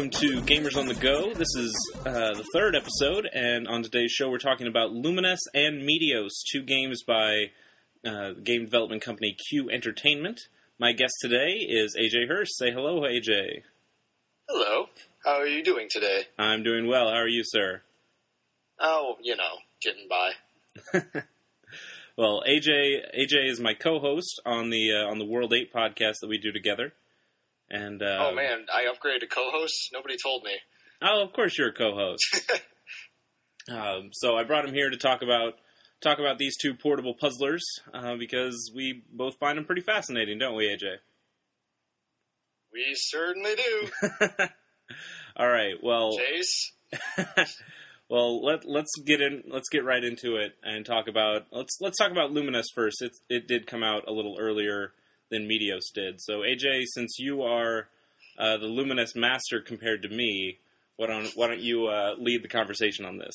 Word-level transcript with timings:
welcome 0.00 0.18
to 0.18 0.40
Gamers 0.40 0.78
on 0.78 0.86
the 0.86 0.94
Go. 0.94 1.34
This 1.34 1.54
is 1.58 1.92
uh, 2.06 2.32
the 2.32 2.46
third 2.54 2.74
episode, 2.74 3.28
and 3.34 3.68
on 3.68 3.82
today's 3.82 4.10
show, 4.10 4.30
we're 4.30 4.38
talking 4.38 4.66
about 4.66 4.92
Lumines 4.92 5.40
and 5.52 5.82
Meteos, 5.82 6.30
two 6.50 6.62
games 6.62 7.02
by 7.06 7.50
uh, 8.06 8.30
game 8.42 8.64
development 8.64 9.02
company 9.02 9.36
Q 9.50 9.68
Entertainment. 9.68 10.40
My 10.78 10.92
guest 10.92 11.12
today 11.20 11.66
is 11.68 11.94
AJ 12.00 12.28
Hirsch. 12.28 12.48
Say 12.52 12.70
hello, 12.70 13.02
AJ. 13.02 13.60
Hello. 14.48 14.86
How 15.22 15.32
are 15.32 15.46
you 15.46 15.62
doing 15.62 15.88
today? 15.90 16.28
I'm 16.38 16.62
doing 16.62 16.88
well. 16.88 17.10
How 17.10 17.16
are 17.16 17.28
you, 17.28 17.42
sir? 17.44 17.82
Oh, 18.78 19.16
you 19.20 19.36
know, 19.36 19.58
getting 19.82 20.08
by. 20.08 20.30
well, 22.16 22.42
AJ 22.48 23.02
AJ 23.20 23.50
is 23.50 23.60
my 23.60 23.74
co-host 23.74 24.40
on 24.46 24.70
the 24.70 24.92
uh, 24.94 25.10
on 25.10 25.18
the 25.18 25.26
World 25.26 25.52
Eight 25.52 25.74
podcast 25.74 26.20
that 26.22 26.28
we 26.28 26.38
do 26.38 26.52
together. 26.52 26.94
And 27.70 28.02
uh, 28.02 28.28
oh 28.30 28.34
man, 28.34 28.66
I 28.72 28.84
upgraded 28.84 29.20
to 29.20 29.26
co-host. 29.26 29.90
Nobody 29.92 30.16
told 30.22 30.42
me. 30.42 30.52
Oh, 31.02 31.22
of 31.22 31.32
course 31.32 31.56
you're 31.56 31.68
a 31.68 31.72
co-host. 31.72 32.52
um, 33.70 34.10
so 34.12 34.36
I 34.36 34.44
brought 34.44 34.66
him 34.66 34.74
here 34.74 34.90
to 34.90 34.96
talk 34.96 35.22
about 35.22 35.54
talk 36.00 36.18
about 36.18 36.38
these 36.38 36.56
two 36.56 36.74
portable 36.74 37.14
puzzlers 37.14 37.64
uh, 37.94 38.16
because 38.16 38.72
we 38.74 39.02
both 39.12 39.38
find 39.38 39.56
them 39.56 39.64
pretty 39.64 39.82
fascinating, 39.82 40.38
don't 40.38 40.56
we, 40.56 40.64
AJ? 40.64 40.96
We 42.72 42.94
certainly 42.94 43.54
do. 43.54 43.88
All 45.36 45.48
right. 45.48 45.74
Well, 45.82 46.16
Chase. 46.16 46.72
well, 48.10 48.44
let 48.44 48.64
let's 48.64 48.92
get 49.04 49.20
in. 49.20 49.44
Let's 49.48 49.68
get 49.68 49.84
right 49.84 50.02
into 50.02 50.36
it 50.36 50.52
and 50.62 50.84
talk 50.84 51.08
about 51.08 51.46
let's 51.52 51.78
let's 51.80 51.98
talk 51.98 52.10
about 52.10 52.32
Lumines 52.32 52.66
first. 52.74 53.02
It 53.02 53.12
it 53.28 53.48
did 53.48 53.66
come 53.66 53.82
out 53.82 54.08
a 54.08 54.12
little 54.12 54.36
earlier 54.40 54.92
than 55.30 55.48
Meteos 55.48 55.92
did. 55.94 56.20
So 56.20 56.40
AJ, 56.40 56.84
since 56.94 57.18
you 57.18 57.42
are 57.42 57.88
uh, 58.38 58.56
the 58.56 58.66
Lumines 58.66 59.14
master 59.16 59.60
compared 59.60 60.02
to 60.02 60.08
me, 60.08 60.58
why 60.96 61.06
don't 61.06 61.30
why 61.34 61.48
don't 61.48 61.60
you 61.60 61.86
uh, 61.86 62.14
lead 62.18 62.42
the 62.42 62.48
conversation 62.48 63.04
on 63.04 63.18
this? 63.18 63.34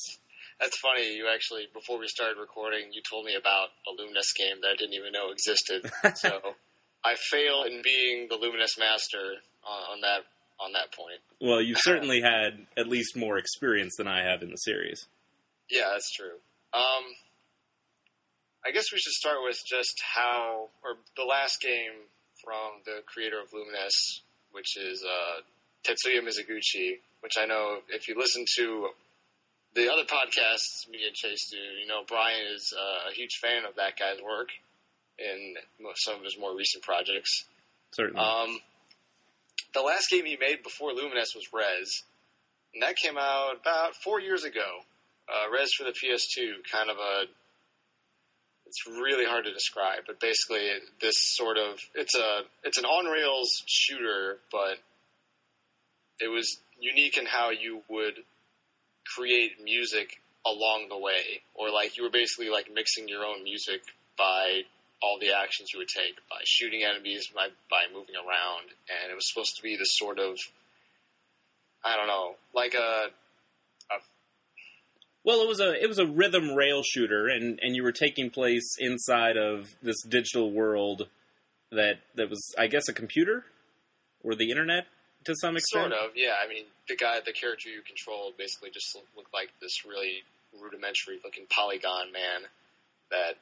That's 0.60 0.78
funny. 0.80 1.16
You 1.16 1.28
actually, 1.34 1.68
before 1.74 2.00
we 2.00 2.08
started 2.08 2.40
recording, 2.40 2.94
you 2.94 3.02
told 3.10 3.26
me 3.26 3.36
about 3.36 3.70
a 3.88 4.02
Lumines 4.02 4.34
game 4.38 4.62
that 4.62 4.70
I 4.70 4.76
didn't 4.78 4.94
even 4.94 5.12
know 5.12 5.32
existed. 5.32 5.92
so 6.16 6.40
I 7.04 7.16
fail 7.30 7.64
in 7.64 7.82
being 7.84 8.28
the 8.30 8.38
Lumines 8.38 8.80
master 8.80 9.42
on, 9.64 9.96
on 9.96 10.02
that 10.02 10.22
on 10.60 10.72
that 10.74 10.94
point. 10.94 11.20
Well, 11.42 11.62
you 11.62 11.76
certainly 11.78 12.22
had 12.22 12.66
at 12.78 12.88
least 12.88 13.16
more 13.16 13.38
experience 13.38 13.96
than 13.98 14.08
I 14.08 14.24
have 14.24 14.42
in 14.42 14.50
the 14.50 14.58
series. 14.58 15.08
Yeah, 15.68 15.90
that's 15.94 16.12
true. 16.12 16.38
Um, 16.76 17.04
I 18.66 18.72
guess 18.72 18.92
we 18.92 18.98
should 18.98 19.14
start 19.14 19.38
with 19.44 19.58
just 19.70 20.02
how, 20.16 20.70
or 20.84 20.98
the 21.16 21.24
last 21.24 21.62
game 21.62 22.10
from 22.44 22.82
the 22.86 23.04
creator 23.06 23.40
of 23.40 23.52
Lumines, 23.52 24.22
which 24.52 24.78
is 24.78 25.04
uh, 25.04 25.42
Tetsuya 25.86 26.22
Mizuguchi, 26.22 27.00
which 27.22 27.34
I 27.38 27.46
know 27.46 27.80
if 27.90 28.08
you 28.08 28.16
listen 28.18 28.44
to 28.58 28.90
the 29.76 29.92
other 29.92 30.04
podcasts 30.04 30.90
me 30.90 31.00
and 31.06 31.14
Chase 31.14 31.50
do, 31.52 31.58
you 31.58 31.86
know 31.86 32.02
Brian 32.08 32.48
is 32.56 32.74
uh, 32.76 33.10
a 33.10 33.14
huge 33.14 33.38
fan 33.42 33.66
of 33.66 33.76
that 33.76 34.00
guy's 34.00 34.22
work 34.24 34.50
in 35.20 35.56
some 35.96 36.16
of 36.16 36.24
his 36.24 36.38
more 36.40 36.56
recent 36.56 36.84
projects. 36.84 37.46
Certainly. 37.92 38.20
Um, 38.20 38.60
the 39.74 39.82
last 39.82 40.10
game 40.10 40.26
he 40.26 40.38
made 40.38 40.64
before 40.64 40.92
Lumines 40.92 41.36
was 41.36 41.48
Rez, 41.54 42.04
and 42.74 42.82
that 42.84 42.96
came 42.96 43.18
out 43.18 43.58
about 43.62 43.96
four 43.96 44.20
years 44.20 44.44
ago. 44.44 44.80
Uh, 45.28 45.52
Rez 45.52 45.72
for 45.78 45.84
the 45.84 45.92
PS2, 45.92 46.64
kind 46.72 46.90
of 46.90 46.98
a. 46.98 47.26
It's 48.68 48.86
really 48.88 49.26
hard 49.26 49.46
to 49.46 49.54
describe, 49.54 50.04
but 50.08 50.20
basically 50.20 50.68
this 51.00 51.16
sort 51.36 51.58
of 51.58 51.80
it's 51.94 52.16
a 52.16 52.42
it's 52.64 52.78
an 52.78 52.86
on 52.86 53.06
rails 53.06 53.64
shooter, 53.68 54.40
but 54.52 54.78
it 56.20 56.28
was 56.28 56.60
unique 56.80 57.18
in 57.18 57.26
how 57.26 57.52
you 57.52 57.82
would 57.90 58.16
create 59.16 59.64
music 59.64 60.22
along 60.46 60.88
the 60.90 60.98
way, 60.98 61.42
or 61.54 61.72
like 61.72 61.98
you 61.98 62.04
were 62.04 62.10
basically 62.10 62.50
like 62.50 62.68
mixing 62.74 63.08
your 63.08 63.24
own 63.24 63.44
music 63.44 63.82
by 64.18 64.62
all 65.02 65.20
the 65.20 65.32
actions 65.32 65.72
you 65.74 65.80
would 65.80 65.88
take 65.88 66.16
by 66.30 66.42
shooting 66.46 66.84
enemies, 66.84 67.30
by, 67.34 67.48
by 67.70 67.84
moving 67.94 68.16
around, 68.16 68.70
and 68.90 69.12
it 69.12 69.16
was 69.16 69.30
supposed 69.30 69.56
to 69.56 69.62
be 69.62 69.76
this 69.76 69.98
sort 69.98 70.20
of, 70.20 70.38
I 71.84 71.96
don't 71.96 72.08
know, 72.08 72.36
like 72.54 72.74
a, 72.74 73.08
well, 75.26 75.42
it 75.42 75.48
was 75.48 75.60
a 75.60 75.74
it 75.84 75.88
was 75.88 75.98
a 75.98 76.06
rhythm 76.06 76.54
rail 76.54 76.84
shooter, 76.84 77.28
and, 77.28 77.60
and 77.62 77.76
you 77.76 77.84
were 77.84 77.92
taking 77.92 78.30
place 78.30 78.78
inside 78.80 79.38
of 79.38 79.76
this 79.82 80.02
digital 80.08 80.52
world 80.52 81.08
that 81.72 82.00
that 82.14 82.30
was, 82.30 82.54
I 82.58 82.68
guess, 82.68 82.88
a 82.88 82.94
computer 82.94 83.44
or 84.24 84.36
the 84.36 84.52
internet 84.52 84.86
to 85.26 85.34
some 85.36 85.58
extent. 85.58 85.92
Sort 85.92 85.94
of, 85.94 86.12
yeah. 86.16 86.36
I 86.44 86.48
mean, 86.48 86.66
the 86.88 86.96
guy, 86.96 87.20
the 87.26 87.34
character 87.34 87.70
you 87.70 87.82
controlled, 87.82 88.38
basically 88.38 88.70
just 88.70 88.96
looked 89.18 89.34
like 89.34 89.50
this 89.62 89.84
really 89.84 90.22
rudimentary 90.62 91.20
looking 91.24 91.46
polygon 91.50 92.14
man 92.14 92.48
that 93.10 93.36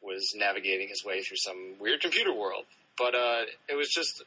was 0.00 0.32
navigating 0.36 0.88
his 0.88 1.04
way 1.04 1.22
through 1.22 1.38
some 1.38 1.74
weird 1.80 2.00
computer 2.00 2.32
world. 2.32 2.64
But 2.96 3.14
uh, 3.14 3.42
it 3.68 3.74
was 3.74 3.88
just 3.88 4.22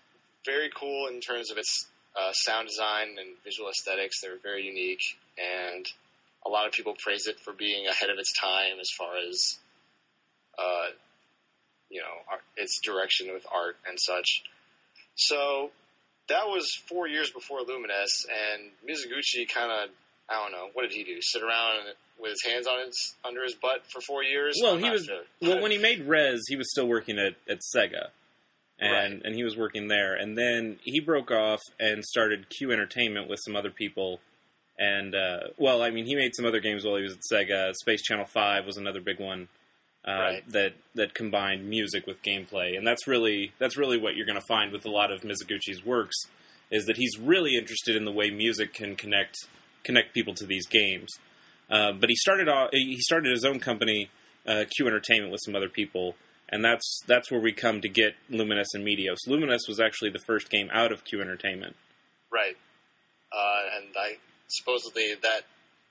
very 0.45 0.69
cool 0.75 1.07
in 1.07 1.21
terms 1.21 1.49
of 1.49 1.57
its 1.57 1.87
uh, 2.19 2.33
sound 2.33 2.67
design 2.67 3.15
and 3.17 3.37
visual 3.45 3.69
aesthetics. 3.69 4.19
They 4.21 4.29
were 4.29 4.41
very 4.43 4.63
unique, 4.63 5.03
and 5.37 5.85
a 6.47 6.49
lot 6.49 6.65
of 6.65 6.71
people 6.71 6.93
praise 7.03 7.27
it 7.27 7.39
for 7.39 7.53
being 7.53 7.85
ahead 7.87 8.09
of 8.09 8.17
its 8.17 8.31
time 8.39 8.79
as 8.79 8.89
far 8.97 9.11
as 9.29 9.59
uh, 10.57 10.87
you 11.89 12.01
know 12.01 12.13
art, 12.31 12.41
its 12.55 12.79
direction 12.83 13.27
with 13.33 13.45
art 13.53 13.75
and 13.87 13.97
such. 13.99 14.43
So 15.15 15.71
that 16.29 16.45
was 16.47 16.69
four 16.87 17.07
years 17.07 17.29
before 17.31 17.59
Lumines, 17.59 18.25
and 18.29 18.71
Mizuguchi 18.87 19.47
kind 19.53 19.71
of 19.71 19.89
I 20.29 20.41
don't 20.41 20.51
know 20.51 20.69
what 20.73 20.83
did 20.83 20.91
he 20.91 21.03
do? 21.03 21.17
Sit 21.21 21.41
around 21.43 21.79
with 22.19 22.31
his 22.31 22.43
hands 22.51 22.67
on 22.67 22.85
his 22.85 23.15
under 23.25 23.43
his 23.43 23.55
butt 23.55 23.83
for 23.91 24.01
four 24.01 24.23
years? 24.23 24.57
Well, 24.61 24.75
I'm 24.75 24.83
he 24.83 24.89
was 24.89 25.05
sure. 25.05 25.23
well 25.41 25.61
when 25.61 25.71
he 25.71 25.77
made 25.77 26.05
Rez, 26.07 26.41
he 26.47 26.55
was 26.55 26.69
still 26.71 26.87
working 26.87 27.17
at, 27.19 27.35
at 27.49 27.59
Sega, 27.75 28.07
and 28.79 29.13
Right. 29.13 29.21
and 29.25 29.35
he 29.35 29.43
was 29.43 29.55
working 29.57 29.87
there, 29.87 30.15
and 30.15 30.37
then 30.37 30.79
he 30.83 30.99
broke 30.99 31.31
off 31.31 31.61
and 31.79 32.03
started 32.03 32.47
Q 32.49 32.71
Entertainment 32.71 33.29
with 33.29 33.39
some 33.45 33.55
other 33.55 33.71
people, 33.71 34.19
and 34.77 35.15
uh, 35.15 35.39
well, 35.57 35.81
I 35.81 35.89
mean, 35.89 36.05
he 36.05 36.15
made 36.15 36.35
some 36.35 36.45
other 36.45 36.59
games 36.59 36.85
while 36.85 36.97
he 36.97 37.03
was 37.03 37.13
at 37.13 37.21
Sega. 37.31 37.73
Space 37.73 38.01
Channel 38.01 38.25
Five 38.25 38.65
was 38.65 38.77
another 38.77 39.01
big 39.01 39.19
one. 39.19 39.47
Uh, 40.07 40.11
Right. 40.11 40.51
That 40.51 40.73
that 40.95 41.13
combined 41.13 41.67
music 41.67 42.07
with 42.07 42.21
gameplay, 42.21 42.77
and 42.77 42.87
that's 42.87 43.07
really 43.07 43.51
that's 43.59 43.75
really 43.75 43.99
what 43.99 44.15
you're 44.15 44.25
going 44.25 44.39
to 44.39 44.47
find 44.47 44.71
with 44.71 44.85
a 44.85 44.89
lot 44.89 45.11
of 45.11 45.21
Mizuguchi's 45.21 45.83
works, 45.85 46.15
is 46.71 46.85
that 46.85 46.95
he's 46.97 47.17
really 47.19 47.55
interested 47.57 47.95
in 47.95 48.05
the 48.05 48.11
way 48.11 48.29
music 48.29 48.73
can 48.73 48.95
connect 48.95 49.35
connect 49.83 50.13
people 50.13 50.33
to 50.35 50.45
these 50.45 50.65
games. 50.67 51.09
Uh, 51.69 51.91
but 51.91 52.09
he 52.09 52.15
started 52.15 52.47
off, 52.47 52.69
he 52.71 52.97
started 53.01 53.31
his 53.31 53.43
own 53.43 53.59
company, 53.59 54.09
uh, 54.45 54.63
Q 54.75 54.87
Entertainment, 54.87 55.31
with 55.31 55.41
some 55.43 55.55
other 55.55 55.67
people, 55.67 56.15
and 56.47 56.63
that's 56.63 57.01
that's 57.05 57.29
where 57.29 57.41
we 57.41 57.51
come 57.51 57.81
to 57.81 57.89
get 57.89 58.13
Lumines 58.31 58.67
and 58.73 58.85
Meteos. 58.85 59.27
Lumines 59.27 59.67
was 59.67 59.79
actually 59.79 60.11
the 60.11 60.23
first 60.25 60.49
game 60.49 60.69
out 60.71 60.93
of 60.93 61.03
Q 61.03 61.19
Entertainment. 61.19 61.75
Right. 62.31 62.55
Uh, 63.33 63.77
and 63.77 63.93
I 63.97 64.17
supposedly 64.47 65.13
that 65.21 65.41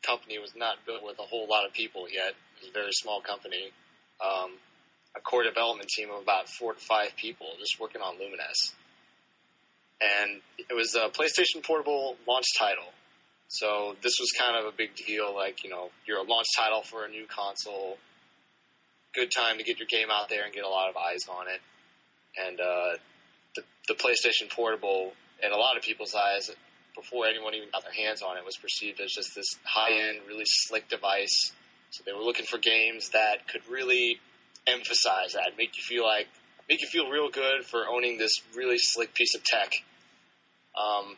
company 0.02 0.38
was 0.38 0.52
not 0.56 0.76
built 0.86 1.02
with 1.02 1.18
a 1.18 1.22
whole 1.22 1.46
lot 1.48 1.66
of 1.66 1.72
people 1.72 2.06
yet. 2.10 2.34
It 2.56 2.60
was 2.62 2.70
a 2.70 2.72
very 2.72 2.92
small 2.92 3.20
company. 3.20 3.72
Um, 4.20 4.52
a 5.16 5.20
core 5.20 5.42
development 5.42 5.88
team 5.88 6.10
of 6.10 6.22
about 6.22 6.48
four 6.48 6.74
to 6.74 6.80
five 6.80 7.16
people 7.16 7.46
just 7.58 7.80
working 7.80 8.02
on 8.02 8.16
Lumines. 8.16 8.74
And 10.00 10.42
it 10.58 10.74
was 10.74 10.94
a 10.94 11.08
PlayStation 11.08 11.64
Portable 11.64 12.16
launch 12.28 12.46
title. 12.58 12.92
So 13.48 13.96
this 14.02 14.12
was 14.20 14.30
kind 14.38 14.56
of 14.56 14.72
a 14.72 14.76
big 14.76 14.94
deal. 14.94 15.34
Like, 15.34 15.64
you 15.64 15.70
know, 15.70 15.90
you're 16.06 16.18
a 16.18 16.22
launch 16.22 16.46
title 16.56 16.82
for 16.82 17.04
a 17.04 17.08
new 17.08 17.26
console. 17.26 17.96
Good 19.14 19.30
time 19.30 19.56
to 19.58 19.64
get 19.64 19.78
your 19.78 19.86
game 19.88 20.08
out 20.10 20.28
there 20.28 20.44
and 20.44 20.52
get 20.52 20.64
a 20.64 20.68
lot 20.68 20.90
of 20.90 20.96
eyes 20.96 21.24
on 21.30 21.46
it. 21.48 21.60
And 22.36 22.60
uh, 22.60 22.98
the, 23.54 23.62
the 23.88 23.94
PlayStation 23.94 24.50
Portable, 24.50 25.14
in 25.42 25.52
a 25.52 25.56
lot 25.56 25.76
of 25.76 25.82
people's 25.82 26.14
eyes, 26.14 26.50
before 26.96 27.26
anyone 27.26 27.54
even 27.54 27.68
got 27.70 27.84
their 27.84 27.92
hands 27.92 28.22
on 28.22 28.36
it, 28.36 28.44
was 28.44 28.56
perceived 28.56 29.00
as 29.00 29.12
just 29.12 29.34
this 29.36 29.56
high-end, 29.64 30.20
really 30.26 30.44
slick 30.46 30.88
device. 30.88 31.52
So 31.90 32.02
they 32.04 32.12
were 32.12 32.24
looking 32.24 32.46
for 32.46 32.58
games 32.58 33.10
that 33.10 33.46
could 33.46 33.62
really 33.70 34.18
emphasize 34.66 35.34
that, 35.34 35.52
make 35.56 35.76
you 35.76 35.82
feel 35.82 36.04
like, 36.04 36.26
make 36.68 36.80
you 36.80 36.88
feel 36.88 37.08
real 37.08 37.28
good 37.28 37.64
for 37.64 37.86
owning 37.86 38.18
this 38.18 38.32
really 38.56 38.78
slick 38.78 39.14
piece 39.14 39.34
of 39.34 39.44
tech. 39.44 39.70
Um, 40.74 41.16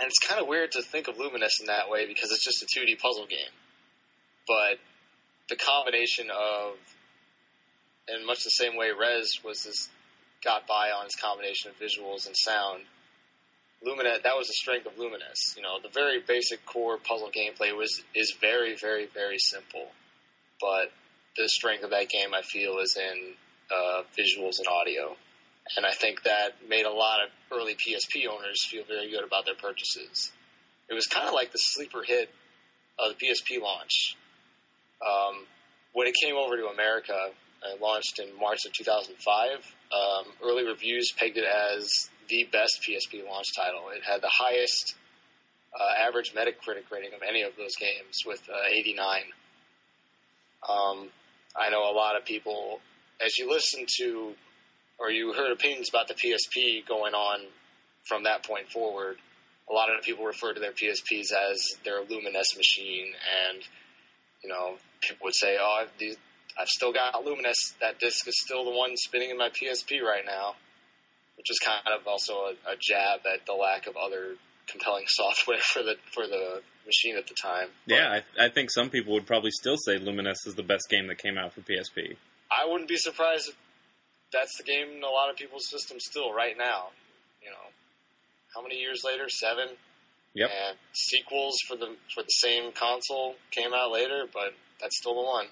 and 0.00 0.08
it's 0.08 0.18
kind 0.18 0.40
of 0.40 0.48
weird 0.48 0.72
to 0.72 0.82
think 0.82 1.08
of 1.08 1.16
Lumines 1.16 1.60
in 1.60 1.66
that 1.66 1.88
way 1.88 2.06
because 2.06 2.30
it's 2.30 2.44
just 2.44 2.62
a 2.62 2.66
2D 2.66 2.98
puzzle 2.98 3.26
game. 3.26 3.54
But 4.46 4.78
the 5.48 5.56
combination 5.56 6.30
of, 6.30 6.76
in 8.08 8.26
much 8.26 8.44
the 8.44 8.50
same 8.50 8.76
way 8.76 8.90
Rez 8.98 9.38
was 9.44 9.64
this, 9.64 9.88
got 10.42 10.66
by 10.66 10.90
on 10.90 11.04
its 11.04 11.16
combination 11.20 11.70
of 11.70 11.78
visuals 11.78 12.26
and 12.26 12.34
sound, 12.36 12.84
Lumines, 13.86 14.22
that 14.22 14.36
was 14.36 14.46
the 14.46 14.54
strength 14.54 14.86
of 14.86 14.96
Lumines. 14.96 15.56
You 15.56 15.62
know, 15.62 15.78
the 15.82 15.88
very 15.88 16.20
basic 16.20 16.64
core 16.66 16.98
puzzle 16.98 17.30
gameplay 17.30 17.76
was, 17.76 18.02
is 18.14 18.34
very, 18.40 18.76
very, 18.76 19.06
very 19.12 19.38
simple. 19.38 19.88
But 20.60 20.92
the 21.36 21.48
strength 21.48 21.84
of 21.84 21.90
that 21.90 22.08
game, 22.10 22.34
I 22.34 22.42
feel, 22.42 22.78
is 22.78 22.96
in 22.96 23.34
uh, 23.70 24.02
visuals 24.18 24.58
and 24.58 24.66
audio. 24.68 25.16
and 25.76 25.86
I 25.86 25.92
think 25.92 26.24
that 26.24 26.56
made 26.68 26.84
a 26.84 26.92
lot 26.92 27.20
of 27.22 27.30
early 27.56 27.74
PSP 27.74 28.26
owners 28.28 28.66
feel 28.66 28.84
very 28.84 29.10
good 29.10 29.24
about 29.24 29.46
their 29.46 29.54
purchases. 29.54 30.32
It 30.88 30.94
was 30.94 31.06
kind 31.06 31.26
of 31.26 31.34
like 31.34 31.52
the 31.52 31.58
sleeper 31.58 32.02
hit 32.04 32.30
of 32.98 33.14
the 33.16 33.26
PSP 33.26 33.62
launch. 33.62 34.16
Um, 35.00 35.46
when 35.92 36.06
it 36.06 36.14
came 36.22 36.36
over 36.36 36.56
to 36.56 36.66
America, 36.66 37.30
it 37.62 37.80
launched 37.80 38.18
in 38.18 38.38
March 38.38 38.64
of 38.66 38.72
2005. 38.72 39.74
Um, 39.92 40.32
early 40.42 40.66
reviews 40.66 41.12
pegged 41.16 41.36
it 41.36 41.44
as 41.44 42.10
the 42.30 42.44
best 42.50 42.80
PSP 42.82 43.26
launch 43.26 43.46
title. 43.54 43.90
It 43.94 44.02
had 44.04 44.22
the 44.22 44.30
highest 44.32 44.94
uh, 45.78 46.06
average 46.06 46.32
Metacritic 46.32 46.90
rating 46.90 47.12
of 47.14 47.20
any 47.28 47.42
of 47.42 47.52
those 47.56 47.76
games 47.76 48.22
with 48.24 48.40
uh, 48.48 48.68
89. 48.72 49.22
Um, 50.68 51.08
I 51.56 51.70
know 51.70 51.90
a 51.90 51.94
lot 51.94 52.16
of 52.16 52.24
people, 52.24 52.80
as 53.24 53.36
you 53.36 53.50
listen 53.50 53.84
to 53.98 54.34
or 54.98 55.10
you 55.10 55.32
heard 55.32 55.50
opinions 55.50 55.88
about 55.88 56.08
the 56.08 56.14
PSP 56.14 56.86
going 56.86 57.14
on 57.14 57.46
from 58.06 58.24
that 58.24 58.44
point 58.44 58.70
forward, 58.70 59.16
a 59.68 59.72
lot 59.72 59.88
of 59.90 60.02
people 60.02 60.24
refer 60.24 60.52
to 60.52 60.60
their 60.60 60.72
PSPs 60.72 61.32
as 61.32 61.60
their 61.84 62.02
Lumines 62.02 62.56
machine, 62.56 63.12
and 63.48 63.62
you 64.42 64.48
know 64.48 64.76
people 65.00 65.24
would 65.24 65.34
say, 65.34 65.56
"Oh, 65.60 65.82
I've, 65.82 66.16
I've 66.58 66.68
still 66.68 66.92
got 66.92 67.14
Lumines. 67.14 67.78
That 67.80 67.98
disc 68.00 68.26
is 68.26 68.34
still 68.40 68.64
the 68.64 68.76
one 68.76 68.96
spinning 68.96 69.30
in 69.30 69.38
my 69.38 69.48
PSP 69.48 70.02
right 70.02 70.24
now," 70.26 70.56
which 71.40 71.50
is 71.50 71.58
kind 71.58 71.80
of 71.98 72.06
also 72.06 72.34
a, 72.34 72.72
a 72.72 72.76
jab 72.78 73.20
at 73.24 73.46
the 73.46 73.54
lack 73.54 73.86
of 73.86 73.96
other 73.96 74.36
compelling 74.68 75.04
software 75.08 75.58
for 75.72 75.82
the 75.82 75.96
for 76.12 76.26
the 76.26 76.60
machine 76.84 77.16
at 77.16 77.26
the 77.26 77.34
time. 77.34 77.68
Yeah, 77.86 78.20
I, 78.38 78.44
I 78.44 78.48
think 78.50 78.70
some 78.70 78.90
people 78.90 79.14
would 79.14 79.26
probably 79.26 79.50
still 79.50 79.78
say 79.78 79.98
Lumines 79.98 80.46
is 80.46 80.54
the 80.54 80.62
best 80.62 80.90
game 80.90 81.06
that 81.06 81.16
came 81.16 81.38
out 81.38 81.54
for 81.54 81.62
PSP. 81.62 82.16
I 82.50 82.66
wouldn't 82.68 82.90
be 82.90 82.96
surprised 82.96 83.48
if 83.48 83.56
that's 84.32 84.54
the 84.58 84.64
game 84.64 84.98
in 84.98 85.02
a 85.02 85.08
lot 85.08 85.30
of 85.30 85.36
people's 85.36 85.66
systems 85.66 86.04
still 86.04 86.30
right 86.30 86.56
now. 86.58 86.88
You 87.42 87.50
know, 87.50 87.66
how 88.54 88.60
many 88.62 88.76
years 88.76 89.00
later? 89.02 89.28
Seven. 89.30 89.68
Yep. 90.34 90.50
And 90.50 90.76
sequels 90.92 91.56
for 91.66 91.76
the 91.76 91.96
for 92.14 92.22
the 92.22 92.28
same 92.28 92.70
console 92.72 93.36
came 93.50 93.72
out 93.72 93.92
later, 93.92 94.26
but 94.30 94.52
that's 94.78 94.98
still 94.98 95.14
the 95.14 95.26
one. 95.26 95.46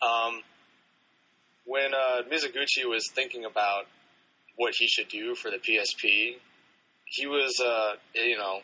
Um, 0.00 0.42
when 1.66 1.92
uh, 1.92 2.22
Mizuguchi 2.28 2.88
was 2.88 3.08
thinking 3.14 3.44
about 3.44 3.84
what 4.56 4.74
he 4.78 4.86
should 4.86 5.08
do 5.08 5.34
for 5.34 5.50
the 5.50 5.58
PSP, 5.58 6.36
he 7.06 7.26
was, 7.26 7.60
uh, 7.60 7.94
you 8.14 8.36
know, 8.36 8.60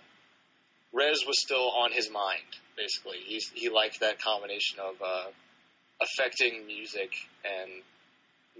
Rez 0.92 1.24
was 1.26 1.40
still 1.40 1.70
on 1.70 1.92
his 1.92 2.10
mind. 2.10 2.56
Basically, 2.76 3.18
he's 3.24 3.50
he 3.54 3.68
liked 3.68 4.00
that 4.00 4.20
combination 4.22 4.78
of 4.78 4.94
uh, 5.04 5.30
affecting 6.00 6.66
music 6.66 7.12
and 7.44 7.82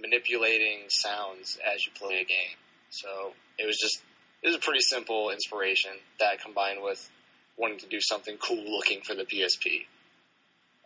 manipulating 0.01 0.85
sounds 0.89 1.59
as 1.65 1.87
you 1.87 1.93
play 1.93 2.21
a 2.21 2.25
game. 2.25 2.57
So 2.91 3.33
it 3.59 3.67
was 3.67 3.79
just 3.81 4.03
it 4.43 4.49
was 4.49 4.57
a 4.57 4.61
pretty 4.61 4.81
simple 4.81 5.31
inspiration 5.31 5.93
that 6.21 6.41
combined 6.41 6.81
with 6.83 7.11
wanting 7.57 7.79
to 7.79 7.87
do 7.87 8.01
something 8.01 8.37
cool 8.37 8.65
looking 8.71 9.01
for 9.01 9.15
the 9.15 9.25
PSP. 9.25 9.87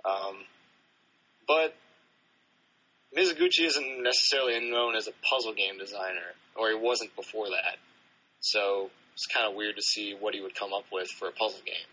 Um, 0.05 0.45
but 1.47 1.75
Mizuguchi 3.17 3.67
isn't 3.67 4.03
necessarily 4.03 4.59
known 4.71 4.95
as 4.97 5.07
a 5.07 5.13
puzzle 5.29 5.53
game 5.53 5.79
designer, 5.79 6.35
or 6.57 6.71
he 6.71 6.75
wasn't 6.75 7.15
before 7.15 7.49
that. 7.51 7.77
So 8.41 8.91
it's 9.15 9.27
kind 9.27 9.49
of 9.49 9.55
weird 9.55 9.77
to 9.77 9.83
see 9.83 10.17
what 10.19 10.35
he 10.35 10.41
would 10.41 10.55
come 10.55 10.73
up 10.73 10.85
with 10.93 11.09
for 11.11 11.29
a 11.29 11.33
puzzle 11.33 11.61
game. 11.65 11.91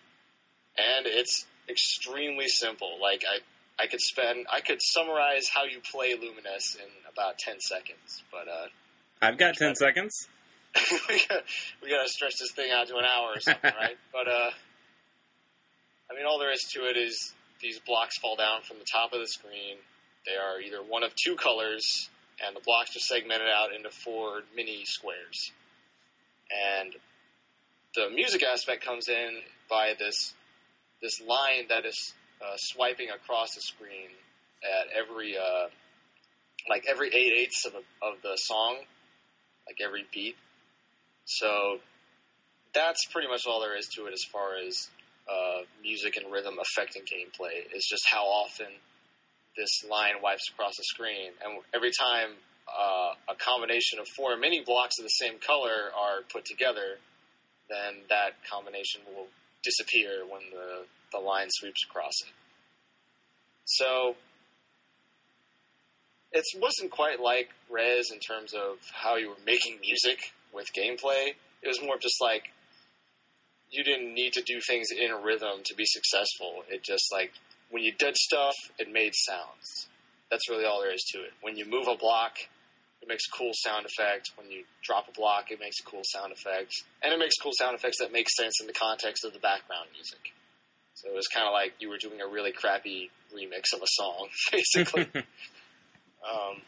And 0.77 1.05
it's 1.05 1.45
extremely 1.69 2.47
simple. 2.47 2.97
Like 3.01 3.23
I, 3.27 3.83
I 3.83 3.87
could 3.87 4.01
spend, 4.01 4.47
I 4.51 4.61
could 4.61 4.81
summarize 4.81 5.49
how 5.53 5.65
you 5.65 5.79
play 5.91 6.13
Lumines 6.13 6.75
in 6.75 6.89
about 7.11 7.37
ten 7.37 7.59
seconds. 7.59 8.23
But 8.31 8.47
uh, 8.47 8.67
I've 9.21 9.37
got 9.37 9.55
ten 9.55 9.75
seconds. 9.75 10.29
we 11.09 11.21
got 11.27 11.43
we 11.81 11.89
got 11.89 12.03
to 12.03 12.09
stretch 12.09 12.37
this 12.39 12.51
thing 12.55 12.71
out 12.71 12.87
to 12.87 12.95
an 12.95 13.05
hour 13.05 13.33
or 13.35 13.39
something, 13.39 13.71
right? 13.79 13.97
But 14.13 14.27
uh, 14.27 14.51
I 16.09 16.15
mean, 16.15 16.25
all 16.27 16.39
there 16.39 16.51
is 16.51 16.63
to 16.73 16.81
it 16.89 16.97
is 16.97 17.33
these 17.61 17.79
blocks 17.79 18.17
fall 18.19 18.35
down 18.35 18.61
from 18.61 18.77
the 18.77 18.85
top 18.91 19.13
of 19.13 19.19
the 19.19 19.27
screen. 19.27 19.77
They 20.29 20.37
are 20.37 20.61
either 20.61 20.83
one 20.83 21.03
of 21.03 21.13
two 21.15 21.35
colors, 21.35 22.09
and 22.45 22.55
the 22.55 22.61
blocks 22.61 22.95
are 22.95 22.99
segmented 22.99 23.47
out 23.47 23.73
into 23.73 23.89
four 23.89 24.41
mini 24.55 24.83
squares. 24.85 25.51
And 26.79 26.93
the 27.95 28.09
music 28.13 28.43
aspect 28.43 28.83
comes 28.85 29.07
in 29.07 29.39
by 29.69 29.93
this 29.97 30.33
this 31.01 31.21
line 31.21 31.65
that 31.69 31.85
is 31.85 32.13
uh, 32.41 32.55
swiping 32.57 33.09
across 33.09 33.55
the 33.55 33.61
screen 33.61 34.09
at 34.63 34.87
every 34.95 35.35
uh, 35.37 35.67
like 36.69 36.85
every 36.87 37.07
eight 37.07 37.33
eighths 37.33 37.65
of, 37.65 37.73
a, 37.73 38.05
of 38.05 38.21
the 38.21 38.35
song, 38.35 38.77
like 39.67 39.77
every 39.83 40.05
beat. 40.13 40.35
So 41.25 41.79
that's 42.73 43.05
pretty 43.05 43.27
much 43.27 43.41
all 43.47 43.61
there 43.61 43.77
is 43.77 43.87
to 43.95 44.05
it 44.05 44.13
as 44.13 44.23
far 44.31 44.57
as 44.57 44.89
uh, 45.27 45.63
music 45.81 46.17
and 46.17 46.31
rhythm 46.31 46.57
affecting 46.59 47.03
gameplay. 47.03 47.65
Is 47.73 47.87
just 47.89 48.03
how 48.11 48.25
often 48.25 48.67
this 49.59 49.83
line 49.89 50.23
wipes 50.23 50.49
across 50.49 50.77
the 50.77 50.83
screen, 50.83 51.35
and 51.43 51.59
every 51.75 51.91
time 51.91 52.39
uh, 52.65 53.13
a 53.27 53.35
combination 53.35 53.99
of 53.99 54.07
four 54.15 54.37
mini 54.37 54.63
blocks 54.63 54.97
of 54.97 55.03
the 55.03 55.09
same 55.19 55.37
color 55.39 55.91
are 55.91 56.23
put 56.31 56.45
together, 56.45 56.97
then 57.69 58.07
that 58.07 58.39
combination 58.49 59.01
will 59.05 59.27
disappear 59.63 60.23
when 60.23 60.41
the, 60.53 60.85
the 61.11 61.19
line 61.19 61.47
sweeps 61.49 61.83
across 61.83 62.13
it. 62.21 62.31
So 63.65 64.15
it 66.31 66.45
wasn't 66.55 66.91
quite 66.91 67.19
like 67.19 67.49
Rez 67.69 68.09
in 68.11 68.19
terms 68.19 68.53
of 68.53 68.77
how 68.93 69.17
you 69.17 69.29
were 69.29 69.43
making 69.45 69.79
music 69.81 70.31
with 70.53 70.67
gameplay. 70.73 71.35
It 71.61 71.67
was 71.67 71.81
more 71.81 71.97
just 71.97 72.21
like 72.21 72.51
you 73.69 73.83
didn't 73.83 74.13
need 74.13 74.33
to 74.33 74.41
do 74.41 74.59
things 74.65 74.87
in 74.91 75.11
rhythm 75.23 75.61
to 75.65 75.75
be 75.75 75.85
successful. 75.85 76.63
It 76.69 76.83
just 76.83 77.05
like 77.11 77.33
when 77.69 77.83
you 77.83 77.93
did 77.97 78.15
stuff, 78.15 78.55
it 78.77 78.91
made 78.91 79.13
sounds. 79.15 79.87
That's 80.31 80.49
really 80.49 80.65
all 80.65 80.81
there 80.81 80.93
is 80.93 81.03
to 81.13 81.19
it. 81.19 81.33
When 81.41 81.57
you 81.57 81.65
move 81.65 81.87
a 81.87 81.95
block, 81.95 82.37
it 83.01 83.07
makes 83.07 83.25
cool 83.27 83.51
sound 83.53 83.85
effects. 83.85 84.31
When 84.37 84.51
you 84.51 84.63
drop 84.83 85.07
a 85.07 85.11
block, 85.11 85.51
it 85.51 85.59
makes 85.59 85.77
cool 85.81 86.01
sound 86.03 86.31
effects. 86.31 86.83
And 87.01 87.13
it 87.13 87.17
makes 87.17 87.35
cool 87.41 87.53
sound 87.57 87.75
effects 87.75 87.97
that 87.99 88.11
make 88.11 88.29
sense 88.29 88.59
in 88.61 88.67
the 88.67 88.73
context 88.73 89.25
of 89.25 89.33
the 89.33 89.39
background 89.39 89.89
music. 89.93 90.33
So 90.93 91.07
it 91.07 91.15
was 91.15 91.27
kind 91.27 91.47
of 91.47 91.53
like 91.53 91.73
you 91.79 91.89
were 91.89 91.97
doing 91.97 92.19
a 92.21 92.27
really 92.27 92.51
crappy 92.51 93.09
remix 93.33 93.73
of 93.73 93.81
a 93.81 93.87
song, 93.87 94.27
basically. 94.51 95.07
um, 95.15 96.61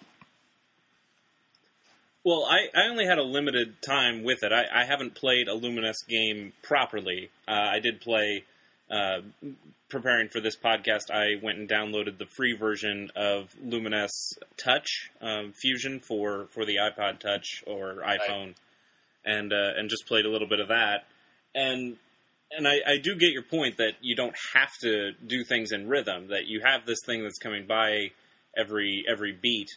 well, 2.24 2.46
I, 2.46 2.68
I 2.80 2.88
only 2.88 3.06
had 3.06 3.18
a 3.18 3.24
limited 3.24 3.82
time 3.82 4.24
with 4.24 4.44
it. 4.44 4.52
I, 4.54 4.66
I 4.74 4.86
haven't 4.86 5.16
played 5.16 5.48
a 5.48 5.56
Lumines 5.56 6.08
game 6.08 6.54
properly. 6.62 7.30
Uh, 7.48 7.70
I 7.74 7.80
did 7.80 8.00
play, 8.00 8.44
uh, 8.90 9.22
preparing 9.92 10.30
for 10.30 10.40
this 10.40 10.56
podcast, 10.56 11.12
I 11.12 11.36
went 11.44 11.60
and 11.60 11.70
downloaded 11.70 12.18
the 12.18 12.26
free 12.26 12.56
version 12.56 13.12
of 13.16 13.54
Lumines 13.64 14.38
Touch 14.58 15.12
um, 15.22 15.52
Fusion 15.54 16.00
for, 16.00 16.48
for 16.52 16.66
the 16.66 16.78
iPod 16.78 17.20
Touch 17.20 17.64
or 17.68 17.98
iPhone, 17.98 18.56
and 19.24 19.54
uh, 19.54 19.72
and 19.78 19.90
just 19.90 20.08
played 20.08 20.26
a 20.26 20.32
little 20.32 20.48
bit 20.48 20.60
of 20.60 20.70
that. 20.70 21.06
And 21.54 21.98
and 22.52 22.68
I, 22.68 22.78
I 22.88 22.98
do 22.98 23.16
get 23.16 23.32
your 23.32 23.44
point 23.44 23.78
that 23.78 23.94
you 24.02 24.16
don't 24.16 24.36
have 24.54 24.72
to 24.82 25.12
do 25.26 25.44
things 25.44 25.72
in 25.72 25.88
rhythm. 25.88 26.30
That 26.30 26.48
you 26.48 26.62
have 26.62 26.86
this 26.86 27.00
thing 27.06 27.22
that's 27.24 27.38
coming 27.38 27.68
by 27.68 28.12
every 28.58 29.04
every 29.08 29.34
beat 29.34 29.70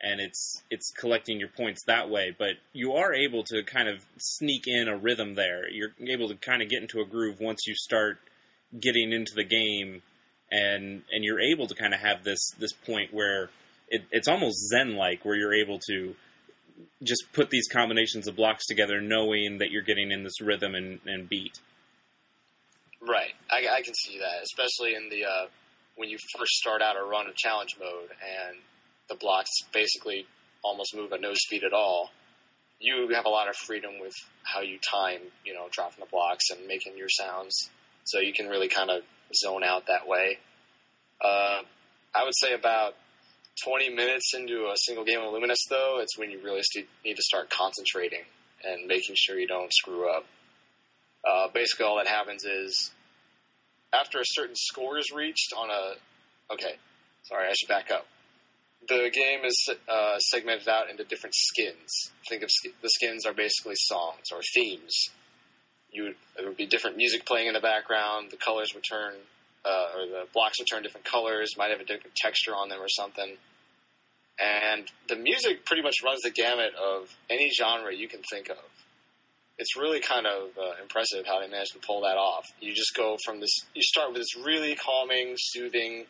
and 0.00 0.20
it's 0.20 0.62
it's 0.70 0.90
collecting 0.90 1.38
your 1.38 1.48
points 1.48 1.82
that 1.86 2.10
way. 2.10 2.34
But 2.36 2.56
you 2.72 2.92
are 2.92 3.14
able 3.14 3.44
to 3.44 3.62
kind 3.62 3.88
of 3.88 4.04
sneak 4.18 4.66
in 4.66 4.88
a 4.88 4.96
rhythm 4.96 5.34
there. 5.34 5.68
You're 5.70 5.92
able 6.06 6.28
to 6.28 6.36
kind 6.36 6.62
of 6.62 6.68
get 6.68 6.82
into 6.82 7.00
a 7.00 7.06
groove 7.06 7.40
once 7.40 7.66
you 7.66 7.74
start 7.74 8.18
getting 8.78 9.12
into 9.12 9.32
the 9.34 9.44
game, 9.44 10.02
and 10.50 11.02
and 11.12 11.24
you're 11.24 11.40
able 11.40 11.66
to 11.66 11.74
kind 11.74 11.94
of 11.94 12.00
have 12.00 12.24
this 12.24 12.50
this 12.58 12.72
point 12.72 13.12
where 13.12 13.50
it, 13.88 14.02
it's 14.10 14.28
almost 14.28 14.68
zen 14.68 14.96
like, 14.96 15.24
where 15.24 15.36
you're 15.36 15.54
able 15.54 15.78
to 15.88 16.14
just 17.02 17.24
put 17.32 17.50
these 17.50 17.68
combinations 17.68 18.26
of 18.26 18.36
blocks 18.36 18.66
together, 18.66 19.00
knowing 19.00 19.58
that 19.58 19.70
you're 19.70 19.82
getting 19.82 20.10
in 20.10 20.24
this 20.24 20.40
rhythm 20.40 20.74
and, 20.74 21.00
and 21.06 21.28
beat. 21.28 21.60
Right, 23.00 23.34
I, 23.50 23.76
I, 23.76 23.82
can 23.82 23.94
see 23.94 24.18
that, 24.18 24.42
especially 24.42 24.94
in 24.94 25.08
the 25.10 25.24
uh, 25.24 25.46
when 25.96 26.08
you 26.08 26.18
first 26.36 26.52
start 26.52 26.82
out 26.82 26.96
a 26.96 27.04
run 27.04 27.28
of 27.28 27.36
challenge 27.36 27.76
mode 27.78 28.10
and 28.10 28.58
the 29.08 29.14
blocks 29.14 29.50
basically 29.72 30.26
almost 30.64 30.94
move 30.96 31.12
at 31.12 31.20
no 31.20 31.32
speed 31.34 31.62
at 31.62 31.72
all, 31.72 32.10
you 32.80 33.08
have 33.14 33.24
a 33.24 33.28
lot 33.28 33.48
of 33.48 33.54
freedom 33.56 33.92
with 34.00 34.14
how 34.42 34.60
you 34.60 34.78
time, 34.90 35.20
you 35.44 35.54
know, 35.54 35.68
dropping 35.70 36.00
the 36.00 36.10
blocks 36.10 36.44
and 36.50 36.66
making 36.66 36.96
your 36.96 37.08
sounds. 37.08 37.70
So 38.06 38.20
you 38.20 38.32
can 38.32 38.46
really 38.46 38.68
kind 38.68 38.90
of 38.90 39.02
zone 39.34 39.62
out 39.62 39.86
that 39.86 40.06
way. 40.06 40.38
Uh, 41.22 41.62
I 42.14 42.24
would 42.24 42.34
say 42.36 42.52
about 42.52 42.94
20 43.64 43.90
minutes 43.90 44.32
into 44.34 44.66
a 44.66 44.74
single 44.76 45.04
game 45.04 45.20
of 45.20 45.32
Lumines, 45.32 45.56
though, 45.68 45.98
it's 46.00 46.18
when 46.18 46.30
you 46.30 46.40
really 46.42 46.62
need 47.04 47.16
to 47.16 47.22
start 47.22 47.50
concentrating 47.50 48.22
and 48.64 48.86
making 48.86 49.14
sure 49.18 49.38
you 49.38 49.46
don't 49.46 49.72
screw 49.72 50.10
up. 50.10 50.24
Uh, 51.28 51.48
basically, 51.52 51.84
all 51.84 51.96
that 51.96 52.06
happens 52.06 52.44
is 52.44 52.92
after 53.92 54.18
a 54.20 54.24
certain 54.24 54.56
score 54.56 54.98
is 54.98 55.10
reached 55.14 55.52
on 55.56 55.70
a. 55.70 56.52
Okay, 56.52 56.76
sorry, 57.24 57.48
I 57.48 57.54
should 57.54 57.68
back 57.68 57.90
up 57.90 58.06
the 58.88 59.10
game 59.12 59.44
is 59.44 59.68
uh, 59.88 60.18
segmented 60.18 60.68
out 60.68 60.90
into 60.90 61.04
different 61.04 61.34
skins. 61.34 62.12
Think 62.28 62.42
of 62.42 62.50
sk- 62.50 62.80
the 62.82 62.88
skins 62.88 63.26
are 63.26 63.32
basically 63.32 63.74
songs 63.76 64.26
or 64.32 64.40
themes. 64.54 65.10
You 65.96 66.02
would, 66.02 66.16
there 66.36 66.46
would 66.46 66.58
be 66.58 66.66
different 66.66 66.98
music 66.98 67.24
playing 67.24 67.46
in 67.46 67.54
the 67.54 67.60
background. 67.60 68.30
The 68.30 68.36
colors 68.36 68.74
would 68.74 68.84
turn, 68.84 69.14
uh, 69.64 69.96
or 69.96 70.06
the 70.06 70.24
blocks 70.34 70.58
would 70.60 70.68
turn 70.70 70.82
different 70.82 71.06
colors. 71.06 71.56
Might 71.56 71.70
have 71.70 71.80
a 71.80 71.84
different 71.84 72.14
texture 72.14 72.54
on 72.54 72.68
them 72.68 72.80
or 72.82 72.88
something. 72.88 73.38
And 74.38 74.90
the 75.08 75.16
music 75.16 75.64
pretty 75.64 75.82
much 75.82 75.94
runs 76.04 76.20
the 76.20 76.30
gamut 76.30 76.74
of 76.74 77.16
any 77.30 77.50
genre 77.50 77.94
you 77.94 78.08
can 78.08 78.20
think 78.30 78.50
of. 78.50 78.58
It's 79.56 79.74
really 79.74 80.00
kind 80.00 80.26
of 80.26 80.50
uh, 80.58 80.82
impressive 80.82 81.24
how 81.26 81.40
they 81.40 81.48
managed 81.48 81.72
to 81.72 81.78
pull 81.78 82.02
that 82.02 82.18
off. 82.18 82.44
You 82.60 82.74
just 82.74 82.94
go 82.94 83.16
from 83.24 83.40
this. 83.40 83.56
You 83.72 83.80
start 83.80 84.12
with 84.12 84.20
this 84.20 84.36
really 84.36 84.74
calming, 84.76 85.34
soothing 85.38 86.04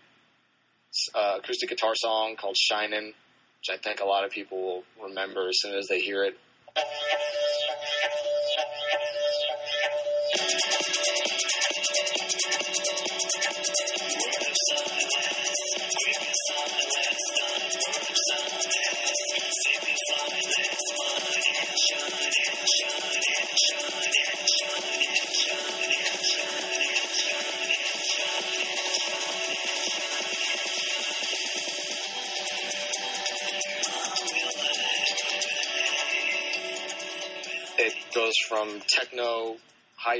uh, 1.14 1.38
acoustic 1.38 1.68
guitar 1.68 1.92
song 1.94 2.34
called 2.34 2.56
"Shinin'," 2.56 3.14
which 3.60 3.70
I 3.70 3.76
think 3.76 4.00
a 4.00 4.04
lot 4.04 4.24
of 4.24 4.32
people 4.32 4.58
will 4.98 5.08
remember 5.08 5.48
as 5.48 5.60
soon 5.60 5.78
as 5.78 5.86
they 5.86 6.00
hear 6.00 6.24
it. 6.24 6.36
It 6.76 7.45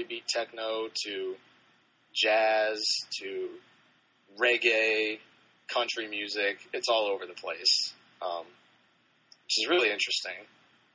beat 0.09 0.27
techno 0.29 0.89
to 1.05 1.37
jazz 2.15 2.83
to 3.21 3.49
reggae, 4.41 5.19
country 5.69 6.09
music. 6.09 6.59
It's 6.73 6.89
all 6.89 7.07
over 7.07 7.27
the 7.27 7.35
place, 7.35 7.95
um, 8.23 8.45
which 9.45 9.59
is 9.59 9.69
really 9.69 9.91
interesting. 9.91 10.47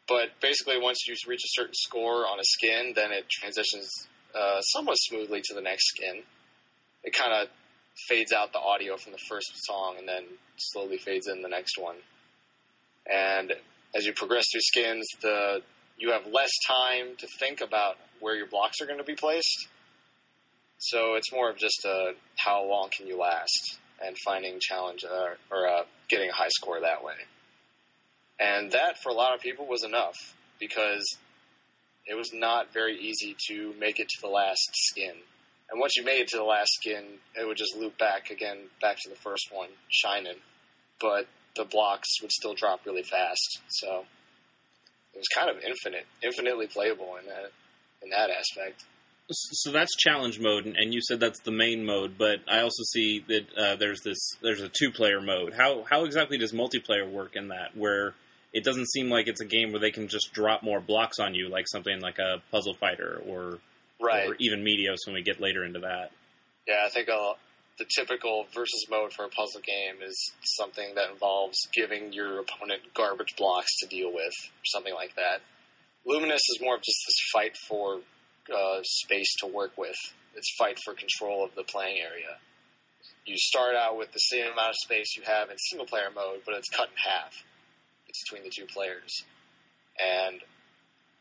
But 0.07 0.41
basically, 0.41 0.79
once 0.79 1.07
you 1.07 1.15
reach 1.27 1.43
a 1.43 1.51
certain 1.51 1.73
score 1.73 2.27
on 2.27 2.39
a 2.39 2.43
skin, 2.43 2.93
then 2.95 3.11
it 3.11 3.29
transitions 3.29 4.07
uh, 4.35 4.61
somewhat 4.61 4.95
smoothly 4.95 5.41
to 5.45 5.53
the 5.53 5.61
next 5.61 5.87
skin. 5.87 6.23
It 7.03 7.13
kind 7.13 7.33
of 7.33 7.49
fades 8.07 8.31
out 8.31 8.53
the 8.53 8.59
audio 8.59 8.97
from 8.97 9.11
the 9.11 9.19
first 9.29 9.51
song 9.65 9.95
and 9.97 10.07
then 10.07 10.23
slowly 10.57 10.97
fades 10.97 11.27
in 11.27 11.41
the 11.41 11.49
next 11.49 11.77
one. 11.77 11.97
And 13.11 13.53
as 13.95 14.05
you 14.05 14.13
progress 14.13 14.45
through 14.51 14.61
skins, 14.61 15.07
the 15.21 15.61
you 15.97 16.11
have 16.11 16.25
less 16.25 16.51
time 16.67 17.15
to 17.17 17.27
think 17.39 17.61
about 17.61 17.97
where 18.21 18.35
your 18.35 18.47
blocks 18.47 18.79
are 18.81 18.85
going 18.85 18.99
to 18.99 19.03
be 19.03 19.15
placed. 19.15 19.67
So 20.77 21.15
it's 21.15 21.31
more 21.31 21.49
of 21.49 21.57
just 21.57 21.83
a 21.85 22.13
how 22.37 22.63
long 22.63 22.89
can 22.95 23.07
you 23.07 23.19
last 23.19 23.77
and 24.03 24.17
finding 24.25 24.59
challenge 24.59 25.03
uh, 25.03 25.35
or 25.51 25.67
uh, 25.67 25.83
getting 26.09 26.29
a 26.29 26.33
high 26.33 26.49
score 26.49 26.79
that 26.79 27.03
way. 27.03 27.13
And 28.39 28.71
that 28.71 28.97
for 29.03 29.09
a 29.09 29.13
lot 29.13 29.35
of 29.35 29.41
people 29.41 29.67
was 29.67 29.83
enough 29.83 30.15
because 30.59 31.17
it 32.07 32.15
was 32.15 32.31
not 32.33 32.73
very 32.73 32.97
easy 32.97 33.35
to 33.47 33.73
make 33.79 33.99
it 33.99 34.09
to 34.09 34.21
the 34.21 34.27
last 34.27 34.69
skin. 34.73 35.13
And 35.69 35.79
once 35.79 35.95
you 35.95 36.03
made 36.03 36.21
it 36.21 36.27
to 36.29 36.37
the 36.37 36.43
last 36.43 36.71
skin, 36.73 37.19
it 37.39 37.47
would 37.47 37.57
just 37.57 37.77
loop 37.77 37.97
back 37.97 38.29
again, 38.31 38.69
back 38.81 38.97
to 39.03 39.09
the 39.09 39.15
first 39.15 39.49
one, 39.51 39.69
shining. 39.89 40.37
But 40.99 41.27
the 41.55 41.63
blocks 41.63 42.21
would 42.21 42.31
still 42.31 42.55
drop 42.55 42.85
really 42.85 43.03
fast. 43.03 43.59
So 43.67 44.05
it 45.13 45.17
was 45.17 45.27
kind 45.33 45.49
of 45.49 45.57
infinite, 45.63 46.07
infinitely 46.23 46.67
playable 46.67 47.15
in 47.17 47.27
that 47.27 47.51
in 48.01 48.09
that 48.09 48.29
aspect. 48.29 48.83
So 49.33 49.71
that's 49.71 49.95
challenge 49.95 50.39
mode, 50.39 50.65
and- 50.65 50.93
you 50.93 50.99
said 51.01 51.19
that's 51.21 51.39
the 51.39 51.51
main 51.51 51.85
mode. 51.85 52.17
But 52.17 52.41
I 52.49 52.59
also 52.61 52.83
see 52.91 53.19
that 53.27 53.57
uh, 53.57 53.75
there's 53.77 54.01
this 54.01 54.17
there's 54.41 54.61
a 54.61 54.67
two 54.69 54.91
player 54.91 55.21
mode. 55.21 55.53
How 55.53 55.83
how 55.89 56.03
exactly 56.03 56.37
does 56.37 56.51
multiplayer 56.51 57.09
work 57.09 57.35
in 57.35 57.47
that? 57.47 57.75
Where 57.77 58.13
it 58.51 58.65
doesn't 58.65 58.89
seem 58.91 59.09
like 59.09 59.27
it's 59.27 59.39
a 59.39 59.45
game 59.45 59.71
where 59.71 59.79
they 59.79 59.91
can 59.91 60.09
just 60.09 60.33
drop 60.33 60.63
more 60.63 60.81
blocks 60.81 61.19
on 61.19 61.33
you, 61.33 61.47
like 61.47 61.65
something 61.69 62.01
like 62.01 62.19
a 62.19 62.41
puzzle 62.51 62.73
fighter 62.73 63.21
or 63.25 63.59
Right. 64.01 64.27
or 64.29 64.35
even 64.39 64.63
Meteos 64.65 64.97
when 65.05 65.13
we 65.13 65.21
get 65.21 65.39
later 65.39 65.63
into 65.63 65.79
that. 65.81 66.11
Yeah, 66.67 66.81
I 66.85 66.89
think 66.89 67.07
uh, 67.07 67.33
the 67.77 67.85
typical 67.95 68.47
versus 68.53 68.85
mode 68.89 69.13
for 69.13 69.23
a 69.25 69.29
puzzle 69.29 69.61
game 69.61 70.01
is 70.05 70.33
something 70.43 70.95
that 70.95 71.11
involves 71.11 71.55
giving 71.71 72.11
your 72.11 72.39
opponent 72.39 72.81
garbage 72.95 73.35
blocks 73.37 73.69
to 73.79 73.87
deal 73.87 74.11
with, 74.11 74.33
or 74.43 74.65
something 74.65 74.93
like 74.95 75.15
that. 75.15 75.41
Lumines 76.07 76.35
is 76.35 76.59
more 76.61 76.75
of 76.75 76.81
just 76.81 76.97
this 77.07 77.15
fight 77.33 77.55
for 77.67 77.99
uh, 78.53 78.79
space 78.83 79.33
to 79.39 79.47
work 79.47 79.77
with. 79.77 79.95
It's 80.35 80.53
fight 80.57 80.77
for 80.83 80.93
control 80.93 81.43
of 81.43 81.53
the 81.55 81.63
playing 81.63 81.97
area. 81.99 82.37
You 83.25 83.35
start 83.37 83.75
out 83.75 83.97
with 83.97 84.11
the 84.13 84.19
same 84.19 84.51
amount 84.51 84.69
of 84.69 84.75
space 84.83 85.15
you 85.15 85.23
have 85.25 85.49
in 85.49 85.57
single 85.69 85.85
player 85.85 86.09
mode, 86.13 86.41
but 86.45 86.55
it's 86.55 86.69
cut 86.69 86.89
in 86.89 86.95
half 86.97 87.43
between 88.07 88.43
the 88.43 88.51
two 88.55 88.65
players. 88.65 89.23
And 89.99 90.41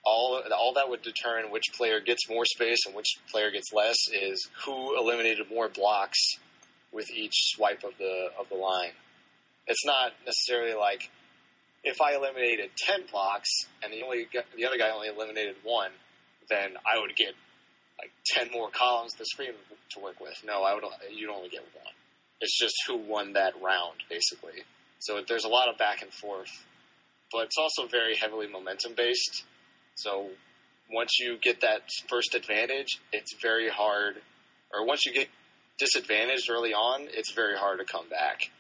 all 0.05 0.43
all 0.57 0.73
that 0.75 0.89
would 0.89 1.03
determine 1.03 1.51
which 1.51 1.65
player 1.77 2.01
gets 2.01 2.29
more 2.29 2.45
space 2.47 2.79
and 2.87 2.95
which 2.95 3.19
player 3.31 3.51
gets 3.51 3.73
less 3.73 3.97
is 4.13 4.49
who 4.65 4.97
eliminated 4.99 5.51
more 5.51 5.69
blocks 5.69 6.19
with 6.93 7.11
each 7.11 7.35
swipe 7.55 7.85
of 7.85 7.93
the 7.99 8.29
of 8.39 8.49
the 8.49 8.55
line. 8.55 8.93
It's 9.67 9.85
not 9.85 10.13
necessarily 10.25 10.75
like 10.75 11.11
if 11.83 12.01
I 12.01 12.15
eliminated 12.15 12.71
ten 12.77 13.01
blocks 13.11 13.49
and 13.83 13.93
the 13.93 14.03
only 14.03 14.27
the 14.57 14.67
other 14.67 14.79
guy 14.79 14.91
only 14.91 15.09
eliminated 15.09 15.57
one, 15.63 15.93
then 16.49 16.73
I 16.85 17.01
would 17.01 17.17
get 17.17 17.35
like 17.99 18.13
ten 18.27 18.51
more 18.53 18.71
columns 18.71 19.15
the 19.15 19.25
screen 19.25 19.53
to 19.91 20.01
work 20.01 20.21
with. 20.21 20.43
No, 20.45 20.63
I 20.63 20.75
would 20.75 20.85
you'd 21.11 21.31
only 21.31 21.49
get 21.49 21.63
one. 21.75 21.95
It's 22.41 22.59
just 22.59 22.75
who 22.87 22.97
won 22.97 23.35
that 23.35 23.55
round, 23.63 24.05
basically. 24.09 24.65
So 24.99 25.21
there's 25.27 25.45
a 25.45 25.49
lot 25.49 25.69
of 25.69 25.79
back 25.79 26.03
and 26.03 26.13
forth, 26.13 26.67
but 27.33 27.45
it's 27.45 27.57
also 27.59 27.87
very 27.87 28.17
heavily 28.17 28.47
momentum 28.47 28.95
based. 28.97 29.45
So 29.95 30.29
once 30.93 31.19
you 31.19 31.39
get 31.39 31.61
that 31.61 31.83
first 32.09 32.35
advantage, 32.35 32.99
it's 33.13 33.35
very 33.41 33.69
hard, 33.69 34.17
or 34.73 34.87
once 34.87 35.05
you 35.07 35.13
get 35.13 35.29
disadvantaged 35.79 36.51
early 36.51 36.73
on, 36.73 37.09
it's 37.13 37.33
very 37.33 37.57
hard 37.57 37.79
to 37.79 37.85
come 37.85 38.09
back 38.09 38.51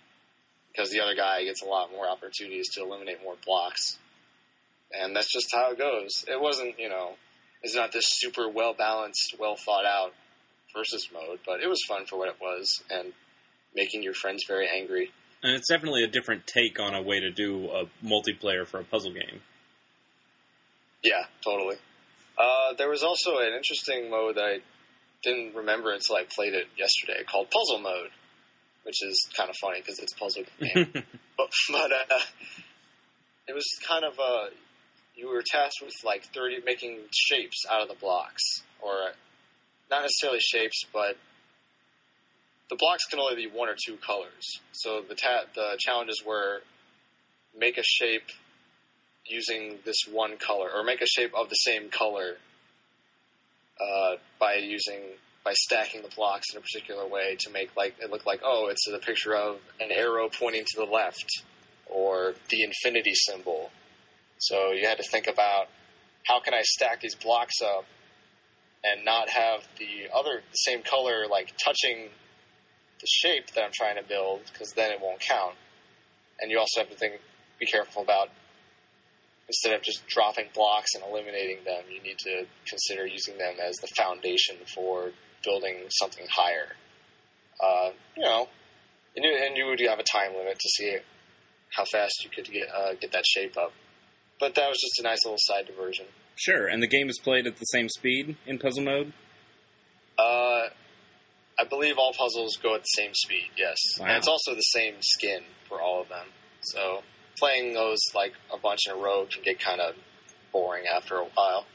because 0.72 0.90
the 0.90 1.00
other 1.00 1.14
guy 1.14 1.44
gets 1.44 1.62
a 1.62 1.66
lot 1.66 1.90
more 1.90 2.08
opportunities 2.08 2.68
to 2.74 2.82
eliminate 2.82 3.22
more 3.22 3.34
blocks. 3.44 3.98
And 4.92 5.14
that's 5.14 5.32
just 5.32 5.48
how 5.52 5.72
it 5.72 5.78
goes. 5.78 6.24
It 6.28 6.40
wasn't, 6.40 6.78
you 6.78 6.88
know, 6.88 7.14
it's 7.62 7.74
not 7.74 7.92
this 7.92 8.06
super 8.08 8.48
well 8.48 8.74
balanced, 8.74 9.36
well 9.38 9.56
thought 9.56 9.84
out 9.84 10.12
versus 10.74 11.08
mode, 11.12 11.40
but 11.46 11.60
it 11.60 11.68
was 11.68 11.80
fun 11.86 12.06
for 12.06 12.18
what 12.18 12.28
it 12.28 12.36
was 12.40 12.82
and 12.90 13.12
making 13.74 14.02
your 14.02 14.14
friends 14.14 14.44
very 14.46 14.68
angry. 14.68 15.12
And 15.42 15.54
it's 15.54 15.68
definitely 15.68 16.04
a 16.04 16.08
different 16.08 16.46
take 16.46 16.78
on 16.78 16.94
a 16.94 17.02
way 17.02 17.20
to 17.20 17.30
do 17.30 17.70
a 17.70 17.84
multiplayer 18.04 18.66
for 18.66 18.80
a 18.80 18.84
puzzle 18.84 19.12
game. 19.12 19.40
Yeah, 21.02 21.24
totally. 21.42 21.76
Uh, 22.36 22.74
there 22.76 22.88
was 22.88 23.02
also 23.02 23.38
an 23.38 23.54
interesting 23.54 24.10
mode 24.10 24.36
that 24.36 24.44
I 24.44 24.58
didn't 25.22 25.54
remember 25.54 25.92
until 25.92 26.16
I 26.16 26.24
played 26.24 26.54
it 26.54 26.66
yesterday 26.76 27.24
called 27.24 27.50
Puzzle 27.50 27.80
Mode, 27.80 28.10
which 28.90 29.08
is 29.08 29.28
kind 29.36 29.48
of 29.48 29.54
funny 29.60 29.80
because 29.80 30.00
it's 30.00 30.12
a 30.12 30.16
puzzle 30.16 30.42
game. 30.58 30.90
but 31.36 31.48
but 31.70 31.92
uh, 31.92 32.18
it 33.46 33.54
was 33.54 33.64
kind 33.88 34.04
of 34.04 34.18
uh, 34.18 34.46
you 35.14 35.28
were 35.28 35.44
tasked 35.46 35.80
with 35.80 35.94
like 36.04 36.24
thirty 36.34 36.56
making 36.64 36.98
shapes 37.14 37.64
out 37.70 37.82
of 37.82 37.88
the 37.88 37.94
blocks, 37.94 38.42
or 38.80 39.12
not 39.92 40.02
necessarily 40.02 40.40
shapes, 40.40 40.82
but 40.92 41.16
the 42.68 42.74
blocks 42.74 43.04
can 43.08 43.20
only 43.20 43.36
be 43.36 43.46
one 43.46 43.68
or 43.68 43.76
two 43.86 43.96
colors. 43.96 44.58
So 44.72 45.02
the 45.08 45.14
ta- 45.14 45.46
the 45.54 45.76
challenges 45.78 46.24
were 46.26 46.62
make 47.56 47.78
a 47.78 47.84
shape 47.84 48.26
using 49.24 49.78
this 49.84 49.98
one 50.10 50.36
color, 50.36 50.68
or 50.74 50.82
make 50.82 51.00
a 51.00 51.06
shape 51.06 51.32
of 51.32 51.48
the 51.48 51.54
same 51.54 51.90
color 51.90 52.38
uh, 53.80 54.16
by 54.40 54.54
using 54.54 55.14
by 55.44 55.52
stacking 55.54 56.02
the 56.02 56.08
blocks 56.14 56.46
in 56.52 56.58
a 56.58 56.60
particular 56.60 57.06
way 57.06 57.36
to 57.40 57.50
make 57.50 57.74
like 57.76 57.94
it 58.00 58.10
look 58.10 58.26
like 58.26 58.40
oh 58.44 58.68
it's 58.70 58.86
a 58.86 58.98
picture 58.98 59.34
of 59.34 59.58
an 59.80 59.90
arrow 59.90 60.28
pointing 60.28 60.64
to 60.64 60.76
the 60.76 60.84
left 60.84 61.42
or 61.86 62.34
the 62.50 62.62
infinity 62.62 63.14
symbol. 63.14 63.70
So 64.38 64.70
you 64.70 64.86
had 64.86 64.98
to 64.98 65.04
think 65.10 65.26
about 65.26 65.68
how 66.26 66.40
can 66.40 66.54
I 66.54 66.62
stack 66.62 67.00
these 67.00 67.14
blocks 67.14 67.60
up 67.62 67.84
and 68.84 69.04
not 69.04 69.28
have 69.30 69.66
the 69.78 70.08
other 70.14 70.42
the 70.50 70.56
same 70.56 70.82
color 70.82 71.26
like 71.30 71.52
touching 71.62 72.10
the 73.00 73.06
shape 73.06 73.50
that 73.54 73.64
I'm 73.64 73.72
trying 73.72 73.96
to 73.96 74.06
build 74.06 74.42
because 74.52 74.72
then 74.72 74.92
it 74.92 75.00
won't 75.00 75.20
count. 75.20 75.54
And 76.40 76.50
you 76.50 76.58
also 76.58 76.80
have 76.80 76.90
to 76.90 76.96
think 76.96 77.20
be 77.58 77.66
careful 77.66 78.02
about 78.02 78.28
instead 79.48 79.74
of 79.74 79.82
just 79.82 80.06
dropping 80.06 80.46
blocks 80.54 80.94
and 80.94 81.02
eliminating 81.04 81.64
them, 81.64 81.82
you 81.90 82.00
need 82.02 82.18
to 82.18 82.46
consider 82.68 83.06
using 83.06 83.36
them 83.36 83.54
as 83.60 83.74
the 83.76 83.88
foundation 83.96 84.56
for 84.74 85.10
building 85.44 85.76
something 85.90 86.26
higher. 86.30 86.76
Uh, 87.62 87.90
you 88.16 88.22
know, 88.22 88.48
and 89.16 89.24
you, 89.24 89.36
and 89.44 89.56
you 89.56 89.66
would 89.66 89.80
have 89.80 89.98
a 89.98 90.02
time 90.04 90.34
limit 90.36 90.58
to 90.58 90.68
see 90.76 90.96
how 91.76 91.84
fast 91.84 92.24
you 92.24 92.30
could 92.30 92.50
get 92.52 92.68
uh, 92.74 92.94
get 93.00 93.12
that 93.12 93.24
shape 93.26 93.56
up. 93.56 93.72
But 94.38 94.54
that 94.54 94.68
was 94.68 94.78
just 94.80 94.98
a 95.00 95.02
nice 95.02 95.18
little 95.24 95.38
side 95.40 95.66
diversion. 95.66 96.06
Sure, 96.36 96.66
and 96.66 96.82
the 96.82 96.86
game 96.88 97.10
is 97.10 97.18
played 97.22 97.46
at 97.46 97.56
the 97.58 97.64
same 97.66 97.88
speed 97.90 98.36
in 98.46 98.58
puzzle 98.58 98.82
mode. 98.82 99.12
Uh, 100.18 100.68
I 101.58 101.64
believe 101.68 101.96
all 101.98 102.12
puzzles 102.16 102.56
go 102.62 102.74
at 102.74 102.80
the 102.80 102.86
same 102.96 103.10
speed. 103.14 103.50
Yes, 103.56 103.76
Wow. 103.98 104.06
and 104.06 104.16
it's 104.16 104.28
also 104.28 104.54
the 104.54 104.60
same 104.62 104.94
skin 105.00 105.42
for 105.68 105.80
all 105.80 106.00
of 106.00 106.08
them. 106.08 106.28
So 106.62 107.02
playing 107.38 107.74
those 107.74 107.98
like 108.14 108.32
a 108.52 108.56
bunch 108.56 108.80
in 108.86 108.92
a 108.92 108.96
row 108.96 109.26
can 109.30 109.42
get 109.42 109.60
kind 109.60 109.80
of 109.80 109.94
boring 110.52 110.84
after 110.86 111.16
a 111.16 111.24
while. 111.24 111.66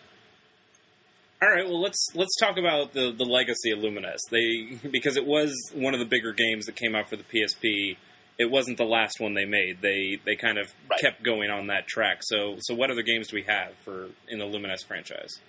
All 1.42 1.50
right, 1.50 1.65
well 1.68 1.82
let's 1.82 2.08
let's 2.15 2.36
talk 2.39 2.58
about 2.58 2.94
the 2.94 3.12
the 3.12 3.25
legacy 3.25 3.72
of 3.72 3.80
Lumines. 3.80 4.20
They 4.32 4.80
because 4.89 5.18
it 5.18 5.25
was 5.25 5.54
one 5.74 5.94
of 5.94 6.00
the 6.00 6.06
bigger 6.06 6.32
games 6.34 6.65
that 6.65 6.75
came 6.75 6.96
out 6.96 7.10
for 7.10 7.18
the 7.18 7.24
PSP. 7.24 7.98
It 8.38 8.50
wasn't 8.51 8.77
the 8.77 8.86
last 8.86 9.20
one 9.20 9.34
they 9.34 9.46
made. 9.46 9.82
They 9.82 10.18
they 10.25 10.36
kind 10.36 10.58
of 10.58 10.74
Right. 10.89 11.00
kept 11.00 11.24
going 11.24 11.50
on 11.51 11.68
that 11.68 11.88
track. 11.88 12.20
So 12.22 12.56
so 12.60 12.74
what 12.74 12.89
other 12.89 13.01
games 13.04 13.27
do 13.27 13.36
we 13.36 13.44
have 13.44 13.74
for 13.84 14.10
in 14.27 14.39
the 14.39 14.46
Lumines 14.46 14.86
franchise? 14.88 15.39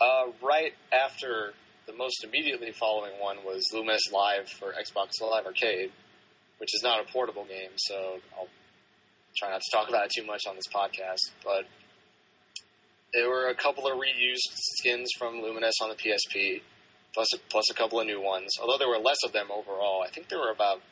Uh, 0.00 0.26
right 0.42 0.74
after 0.92 1.54
the 1.86 1.92
most 1.92 2.24
immediately 2.24 2.72
following 2.72 3.12
one 3.20 3.38
was 3.44 3.64
Lumines 3.72 4.10
Live 4.12 4.48
for 4.48 4.72
Xbox 4.72 5.20
Live 5.20 5.44
Arcade, 5.46 5.90
which 6.58 6.74
is 6.74 6.82
not 6.82 7.00
a 7.00 7.12
portable 7.12 7.44
game, 7.44 7.70
so 7.76 8.18
I'll 8.36 8.48
try 9.36 9.50
not 9.50 9.60
to 9.60 9.76
talk 9.76 9.88
about 9.88 10.06
it 10.06 10.12
too 10.16 10.24
much 10.26 10.42
on 10.48 10.54
this 10.56 10.66
podcast. 10.74 11.18
But 11.44 11.66
there 13.14 13.28
were 13.28 13.46
a 13.46 13.54
couple 13.54 13.86
of 13.86 13.94
reused 13.94 14.50
skins 14.52 15.08
from 15.16 15.36
Lumines 15.36 15.80
on 15.80 15.88
the 15.88 15.94
PSP, 15.94 16.60
plus 17.14 17.32
a, 17.32 17.38
plus 17.48 17.70
a 17.70 17.74
couple 17.74 18.00
of 18.00 18.06
new 18.06 18.20
ones. 18.20 18.50
Although 18.60 18.76
there 18.78 18.88
were 18.88 18.98
less 18.98 19.18
of 19.24 19.32
them 19.32 19.46
overall, 19.50 20.02
I 20.02 20.10
think 20.10 20.28
there 20.28 20.40
were 20.40 20.50
about 20.50 20.82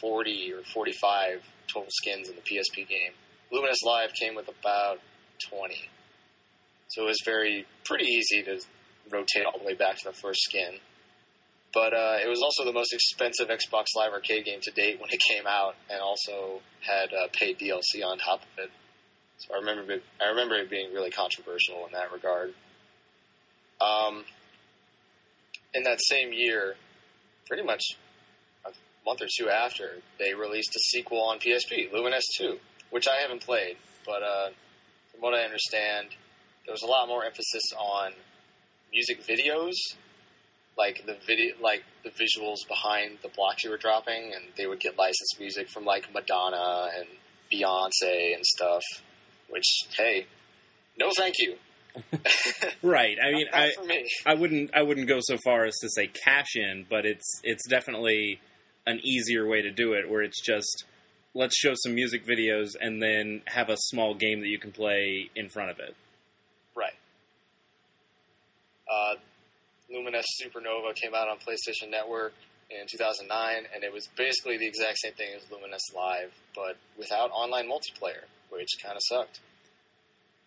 forty 0.00 0.52
or 0.52 0.62
forty-five 0.62 1.42
total 1.72 1.90
skins 1.90 2.28
in 2.28 2.34
the 2.34 2.40
PSP 2.40 2.88
game. 2.88 3.12
Lumines 3.52 3.84
Live 3.84 4.14
came 4.14 4.34
with 4.34 4.48
about 4.48 5.00
twenty. 5.48 5.90
So 6.88 7.04
it 7.04 7.06
was 7.06 7.20
very 7.24 7.66
pretty 7.84 8.06
easy 8.06 8.42
to 8.44 8.60
rotate 9.10 9.44
all 9.44 9.58
the 9.58 9.64
way 9.66 9.74
back 9.74 9.98
to 9.98 10.04
the 10.04 10.14
first 10.14 10.40
skin. 10.40 10.78
But 11.74 11.92
uh, 11.92 12.16
it 12.24 12.28
was 12.28 12.40
also 12.42 12.64
the 12.64 12.72
most 12.72 12.94
expensive 12.94 13.48
Xbox 13.48 13.88
Live 13.94 14.12
Arcade 14.12 14.46
game 14.46 14.60
to 14.62 14.70
date 14.70 14.98
when 14.98 15.10
it 15.10 15.20
came 15.28 15.46
out, 15.46 15.74
and 15.90 16.00
also 16.00 16.62
had 16.80 17.12
uh, 17.12 17.28
paid 17.32 17.58
DLC 17.58 18.02
on 18.02 18.16
top 18.16 18.40
of 18.40 18.64
it. 18.64 18.70
So 19.38 19.54
I 19.54 19.58
remember 19.58 19.92
it, 19.92 20.02
I 20.20 20.28
remember 20.28 20.56
it 20.56 20.68
being 20.68 20.92
really 20.92 21.10
controversial 21.10 21.86
in 21.86 21.92
that 21.92 22.12
regard. 22.12 22.54
Um, 23.80 24.24
in 25.74 25.84
that 25.84 26.00
same 26.02 26.32
year, 26.32 26.74
pretty 27.46 27.62
much 27.62 27.82
a 28.66 28.70
month 29.06 29.22
or 29.22 29.28
two 29.38 29.48
after, 29.48 29.98
they 30.18 30.34
released 30.34 30.74
a 30.74 30.80
sequel 30.90 31.22
on 31.22 31.38
PSP, 31.38 31.92
Lumines 31.92 32.22
2, 32.36 32.58
which 32.90 33.06
I 33.06 33.20
haven't 33.20 33.42
played, 33.42 33.76
but 34.04 34.22
uh, 34.22 34.48
from 35.12 35.20
what 35.20 35.34
I 35.34 35.44
understand, 35.44 36.08
there 36.64 36.72
was 36.72 36.82
a 36.82 36.86
lot 36.86 37.06
more 37.06 37.24
emphasis 37.24 37.62
on 37.78 38.12
music 38.92 39.24
videos, 39.26 39.74
like 40.76 41.04
the 41.06 41.16
video, 41.26 41.54
like 41.60 41.84
the 42.04 42.10
visuals 42.10 42.66
behind 42.68 43.18
the 43.22 43.28
blocks 43.28 43.64
you 43.64 43.70
were 43.70 43.76
dropping, 43.76 44.32
and 44.34 44.44
they 44.56 44.66
would 44.66 44.80
get 44.80 44.98
licensed 44.98 45.36
music 45.38 45.68
from 45.68 45.84
like 45.84 46.12
Madonna 46.12 46.88
and 46.96 47.06
Beyonce 47.52 48.34
and 48.34 48.44
stuff. 48.44 48.82
Which, 49.48 49.82
hey, 49.96 50.26
no, 50.98 51.10
thank 51.16 51.36
you. 51.38 51.56
Right. 52.82 53.16
I 53.20 53.32
mean, 53.32 53.46
I 53.52 53.70
for 53.74 53.84
me. 53.84 54.08
I 54.24 54.34
wouldn't 54.34 54.70
I 54.74 54.82
wouldn't 54.82 55.08
go 55.08 55.18
so 55.20 55.36
far 55.38 55.64
as 55.64 55.74
to 55.80 55.88
say 55.88 56.06
cash 56.06 56.54
in, 56.54 56.86
but 56.88 57.04
it's 57.04 57.40
it's 57.42 57.66
definitely 57.68 58.40
an 58.86 59.00
easier 59.02 59.46
way 59.48 59.62
to 59.62 59.70
do 59.70 59.94
it 59.94 60.08
where 60.08 60.22
it's 60.22 60.40
just 60.40 60.84
let's 61.34 61.56
show 61.56 61.72
some 61.74 61.94
music 61.94 62.26
videos 62.26 62.70
and 62.80 63.02
then 63.02 63.42
have 63.46 63.68
a 63.68 63.76
small 63.76 64.14
game 64.14 64.40
that 64.40 64.48
you 64.48 64.58
can 64.58 64.72
play 64.72 65.30
in 65.34 65.48
front 65.48 65.70
of 65.70 65.78
it. 65.78 65.94
Right. 66.74 66.94
Uh, 68.88 69.14
Lumines 69.92 70.24
Supernova 70.40 70.94
came 70.94 71.14
out 71.14 71.28
on 71.28 71.36
PlayStation 71.38 71.90
Network 71.90 72.32
in 72.70 72.86
2009, 72.90 73.64
and 73.74 73.84
it 73.84 73.92
was 73.92 74.08
basically 74.16 74.58
the 74.58 74.66
exact 74.66 74.98
same 74.98 75.12
thing 75.14 75.28
as 75.36 75.42
Lumines 75.44 75.94
Live, 75.94 76.32
but 76.54 76.76
without 76.98 77.30
online 77.30 77.66
multiplayer, 77.68 78.24
which 78.50 78.68
kind 78.82 78.96
of 78.96 79.02
sucked. 79.02 79.40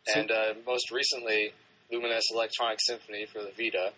So- 0.08 0.20
and 0.20 0.32
uh, 0.32 0.54
most 0.66 0.92
recently, 0.92 1.54
Lumines 1.92 2.22
Electronic 2.34 2.80
Symphony 2.82 3.26
for 3.32 3.40
the 3.40 3.52
Vita. 3.58 3.92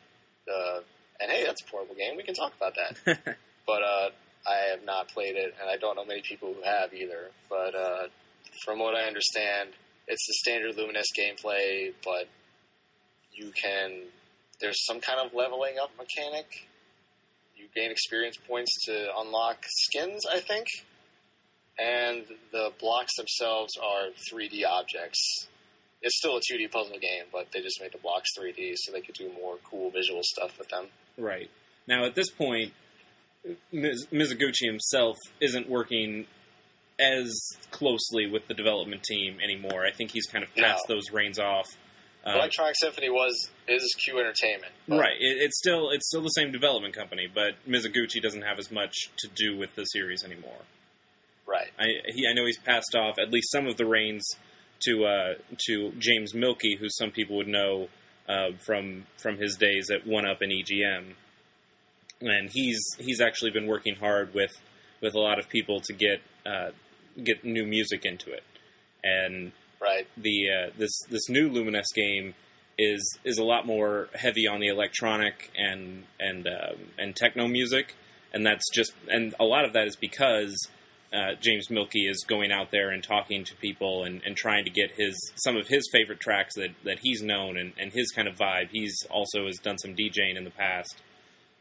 Uh, 0.47 0.79
and 1.19 1.31
hey, 1.31 1.45
that's 1.45 1.61
a 1.61 1.65
portable 1.65 1.95
game. 1.95 2.17
We 2.17 2.23
can 2.23 2.33
talk 2.33 2.53
about 2.57 2.75
that. 2.75 3.37
but 3.67 3.81
uh, 3.81 4.09
I 4.47 4.71
have 4.71 4.83
not 4.83 5.07
played 5.09 5.35
it, 5.35 5.53
and 5.61 5.69
I 5.69 5.77
don't 5.77 5.95
know 5.95 6.05
many 6.05 6.21
people 6.21 6.53
who 6.53 6.61
have 6.63 6.93
either. 6.93 7.31
But 7.49 7.75
uh, 7.75 8.07
from 8.65 8.79
what 8.79 8.95
I 8.95 9.03
understand, 9.03 9.69
it's 10.07 10.25
the 10.27 10.33
standard 10.33 10.75
Lumines 10.75 11.05
gameplay, 11.17 11.93
but 12.03 12.27
you 13.31 13.51
can. 13.51 14.07
There's 14.59 14.85
some 14.85 14.99
kind 14.99 15.19
of 15.19 15.33
leveling 15.33 15.75
up 15.81 15.91
mechanic. 15.97 16.67
You 17.55 17.65
gain 17.73 17.91
experience 17.91 18.37
points 18.47 18.71
to 18.85 19.07
unlock 19.17 19.57
skins, 19.67 20.25
I 20.31 20.39
think. 20.39 20.67
And 21.79 22.25
the 22.51 22.71
blocks 22.79 23.15
themselves 23.17 23.73
are 23.77 24.09
3D 24.31 24.63
objects. 24.67 25.47
It's 26.01 26.17
still 26.17 26.38
a 26.38 26.39
2D 26.39 26.71
puzzle 26.71 26.99
game, 26.99 27.25
but 27.31 27.47
they 27.51 27.62
just 27.62 27.81
made 27.81 27.93
the 27.93 27.97
blocks 27.97 28.29
3D 28.38 28.73
so 28.75 28.91
they 28.91 29.01
could 29.01 29.15
do 29.15 29.31
more 29.41 29.55
cool 29.63 29.89
visual 29.89 30.21
stuff 30.23 30.57
with 30.59 30.69
them. 30.69 30.88
Right. 31.17 31.49
Now, 31.88 32.05
at 32.05 32.15
this 32.15 32.29
point, 32.29 32.73
Miz- 33.71 34.07
Mizuguchi 34.12 34.65
himself 34.65 35.17
isn't 35.41 35.69
working 35.69 36.27
as 36.99 37.33
closely 37.71 38.27
with 38.27 38.47
the 38.47 38.53
development 38.53 39.03
team 39.03 39.38
anymore. 39.43 39.86
I 39.86 39.91
think 39.91 40.12
he's 40.12 40.27
kind 40.27 40.43
of 40.43 40.53
passed 40.55 40.86
those 40.88 41.12
reins 41.12 41.39
off. 41.39 41.67
Uh, 42.25 42.36
Electronic 42.36 42.75
Symphony 42.79 43.09
was 43.09 43.49
is 43.67 43.93
Q 44.01 44.19
Entertainment, 44.19 44.71
right. 44.88 45.17
It, 45.19 45.41
it's 45.41 45.57
still 45.57 45.89
it's 45.89 46.07
still 46.07 46.21
the 46.21 46.29
same 46.29 46.53
development 46.53 46.95
company, 46.95 47.27
but 47.33 47.55
Mizuguchi 47.67 48.21
doesn't 48.21 48.43
have 48.43 48.59
as 48.59 48.71
much 48.71 49.09
to 49.17 49.27
do 49.36 49.57
with 49.57 49.75
the 49.75 49.83
series 49.83 50.23
anymore. 50.23 50.62
Right. 51.53 51.69
I 51.79 51.85
he, 52.07 52.25
I 52.27 52.33
know 52.33 52.45
he's 52.45 52.57
passed 52.57 52.95
off 52.95 53.19
at 53.19 53.31
least 53.31 53.51
some 53.51 53.67
of 53.67 53.77
the 53.77 53.85
reins 53.85 54.27
to 54.87 55.05
uh, 55.05 55.33
to 55.67 55.91
James 55.99 56.33
Mielke, 56.33 56.79
who 56.79 56.89
some 56.89 57.11
people 57.11 57.37
would 57.37 57.47
know 57.47 57.89
uh, 58.27 58.53
from 58.65 59.05
from 59.17 59.37
his 59.37 59.55
days 59.55 59.91
at 59.91 60.07
One 60.07 60.25
Up 60.25 60.41
and 60.41 60.51
EGM, 60.51 61.13
and 62.21 62.49
he's 62.51 62.81
he's 62.97 63.21
actually 63.21 63.51
been 63.51 63.67
working 63.67 63.95
hard 63.95 64.33
with 64.33 64.51
with 65.01 65.13
a 65.13 65.19
lot 65.19 65.37
of 65.37 65.47
people 65.47 65.79
to 65.81 65.93
get 65.93 66.21
uh, 66.45 66.71
get 67.23 67.45
new 67.45 67.65
music 67.65 68.03
into 68.03 68.31
it, 68.31 68.43
and 69.03 69.51
Right. 69.79 70.07
the 70.17 70.47
uh, 70.49 70.69
this 70.77 70.91
this 71.09 71.29
new 71.29 71.49
Lumines 71.49 71.93
game 71.93 72.33
is 72.79 73.19
is 73.23 73.37
a 73.37 73.43
lot 73.43 73.67
more 73.67 74.07
heavy 74.15 74.47
on 74.47 74.59
the 74.59 74.67
electronic 74.67 75.51
and 75.55 76.05
and 76.19 76.47
um 76.47 76.77
and 76.97 77.15
techno 77.15 77.47
music, 77.47 77.95
and 78.33 78.45
that's 78.45 78.63
just 78.73 78.93
and 79.11 79.35
a 79.39 79.43
lot 79.43 79.65
of 79.65 79.73
that 79.73 79.85
is 79.87 79.95
because 79.95 80.69
uh, 81.13 81.36
James 81.39 81.69
Mielke 81.69 81.91
is 82.10 82.26
going 82.28 82.52
out 82.52 82.71
there 82.71 82.89
and 82.89 83.04
talking 83.04 83.43
to 83.45 83.56
people 83.58 84.04
and, 84.04 84.21
and 84.26 84.36
trying 84.36 84.63
to 84.65 84.71
get 84.71 84.91
his 84.97 85.13
some 85.36 85.56
of 85.56 85.67
his 85.67 85.88
favorite 85.91 86.19
tracks 86.19 86.56
that, 86.56 86.69
that 86.84 86.99
he's 87.04 87.21
known 87.21 87.58
and, 87.58 87.73
and 87.80 87.91
his 87.93 88.12
kind 88.12 88.28
of 88.28 88.36
vibe. 88.36 88.69
He's 88.71 88.95
also 89.10 89.45
has 89.45 89.58
done 89.58 89.78
some 89.78 89.95
DJing 89.95 90.36
in 90.36 90.43
the 90.43 90.49
past, 90.49 90.95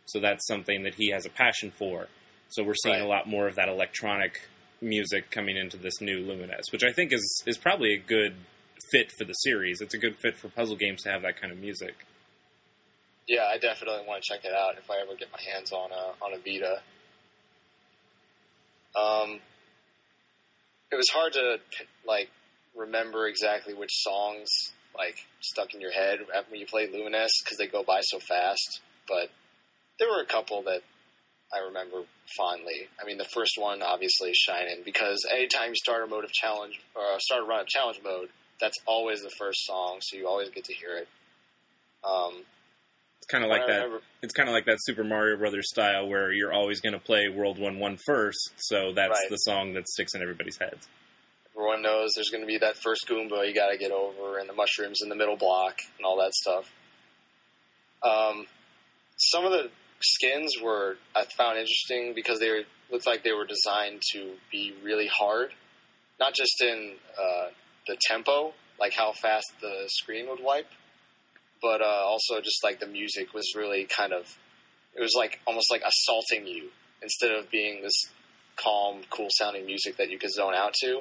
so 0.07 0.21
that's 0.21 0.47
something 0.47 0.85
that 0.85 0.95
he 0.95 1.11
has 1.11 1.27
a 1.27 1.31
passion 1.31 1.71
for. 1.71 2.09
So 2.49 2.63
we're 2.63 2.75
seeing 2.75 2.97
Right. 2.97 3.05
a 3.05 3.09
lot 3.09 3.29
more 3.29 3.47
of 3.47 3.55
that 3.57 3.69
electronic 3.69 4.49
music 4.81 5.31
coming 5.31 5.57
into 5.57 5.77
this 5.77 6.01
new 6.01 6.19
Lumines, 6.25 6.73
which 6.73 6.83
I 6.85 6.93
think 6.93 7.13
is 7.13 7.43
is 7.47 7.59
probably 7.59 7.95
a 7.95 7.99
good 7.99 8.35
fit 8.91 9.13
for 9.19 9.25
the 9.25 9.33
series. 9.35 9.81
It's 9.81 9.95
a 9.95 9.99
good 9.99 10.17
fit 10.17 10.37
for 10.37 10.49
puzzle 10.49 10.77
games 10.77 11.03
to 11.03 11.11
have 11.11 11.23
that 11.23 11.41
kind 11.41 11.53
of 11.53 11.59
music. 11.59 11.95
Yeah, 13.29 13.45
I 13.47 13.57
definitely 13.59 14.05
want 14.07 14.23
to 14.23 14.29
check 14.35 14.45
it 14.45 14.53
out 14.53 14.77
if 14.79 14.91
I 14.91 15.01
ever 15.01 15.15
get 15.15 15.29
my 15.33 15.39
hands 15.53 15.73
on 15.73 15.91
a 15.93 16.25
on 16.25 16.33
a 16.35 16.39
Vita. 16.39 16.83
Um, 18.95 19.41
it 20.91 20.97
was 20.97 21.09
hard 21.09 21.33
to 21.35 21.57
like 22.07 22.31
remember 22.77 23.27
exactly 23.27 23.75
which 23.75 23.91
songs 23.93 24.49
like 24.97 25.17
stuck 25.41 25.75
in 25.75 25.81
your 25.81 25.93
head 25.93 26.19
when 26.51 26.61
you 26.61 26.67
played 26.67 26.93
Lumines 26.93 27.31
because 27.43 27.57
they 27.59 27.67
go 27.67 27.83
by 27.83 28.01
so 28.03 28.19
fast. 28.19 28.81
But 29.09 29.31
there 29.99 30.09
were 30.09 30.21
a 30.21 30.27
couple 30.27 30.63
that 30.65 30.83
I 31.53 31.59
remember 31.67 32.03
fondly. 32.37 32.89
I 33.01 33.07
mean, 33.07 33.19
the 33.19 33.25
first 33.25 33.59
one 33.59 33.83
obviously 33.83 34.31
is 34.31 34.37
Shining 34.37 34.83
because 34.85 35.27
anytime 35.31 35.71
you 35.71 35.77
start 35.77 36.05
a 36.05 36.07
mode 36.07 36.25
of 36.25 36.33
challenge 36.33 36.81
or 36.95 37.03
start 37.19 37.43
a 37.43 37.47
run 37.47 37.61
of 37.61 37.67
challenge 37.67 38.01
mode, 38.03 38.29
that's 38.61 38.79
always 38.87 39.23
the 39.23 39.31
first 39.39 39.67
song, 39.67 39.99
so 40.01 40.17
you 40.17 40.29
always 40.29 40.49
get 40.51 40.65
to 40.65 40.75
hear 40.75 40.97
it. 40.97 41.09
Um, 42.05 42.45
It's 43.23 43.31
kind 43.31 43.45
of 43.45 43.51
like 43.51 43.69
that. 43.69 43.85
remember- 43.85 44.03
It's 44.23 44.35
kind 44.35 44.49
of 44.49 44.53
like 44.53 44.65
that 44.65 44.79
Super 44.81 45.05
Mario 45.05 45.37
Brothers 45.37 45.69
style 45.71 46.09
where 46.09 46.33
you're 46.33 46.53
always 46.53 46.81
going 46.81 46.93
to 46.95 46.99
play 46.99 47.29
World 47.29 47.57
One 47.59 47.79
One 47.79 47.97
first, 48.05 48.53
so 48.57 48.93
that's 48.93 49.11
Right. 49.11 49.31
the 49.31 49.37
song 49.37 49.75
that 49.75 49.89
sticks 49.89 50.15
in 50.15 50.23
everybody's 50.23 50.59
heads. 50.59 50.89
Everyone 51.55 51.83
knows 51.83 52.11
there's 52.17 52.31
going 52.31 52.41
to 52.43 52.47
be 52.49 52.59
that 52.59 52.77
first 52.79 53.07
Goomba 53.07 53.47
you 53.47 53.55
got 53.55 53.69
to 53.71 53.79
get 53.79 53.93
over, 53.93 54.39
and 54.39 54.49
the 54.49 54.53
mushrooms 54.55 55.01
in 55.03 55.09
the 55.09 55.15
middle 55.15 55.37
block, 55.37 55.79
and 55.99 56.05
all 56.05 56.17
that 56.19 56.33
stuff. 56.35 56.73
Um, 58.03 58.47
some 59.17 59.45
of 59.45 59.53
the 59.53 59.71
skins 60.01 60.57
were 60.61 60.97
I 61.15 61.25
found 61.37 61.59
interesting 61.59 62.15
because 62.15 62.41
they 62.41 62.51
were 62.51 62.63
looked 62.91 63.07
like 63.07 63.23
they 63.23 63.33
were 63.33 63.47
designed 63.47 64.03
to 64.15 64.33
be 64.51 64.75
really 64.83 65.07
hard, 65.07 65.53
not 66.19 66.35
just 66.35 66.61
in 66.61 66.97
uh, 67.17 67.51
the 67.87 67.97
tempo, 68.09 68.53
like 68.81 68.95
how 68.95 69.13
fast 69.13 69.47
the 69.61 69.85
screen 69.89 70.29
would 70.29 70.41
wipe, 70.43 70.69
but 71.63 71.81
uh, 71.81 72.03
also 72.05 72.41
just 72.41 72.63
like 72.65 72.81
the 72.81 72.87
music 72.87 73.33
was 73.33 73.55
really 73.57 73.85
kind 73.85 74.13
of, 74.13 74.37
it 74.95 75.01
was 75.01 75.15
like 75.17 75.41
almost 75.47 75.71
like 75.71 75.83
assaulting 75.87 76.47
you 76.47 76.71
instead 77.03 77.31
of 77.31 77.51
being 77.51 77.83
this 77.83 78.07
calm, 78.57 79.03
cool 79.11 79.29
sounding 79.31 79.65
music 79.65 79.97
that 79.97 80.11
you 80.11 80.19
could 80.19 80.33
zone 80.33 80.55
out 80.55 80.75
to. 80.83 81.01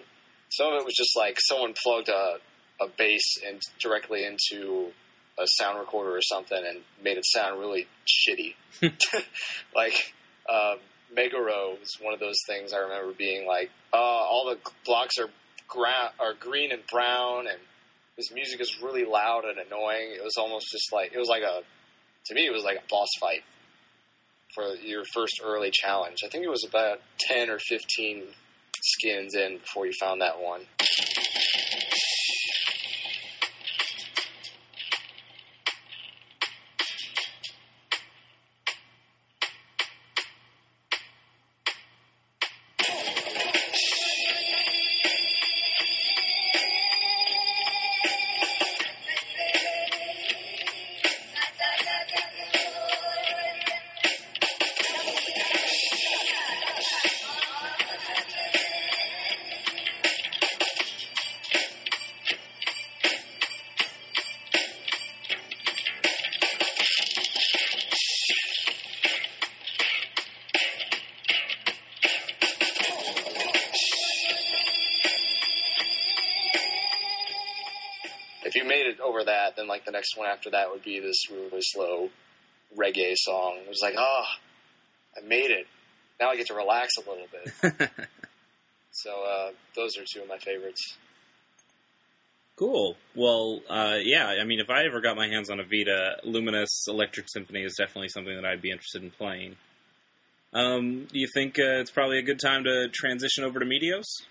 Some 0.49 0.73
of 0.73 0.81
it 0.81 0.85
was 0.85 0.95
just 0.95 1.17
like 1.17 1.37
someone 1.39 1.73
plugged 1.83 2.09
a, 2.09 2.37
a 2.81 2.87
bass 2.97 3.37
in, 3.47 3.59
directly 3.79 4.23
into 4.23 4.91
a 5.39 5.45
sound 5.57 5.79
recorder 5.79 6.15
or 6.15 6.21
something 6.21 6.63
and 6.65 6.81
made 7.03 7.17
it 7.17 7.25
sound 7.25 7.59
really 7.59 7.87
shitty. 8.07 8.55
like 9.75 10.13
uh, 10.47 10.75
Meguro 11.15 11.79
was 11.79 11.89
one 12.01 12.13
of 12.13 12.19
those 12.19 12.37
things 12.47 12.73
I 12.73 12.77
remember 12.77 13.13
being 13.13 13.47
like, 13.47 13.69
uh, 13.93 13.97
all 13.97 14.49
the 14.49 14.71
blocks 14.85 15.17
are 15.17 15.29
gra- 15.67 16.13
are 16.19 16.33
green 16.33 16.71
and 16.71 16.85
brown, 16.87 17.47
and 17.47 17.57
this 18.21 18.31
music 18.31 18.61
is 18.61 18.81
really 18.83 19.03
loud 19.03 19.45
and 19.45 19.57
annoying. 19.57 20.13
It 20.13 20.23
was 20.23 20.35
almost 20.37 20.67
just 20.71 20.93
like 20.93 21.11
it 21.13 21.17
was 21.17 21.27
like 21.27 21.41
a 21.41 21.63
to 22.27 22.35
me 22.35 22.45
it 22.45 22.53
was 22.53 22.63
like 22.63 22.77
a 22.77 22.87
boss 22.87 23.07
fight 23.19 23.41
for 24.53 24.75
your 24.75 25.03
first 25.13 25.41
early 25.43 25.71
challenge. 25.71 26.17
I 26.23 26.29
think 26.29 26.43
it 26.43 26.49
was 26.49 26.63
about 26.67 26.99
ten 27.19 27.49
or 27.49 27.57
fifteen 27.57 28.25
skins 28.83 29.33
in 29.33 29.57
before 29.57 29.87
you 29.87 29.93
found 29.99 30.21
that 30.21 30.39
one. 30.39 30.61
If 78.51 78.61
you 78.61 78.67
made 78.67 78.85
it 78.85 78.99
over 78.99 79.23
that, 79.23 79.55
then 79.55 79.67
like 79.67 79.85
the 79.85 79.91
next 79.91 80.17
one 80.17 80.27
after 80.27 80.49
that 80.49 80.69
would 80.71 80.83
be 80.83 80.99
this 80.99 81.31
really 81.31 81.61
slow 81.61 82.09
reggae 82.77 83.13
song. 83.15 83.59
It 83.63 83.69
was 83.69 83.79
like, 83.81 83.95
oh, 83.97 84.23
I 85.15 85.25
made 85.25 85.51
it. 85.51 85.67
Now 86.19 86.31
I 86.31 86.35
get 86.35 86.47
to 86.47 86.53
relax 86.53 86.91
a 86.97 87.09
little 87.09 87.27
bit. 87.31 87.89
so 88.91 89.09
uh, 89.23 89.51
those 89.73 89.95
are 89.95 90.03
two 90.03 90.23
of 90.23 90.27
my 90.27 90.37
favorites. 90.37 90.97
Cool. 92.57 92.97
Well, 93.15 93.61
uh, 93.69 93.99
yeah. 94.03 94.27
I 94.27 94.43
mean, 94.43 94.59
if 94.59 94.69
I 94.69 94.83
ever 94.83 94.99
got 94.99 95.15
my 95.15 95.29
hands 95.29 95.49
on 95.49 95.61
a 95.61 95.63
Vita, 95.63 96.17
Lumines 96.25 96.89
Electric 96.89 97.29
Symphony 97.29 97.63
is 97.63 97.75
definitely 97.77 98.09
something 98.09 98.35
that 98.35 98.43
I'd 98.43 98.61
be 98.61 98.71
interested 98.71 99.01
in 99.01 99.11
playing. 99.11 99.55
Um, 100.53 101.05
do 101.05 101.17
you 101.17 101.27
think 101.33 101.57
uh, 101.57 101.79
it's 101.79 101.89
probably 101.89 102.19
a 102.19 102.23
good 102.23 102.41
time 102.41 102.65
to 102.65 102.89
transition 102.89 103.45
over 103.45 103.61
to 103.61 103.65
Meteos? 103.65 104.23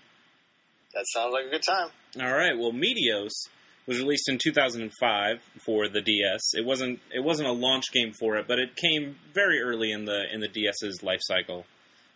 That 0.93 1.05
sounds 1.07 1.33
like 1.33 1.47
a 1.47 1.49
good 1.49 1.63
time. 1.63 1.89
All 2.19 2.31
right. 2.31 2.55
Well, 2.55 2.71
Meteos 2.71 3.49
was 3.87 3.97
released 3.97 4.29
in 4.29 4.37
2005 4.37 5.41
for 5.65 5.87
the 5.89 6.01
DS. 6.01 6.53
It 6.53 6.65
wasn't 6.65 6.99
it 7.13 7.21
wasn't 7.21 7.49
a 7.49 7.51
launch 7.53 7.91
game 7.91 8.13
for 8.13 8.37
it, 8.37 8.47
but 8.47 8.59
it 8.59 8.75
came 8.75 9.15
very 9.33 9.59
early 9.61 9.91
in 9.91 10.05
the 10.05 10.23
in 10.33 10.39
the 10.39 10.47
DS's 10.47 11.01
life 11.03 11.21
cycle. 11.23 11.65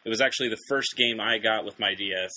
It 0.04 0.10
was 0.10 0.22
actually 0.22 0.50
the 0.50 0.62
first 0.70 0.96
game 0.96 1.20
I 1.20 1.40
got 1.40 1.66
with 1.66 1.80
my 1.80 1.96
DS, 1.96 2.32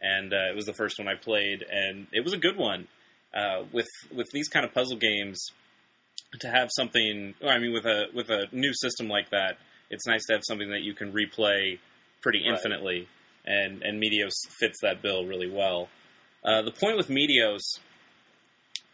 and 0.00 0.32
uh, 0.32 0.50
it 0.50 0.56
was 0.56 0.64
the 0.64 0.72
first 0.72 0.98
one 0.98 1.06
I 1.08 1.14
played, 1.16 1.62
and 1.70 2.06
it 2.12 2.24
was 2.24 2.32
a 2.32 2.38
good 2.38 2.56
one. 2.56 2.88
Uh, 3.34 3.64
with 3.72 3.88
with 4.14 4.28
these 4.32 4.48
kind 4.48 4.64
of 4.64 4.72
puzzle 4.72 4.96
games, 4.96 5.44
to 6.40 6.48
have 6.48 6.68
something, 6.74 7.34
I 7.46 7.58
mean, 7.58 7.72
with 7.72 7.84
a 7.84 8.06
with 8.14 8.30
a 8.30 8.46
new 8.52 8.72
system 8.72 9.08
like 9.08 9.30
that, 9.30 9.58
it's 9.90 10.06
nice 10.06 10.24
to 10.26 10.32
have 10.34 10.42
something 10.46 10.70
that 10.70 10.82
you 10.82 10.94
can 10.94 11.12
replay 11.12 11.78
pretty 12.22 12.40
Right. 12.44 12.54
infinitely, 12.54 13.08
and 13.44 13.82
and 13.82 14.02
Meteos 14.02 14.32
fits 14.58 14.78
that 14.82 15.02
bill 15.02 15.26
really 15.26 15.50
well. 15.50 15.88
Uh, 16.44 16.62
the 16.62 16.70
point 16.72 16.96
with 16.96 17.08
Meteos, 17.08 17.60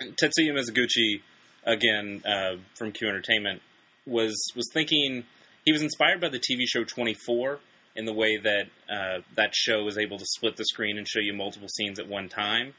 Tetsuya 0.00 0.52
Mizuguchi, 0.52 1.20
again 1.64 2.22
uh, 2.24 2.56
from 2.76 2.92
Q 2.92 3.08
Entertainment, 3.08 3.62
was 4.06 4.36
was 4.56 4.68
thinking 4.72 5.24
he 5.64 5.72
was 5.72 5.82
inspired 5.82 6.20
by 6.20 6.28
the 6.28 6.38
TV 6.38 6.64
show 6.66 6.84
Twenty 6.84 7.14
Four 7.14 7.60
in 7.94 8.06
the 8.06 8.12
way 8.12 8.38
that 8.38 8.66
uh, 8.90 9.20
that 9.36 9.54
show 9.54 9.84
was 9.84 9.98
able 9.98 10.18
to 10.18 10.24
split 10.26 10.56
the 10.56 10.64
screen 10.64 10.96
and 10.96 11.06
show 11.06 11.20
you 11.20 11.34
multiple 11.34 11.68
scenes 11.68 11.98
at 11.98 12.08
one 12.08 12.28
time, 12.28 12.74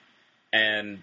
and 0.51 0.99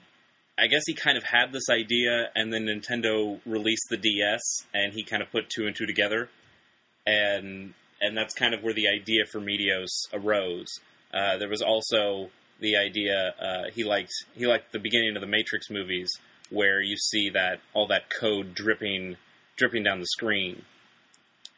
I 0.58 0.66
guess 0.66 0.82
he 0.86 0.94
kind 0.94 1.16
of 1.16 1.22
had 1.22 1.52
this 1.52 1.70
idea, 1.70 2.30
and 2.34 2.52
then 2.52 2.66
Nintendo 2.66 3.40
released 3.46 3.86
the 3.90 3.96
DS, 3.96 4.66
and 4.74 4.92
he 4.92 5.04
kind 5.04 5.22
of 5.22 5.30
put 5.30 5.48
two 5.48 5.66
and 5.66 5.76
two 5.76 5.86
together, 5.86 6.28
and 7.06 7.74
and 8.00 8.16
that's 8.16 8.34
kind 8.34 8.54
of 8.54 8.62
where 8.62 8.74
the 8.74 8.88
idea 8.88 9.24
for 9.30 9.40
Meteos 9.40 10.08
arose. 10.12 10.80
Uh, 11.14 11.38
there 11.38 11.48
was 11.48 11.62
also 11.62 12.30
the 12.60 12.76
idea 12.76 13.34
uh, 13.40 13.70
he 13.74 13.84
liked 13.84 14.12
he 14.34 14.46
liked 14.46 14.72
the 14.72 14.78
beginning 14.78 15.16
of 15.16 15.20
the 15.20 15.26
Matrix 15.26 15.70
movies 15.70 16.10
where 16.50 16.80
you 16.80 16.96
see 16.96 17.30
that 17.30 17.60
all 17.74 17.86
that 17.88 18.10
code 18.10 18.54
dripping 18.54 19.16
dripping 19.56 19.82
down 19.82 20.00
the 20.00 20.06
screen, 20.06 20.62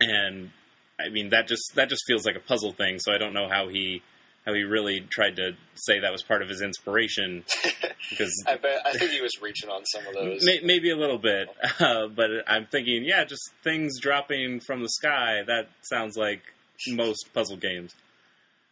and 0.01 0.51
I 0.99 1.11
mean 1.11 1.31
that 1.31 1.49
just 1.49 1.75
that 1.75 1.89
just 1.89 2.03
feels 2.07 2.27
like 2.27 2.37
a 2.37 2.41
puzzle 2.41 2.73
thing. 2.73 2.99
So 2.99 3.13
I 3.13 3.19
don't 3.19 3.35
know 3.35 3.49
how 3.49 3.69
he 3.69 4.03
how 4.47 4.55
he 4.55 4.63
really 4.63 5.01
tried 5.01 5.37
to 5.37 5.53
say 5.75 6.01
that 6.01 6.11
was 6.11 6.23
part 6.23 6.43
of 6.43 6.49
his 6.49 6.63
inspiration 6.63 7.45
because 8.11 8.33
I 8.47 8.57
bet 8.57 8.81
I 8.87 8.93
think 8.93 9.11
he 9.11 9.21
was 9.21 9.41
reaching 9.41 9.69
on 9.69 9.85
some 9.85 10.07
of 10.07 10.15
those. 10.15 10.45
May, 10.45 10.61
maybe 10.63 10.91
a 10.91 10.97
little 10.97 11.19
bit, 11.19 11.49
uh, 11.81 12.09
but 12.09 12.31
I'm 12.47 12.67
thinking, 12.67 13.05
yeah, 13.05 13.25
just 13.25 13.51
things 13.63 14.01
dropping 14.01 14.61
from 14.61 14.83
the 14.83 14.89
sky. 14.89 15.43
That 15.47 15.69
sounds 15.83 16.17
like 16.17 16.43
most 16.89 17.33
puzzle 17.35 17.57
games. 17.57 17.95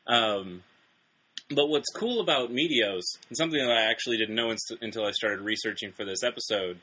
Um, 0.06 0.62
but 1.54 1.68
what's 1.68 1.88
cool 1.94 2.20
about 2.20 2.50
Meteos, 2.50 3.02
and 3.28 3.36
something 3.36 3.58
that 3.58 3.70
I 3.70 3.90
actually 3.90 4.16
didn't 4.18 4.34
know 4.34 4.50
inst- 4.50 4.74
until 4.80 5.04
I 5.04 5.12
started 5.12 5.40
researching 5.40 5.92
for 5.92 6.04
this 6.04 6.22
episode, 6.22 6.78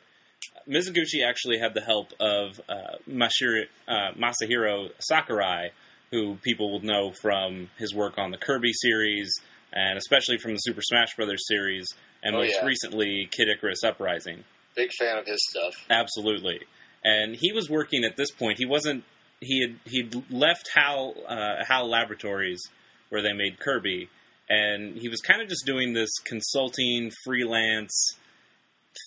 Mizuguchi 0.68 1.26
actually 1.28 1.60
had 1.60 1.74
the 1.74 1.82
help 1.82 2.12
of 2.20 2.60
uh, 2.70 2.98
Mashiro, 3.10 3.64
uh, 3.88 4.12
Masahiro 4.18 4.90
Sakurai, 5.00 5.70
who 6.12 6.36
people 6.44 6.72
will 6.72 6.82
know 6.82 7.12
from 7.12 7.70
his 7.78 7.94
work 7.94 8.18
on 8.18 8.32
the 8.32 8.38
Kirby 8.38 8.72
series, 8.74 9.32
and 9.74 9.98
especially 9.98 10.38
from 10.38 10.54
the 10.54 10.60
Super 10.60 10.82
Smash 10.82 11.16
Brothers 11.16 11.44
series, 11.48 11.88
and 12.24 12.36
Oh, 12.36 12.40
most 12.40 12.54
yeah. 12.60 12.66
recently 12.66 13.28
Kid 13.32 13.50
Icarus 13.50 13.84
Uprising. 13.84 14.44
Big 14.76 14.92
fan 14.94 15.18
of 15.18 15.26
his 15.26 15.40
stuff. 15.50 15.74
Absolutely. 15.90 16.60
And 17.04 17.36
he 17.36 17.52
was 17.54 17.70
working 17.70 18.04
at 18.04 18.18
this 18.18 18.32
point. 18.32 18.58
He 18.58 18.66
wasn't. 18.66 19.04
He 19.42 19.62
had 19.62 19.80
he'd 19.86 20.32
left 20.32 20.70
Hal 20.74 21.14
uh, 21.28 21.64
Hal 21.68 21.88
Laboratories 21.90 22.62
where 23.10 23.22
they 23.22 23.34
made 23.34 23.60
Kirby, 23.60 24.10
and 24.50 24.98
he 24.98 25.10
was 25.10 25.22
kind 25.22 25.42
of 25.42 25.50
just 25.50 25.66
doing 25.66 25.94
this 25.94 26.12
consulting 26.24 27.12
freelance 27.24 28.16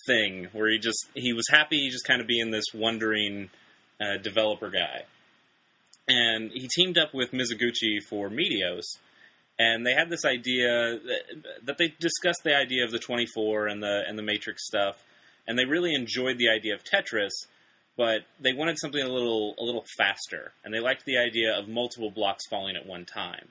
thing 0.05 0.47
where 0.53 0.69
he 0.69 0.77
just 0.77 1.07
he 1.15 1.33
was 1.33 1.45
happy 1.49 1.89
just 1.89 2.05
kind 2.05 2.21
of 2.21 2.27
being 2.27 2.51
this 2.51 2.65
wandering 2.73 3.49
uh, 4.01 4.17
developer 4.21 4.69
guy. 4.69 5.03
And 6.07 6.51
he 6.51 6.67
teamed 6.67 6.97
up 6.97 7.13
with 7.13 7.31
Mizuguchi 7.31 8.01
for 8.09 8.29
Meteos, 8.29 8.97
and 9.59 9.85
they 9.85 9.93
had 9.93 10.09
this 10.09 10.25
idea 10.25 10.97
that, 11.05 11.43
that 11.65 11.77
they 11.77 11.93
discussed 11.99 12.41
the 12.43 12.55
idea 12.55 12.83
of 12.83 12.91
the 12.91 12.99
24 12.99 13.67
and 13.67 13.83
the 13.83 14.03
and 14.07 14.17
the 14.17 14.23
Matrix 14.23 14.65
stuff, 14.65 15.03
and 15.47 15.57
they 15.57 15.65
really 15.65 15.93
enjoyed 15.93 16.37
the 16.37 16.49
idea 16.49 16.73
of 16.73 16.83
Tetris, 16.83 17.45
but 17.95 18.21
they 18.39 18.53
wanted 18.53 18.79
something 18.79 19.01
a 19.01 19.07
little 19.07 19.55
a 19.59 19.63
little 19.63 19.85
faster, 19.97 20.53
and 20.63 20.73
they 20.73 20.79
liked 20.79 21.05
the 21.05 21.17
idea 21.17 21.57
of 21.57 21.67
multiple 21.67 22.11
blocks 22.11 22.43
falling 22.49 22.75
at 22.75 22.85
one 22.85 23.05
time. 23.05 23.49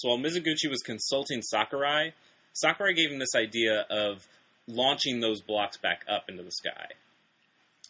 So 0.00 0.08
while 0.08 0.18
Mizuguchi 0.18 0.70
was 0.70 0.80
consulting 0.82 1.42
Sakurai, 1.42 2.14
Sakurai 2.54 2.94
gave 2.94 3.10
him 3.10 3.18
this 3.18 3.34
idea 3.36 3.84
of 3.90 4.26
launching 4.66 5.20
those 5.20 5.42
blocks 5.42 5.76
back 5.76 6.06
up 6.08 6.24
into 6.30 6.42
the 6.42 6.50
sky. 6.50 6.86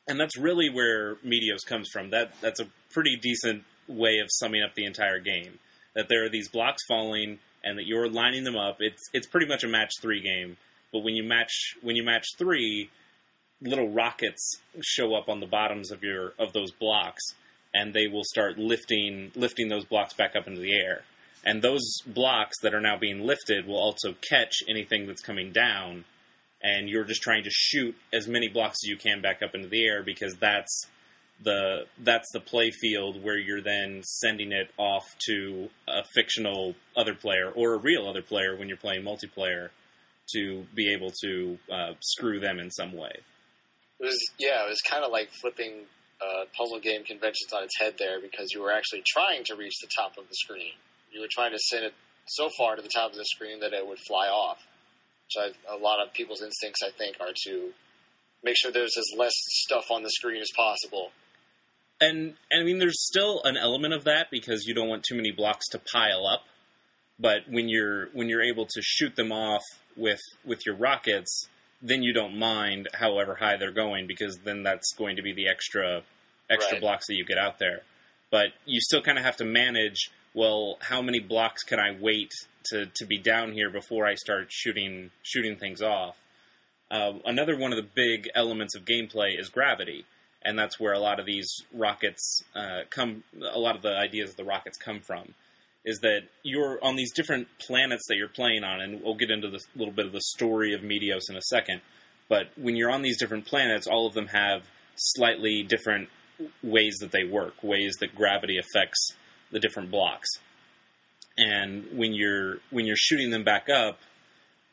And 0.09 0.19
that's 0.19 0.37
really 0.37 0.69
where 0.69 1.15
Meteos 1.25 1.65
comes 1.65 1.89
from. 1.93 2.11
That 2.11 2.33
that's 2.41 2.59
a 2.59 2.67
pretty 2.93 3.17
decent 3.17 3.63
way 3.87 4.19
of 4.19 4.29
summing 4.29 4.61
up 4.61 4.75
the 4.75 4.87
entire 4.87 5.21
game. 5.21 5.61
That 5.95 6.09
there 6.09 6.25
are 6.25 6.29
these 6.29 6.49
blocks 6.49 6.83
falling 6.89 7.39
and 7.63 7.79
that 7.79 7.87
you're 7.87 8.09
lining 8.09 8.43
them 8.43 8.57
up. 8.57 8.79
It's 8.81 9.09
it's 9.13 9.29
pretty 9.29 9.47
much 9.47 9.63
a 9.63 9.69
match 9.69 9.93
three 10.01 10.21
game. 10.21 10.57
But 10.93 11.05
when 11.05 11.15
you 11.15 11.23
match 11.23 11.77
when 11.81 11.95
you 11.95 12.03
match 12.03 12.27
three, 12.37 12.91
little 13.63 13.89
rockets 13.89 14.59
show 14.81 15.15
up 15.15 15.29
on 15.29 15.39
the 15.39 15.47
bottoms 15.47 15.93
of 15.93 16.03
your 16.03 16.33
of 16.41 16.53
those 16.55 16.73
blocks 16.73 17.23
and 17.73 17.95
they 17.95 18.09
will 18.09 18.25
start 18.25 18.59
lifting 18.59 19.31
lifting 19.37 19.69
those 19.69 19.85
blocks 19.85 20.13
back 20.13 20.35
up 20.35 20.49
into 20.49 20.61
the 20.61 20.75
air. 20.75 21.05
And 21.45 21.63
those 21.63 22.03
blocks 22.07 22.57
that 22.63 22.75
are 22.75 22.81
now 22.81 22.99
being 22.99 23.21
lifted 23.21 23.67
will 23.67 23.79
also 23.79 24.15
catch 24.29 24.57
anything 24.69 25.07
that's 25.07 25.23
coming 25.23 25.53
down, 25.53 26.05
and 26.63 26.89
you're 26.89 27.05
just 27.05 27.23
trying 27.23 27.45
to 27.45 27.51
shoot 27.51 27.95
as 28.13 28.29
many 28.29 28.49
blocks 28.49 28.79
as 28.85 28.89
you 28.89 28.97
can 28.97 29.23
back 29.23 29.43
up 29.43 29.55
into 29.55 29.69
the 29.69 29.85
air 29.87 30.03
because 30.03 30.35
that's 30.37 30.87
the 31.43 31.87
that's 31.99 32.29
the 32.33 32.41
play 32.41 32.71
field 32.71 33.23
where 33.23 33.39
you're 33.39 33.63
then 33.63 34.03
sending 34.05 34.53
it 34.53 34.71
off 34.77 35.05
to 35.27 35.71
a 35.89 36.05
fictional 36.15 36.75
other 36.97 37.15
player 37.15 37.51
or 37.51 37.75
a 37.75 37.79
real 37.79 38.07
other 38.07 38.23
player 38.23 38.57
when 38.57 38.69
you're 38.69 38.77
playing 38.77 39.03
multiplayer 39.03 39.71
to 40.35 40.67
be 40.75 40.93
able 40.93 41.11
to 41.23 41.59
uh, 41.73 41.93
screw 42.01 42.39
them 42.41 42.59
in 42.59 42.71
some 42.71 42.93
way. 42.93 43.13
It 43.99 44.05
was 44.05 44.19
yeah, 44.39 44.65
it 44.65 44.69
was 44.69 44.81
kind 44.83 45.05
of 45.05 45.11
like 45.11 45.31
flipping 45.41 45.87
uh, 46.21 46.45
puzzle 46.57 46.81
game 46.81 47.05
conventions 47.05 47.53
on 47.55 47.65
its 47.65 47.79
head 47.79 47.95
there 47.99 48.21
because 48.21 48.53
you 48.53 48.61
were 48.61 48.73
actually 48.73 49.03
trying 49.07 49.45
to 49.45 49.57
reach 49.57 49.75
the 49.81 49.89
top 49.97 50.19
of 50.19 50.29
the 50.29 50.35
screen. 50.35 50.73
You 51.13 51.21
were 51.21 51.29
trying 51.31 51.53
to 51.53 51.59
send 51.59 51.85
it 51.85 51.95
so 52.27 52.49
far 52.57 52.77
to 52.77 52.83
the 52.83 52.89
top 52.89 53.11
of 53.11 53.17
the 53.17 53.25
screen 53.25 53.61
that 53.61 53.73
it 53.73 53.87
would 53.87 53.99
fly 53.99 54.27
off. 54.29 54.59
So 55.29 55.41
I, 55.43 55.75
a 55.75 55.77
lot 55.77 56.05
of 56.05 56.13
people's 56.13 56.43
instincts, 56.43 56.81
I 56.87 56.91
think, 56.97 57.17
are 57.21 57.33
to 57.47 57.71
make 58.43 58.57
sure 58.57 58.71
there's 58.73 58.97
as 58.97 59.11
less 59.17 59.33
stuff 59.35 59.91
on 59.91 60.03
the 60.03 60.11
screen 60.11 60.41
as 60.41 60.51
possible. 60.57 61.11
And, 62.01 62.35
and 62.51 62.61
I 62.63 62.65
mean, 62.65 62.79
there's 62.79 63.05
still 63.07 63.43
an 63.45 63.57
element 63.57 63.93
of 63.93 64.05
that 64.05 64.29
because 64.31 64.65
you 64.67 64.75
don't 64.75 64.89
want 64.89 65.05
too 65.05 65.15
many 65.15 65.31
blocks 65.33 65.69
to 65.69 65.79
pile 65.93 66.27
up. 66.27 66.45
But 67.19 67.43
when 67.51 67.69
you're 67.69 68.07
when 68.15 68.31
you're 68.31 68.43
able 68.43 68.65
to 68.65 68.81
shoot 68.81 69.15
them 69.15 69.31
off 69.31 69.63
with 69.95 70.21
with 70.45 70.65
your 70.65 70.75
rockets, 70.75 71.49
then 71.83 72.03
you 72.03 72.15
don't 72.15 72.39
mind 72.39 72.89
however 72.95 73.35
high 73.35 73.59
they're 73.59 73.73
going 73.73 74.07
because 74.07 74.39
then 74.39 74.63
that's 74.63 74.95
going 74.95 75.17
to 75.17 75.23
be 75.23 75.35
the 75.35 75.47
extra 75.47 76.03
extra 76.49 76.77
Right. 76.77 76.81
blocks 76.81 77.07
that 77.09 77.15
you 77.17 77.27
get 77.27 77.37
out 77.37 77.59
there. 77.59 77.83
But 78.31 78.49
you 78.65 78.81
still 78.81 79.03
kind 79.03 79.19
of 79.19 79.25
have 79.25 79.37
to 79.37 79.45
manage. 79.45 80.11
Well, 80.35 80.79
how 80.81 81.03
many 81.03 81.19
blocks 81.19 81.65
can 81.65 81.81
I 81.81 81.97
wait 81.99 82.31
to, 82.67 82.87
to 82.87 83.07
be 83.07 83.19
down 83.19 83.53
here 83.53 83.71
before 83.71 84.07
I 84.07 84.15
start 84.15 84.47
shooting 84.51 85.11
shooting 85.23 85.57
things 85.57 85.83
off? 85.83 86.17
Uh, 86.91 87.15
another 87.25 87.57
one 87.57 87.73
of 87.73 87.77
the 87.77 87.89
big 87.95 88.29
elements 88.35 88.77
of 88.77 88.85
gameplay 88.85 89.39
is 89.39 89.49
gravity, 89.49 90.05
and 90.43 90.59
that's 90.59 90.79
where 90.79 90.93
a 90.93 90.99
lot 90.99 91.19
of 91.19 91.27
these 91.27 91.51
rockets 91.75 92.43
uh, 92.55 92.83
come. 92.91 93.25
A 93.53 93.59
lot 93.59 93.75
of 93.75 93.83
the 93.83 93.97
ideas 93.97 94.31
of 94.31 94.37
the 94.37 94.45
rockets 94.45 94.79
come 94.79 95.01
from 95.01 95.35
is 95.85 96.01
that 96.01 96.21
you're 96.43 96.79
on 96.83 96.95
these 96.95 97.13
different 97.13 97.49
planets 97.59 98.05
that 98.09 98.17
you're 98.17 98.29
playing 98.29 98.63
on, 98.63 98.81
and 98.81 99.03
we'll 99.03 99.15
get 99.15 99.31
into 99.31 99.49
this 99.49 99.67
little 99.75 99.95
bit 99.95 100.07
of 100.07 100.13
the 100.13 100.21
story 100.21 100.75
of 100.75 100.83
Meteos 100.83 101.31
in 101.31 101.37
a 101.37 101.43
second. 101.43 101.81
But 102.29 102.51
when 102.57 102.77
you're 102.77 102.91
on 102.91 103.03
these 103.03 103.19
different 103.19 103.47
planets, 103.47 103.87
all 103.87 104.07
of 104.07 104.15
them 104.15 104.29
have 104.29 104.63
slightly 104.95 105.63
different 105.63 106.09
ways 106.63 106.99
that 107.01 107.13
they 107.13 107.25
work, 107.25 107.63
ways 107.63 107.97
that 108.01 108.15
gravity 108.15 108.59
affects 108.59 109.15
the 109.51 109.61
different 109.61 109.91
blocks. 109.91 110.29
And 111.39 111.87
when 111.93 112.13
you're 112.13 112.59
when 112.71 112.87
you're 112.87 112.97
shooting 112.97 113.31
them 113.31 113.45
back 113.45 113.69
up, 113.69 113.99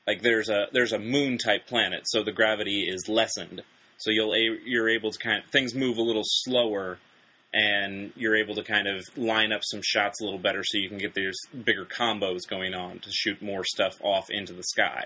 like 0.06 0.22
there's 0.22 0.50
a 0.50 0.68
there's 0.72 0.94
a 0.94 1.00
moon 1.00 1.38
type 1.38 1.68
planet, 1.68 2.04
so 2.06 2.24
the 2.24 2.32
gravity 2.32 2.88
is 2.88 3.08
lessened. 3.08 3.62
So 3.98 4.12
you'll 4.12 4.36
you're 4.36 4.90
able 4.90 5.12
to 5.12 5.20
kind 5.20 5.44
of 5.44 5.50
things 5.52 5.74
move 5.74 5.98
a 5.98 6.02
little 6.02 6.24
slower 6.26 7.00
and 7.54 8.12
you're 8.16 8.36
able 8.36 8.56
to 8.56 8.64
kind 8.64 8.88
of 8.88 9.04
line 9.16 9.52
up 9.52 9.62
some 9.64 9.82
shots 9.82 10.20
a 10.22 10.24
little 10.24 10.40
better 10.40 10.64
so 10.64 10.78
you 10.78 10.90
can 10.90 10.98
get 10.98 11.14
these 11.14 11.38
bigger 11.64 11.86
combos 11.86 12.42
going 12.48 12.74
on 12.74 13.00
to 13.00 13.10
shoot 13.12 13.42
more 13.42 13.64
stuff 13.64 13.96
off 14.02 14.30
into 14.30 14.54
the 14.54 14.64
sky. 14.64 15.06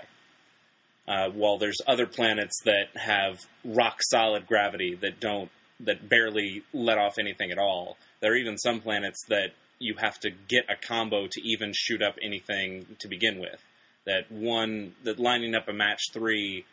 Uh, 1.06 1.28
while 1.30 1.58
there's 1.58 1.78
other 1.86 2.06
planets 2.06 2.60
that 2.64 2.88
have 2.94 3.38
rock 3.64 3.98
solid 4.02 4.46
gravity 4.46 4.94
that 4.94 5.20
don't 5.20 5.50
that 5.80 6.08
barely 6.08 6.62
let 6.72 6.98
off 6.98 7.18
anything 7.18 7.50
at 7.50 7.58
all. 7.58 7.96
There 8.20 8.32
are 8.32 8.36
even 8.36 8.56
some 8.56 8.80
planets 8.80 9.24
that 9.28 9.52
you 9.82 9.94
have 9.98 10.18
to 10.20 10.30
get 10.30 10.64
a 10.68 10.76
combo 10.76 11.26
to 11.26 11.40
even 11.42 11.72
shoot 11.74 12.02
up 12.02 12.16
anything 12.22 12.96
to 13.00 13.08
begin 13.08 13.38
with. 13.38 13.60
That 14.04 14.30
one 14.30 14.94
that 15.04 15.18
lining 15.18 15.54
up 15.54 15.68
a 15.68 15.72
match 15.72 16.10
three 16.12 16.64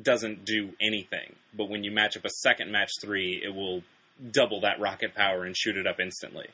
doesn't 0.00 0.44
do 0.44 0.70
anything, 0.80 1.36
but 1.54 1.68
when 1.68 1.84
you 1.84 1.90
match 1.90 2.16
up 2.16 2.24
a 2.24 2.30
second 2.30 2.72
match 2.72 2.90
three, 3.00 3.40
it 3.42 3.54
will 3.54 3.82
double 4.30 4.60
that 4.60 4.80
rocket 4.80 5.14
power 5.14 5.44
and 5.44 5.56
shoot 5.56 5.76
it 5.76 5.86
up 5.86 6.00
instantly. 6.00 6.48